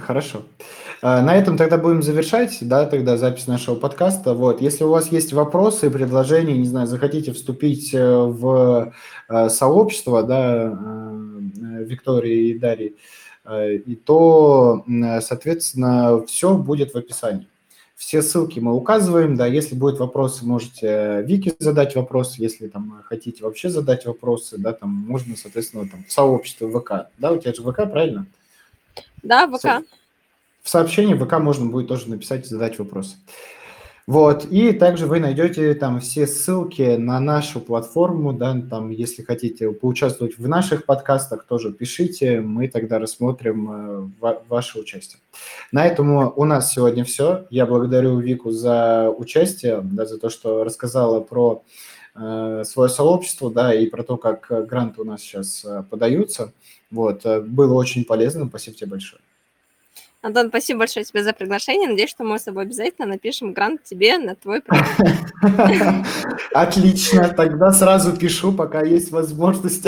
Хорошо. 0.01 0.43
А, 1.01 1.22
на 1.22 1.36
этом 1.36 1.57
тогда 1.57 1.78
будем 1.78 2.03
завершать, 2.03 2.57
да, 2.62 2.86
тогда 2.86 3.18
запись 3.18 3.47
нашего 3.47 3.76
подкаста. 3.76 4.34
Вот, 4.34 4.62
если 4.62 4.84
у 4.84 4.89
вас 4.89 5.12
есть 5.12 5.34
вопросы, 5.34 5.89
предложения, 5.89 6.57
не 6.57 6.68
знаю, 6.68 6.88
захотите 6.88 7.32
вступить 7.32 7.93
э, 7.93 8.16
в 8.16 8.93
э, 9.30 9.49
сообщество, 9.49 10.24
да, 10.24 10.78
э, 10.78 11.84
Виктории 11.86 12.49
и 12.49 12.59
Дарьи, 12.59 12.95
и 13.49 13.95
то, 13.95 14.86
соответственно, 15.22 16.24
все 16.28 16.55
будет 16.55 16.93
в 16.93 16.97
описании. 16.97 17.47
Все 18.02 18.24
ссылки 18.24 18.60
мы 18.60 18.74
указываем, 18.74 19.36
да, 19.36 19.45
если 19.45 19.76
будут 19.76 19.99
вопросы, 19.99 20.43
можете 20.43 21.22
Вике 21.22 21.54
задать 21.60 21.95
вопрос, 21.95 22.39
если 22.39 22.68
там 22.68 23.04
хотите 23.06 23.43
вообще 23.43 23.70
задать 23.70 24.08
вопросы, 24.08 24.58
да, 24.58 24.74
там 24.74 24.89
можно, 24.89 25.38
соответственно, 25.38 25.88
там 25.88 26.04
в 26.06 26.12
сообщество 26.12 26.68
ВК, 26.68 27.12
да, 27.20 27.32
у 27.32 27.38
тебя 27.38 27.54
же 27.54 27.62
ВК, 27.62 27.76
правильно? 27.91 28.26
Да, 29.22 29.47
ВК. 29.47 29.86
В 30.64 30.70
сообщении 30.70 31.14
ВК 31.14 31.34
можно 31.34 31.68
будет 31.68 31.89
тоже 31.89 32.10
написать 32.10 32.43
и 32.47 32.49
задать 32.49 32.80
вопросы. 32.80 33.18
Вот, 34.08 34.45
и 34.45 34.74
также 34.74 35.06
вы 35.06 35.20
найдете 35.20 35.74
там 35.76 35.99
все 35.99 36.26
ссылки 36.26 36.95
на 36.95 37.20
нашу 37.20 37.60
платформу, 37.62 38.34
да, 38.34 38.60
там, 38.70 38.89
если 38.89 39.22
хотите 39.22 39.72
поучаствовать 39.72 40.38
в 40.38 40.47
наших 40.47 40.86
подкастах, 40.86 41.45
тоже 41.45 41.72
пишите, 41.72 42.41
мы 42.41 42.68
тогда 42.68 42.97
рассмотрим 42.97 44.12
э, 44.22 44.34
ваше 44.49 44.80
участие. 44.80 45.22
На 45.72 45.86
этом 45.86 46.34
у 46.36 46.45
нас 46.45 46.74
сегодня 46.74 47.06
все. 47.06 47.45
Я 47.52 47.66
благодарю 47.66 48.20
Вику 48.20 48.52
за 48.52 49.14
участие, 49.16 49.82
да, 49.84 50.06
за 50.06 50.18
то, 50.18 50.30
что 50.30 50.64
рассказала 50.64 51.20
про 51.20 51.64
э, 52.16 52.64
свое 52.66 52.89
сообщество, 52.89 53.52
да, 53.52 53.74
и 53.74 53.86
про 53.86 54.04
то, 54.04 54.18
как 54.18 54.68
гранты 54.68 55.02
у 55.02 55.06
нас 55.06 55.22
сейчас 55.22 55.64
э, 55.64 55.84
подаются. 55.89 56.54
Вот, 56.89 57.26
э, 57.26 57.39
было 57.39 57.76
очень 57.76 58.04
полезно, 58.04 58.47
спасибо 58.47 58.76
тебе 58.76 58.89
большое. 58.89 59.22
Антон, 60.22 60.49
спасибо 60.49 60.80
большое 60.80 61.03
тебе 61.03 61.24
за 61.24 61.34
приглашение. 61.34 61.89
Надеюсь, 61.89 62.11
что 62.11 62.24
мы 62.24 62.38
с 62.38 62.43
тобой 62.43 62.63
обязательно 62.63 63.07
напишем 63.07 63.53
грант 63.53 63.84
тебе 63.84 64.19
на 64.19 64.36
твой 64.36 64.61
проект. 64.61 65.34
Отлично, 66.53 67.30
тогда 67.30 67.72
сразу 67.72 68.15
пишу, 68.15 68.53
пока 68.53 68.84
есть 68.84 69.11
возможность. 69.11 69.88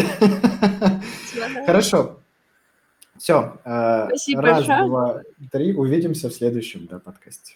Хорошо. 1.68 2.20
Все. 3.18 3.58
Спасибо 3.62 4.42
Раз, 4.42 4.66
два, 4.66 5.22
три. 5.52 5.76
Увидимся 5.76 6.30
в 6.30 6.34
следующем 6.34 6.88
да, 6.88 6.98
подкасте. 6.98 7.56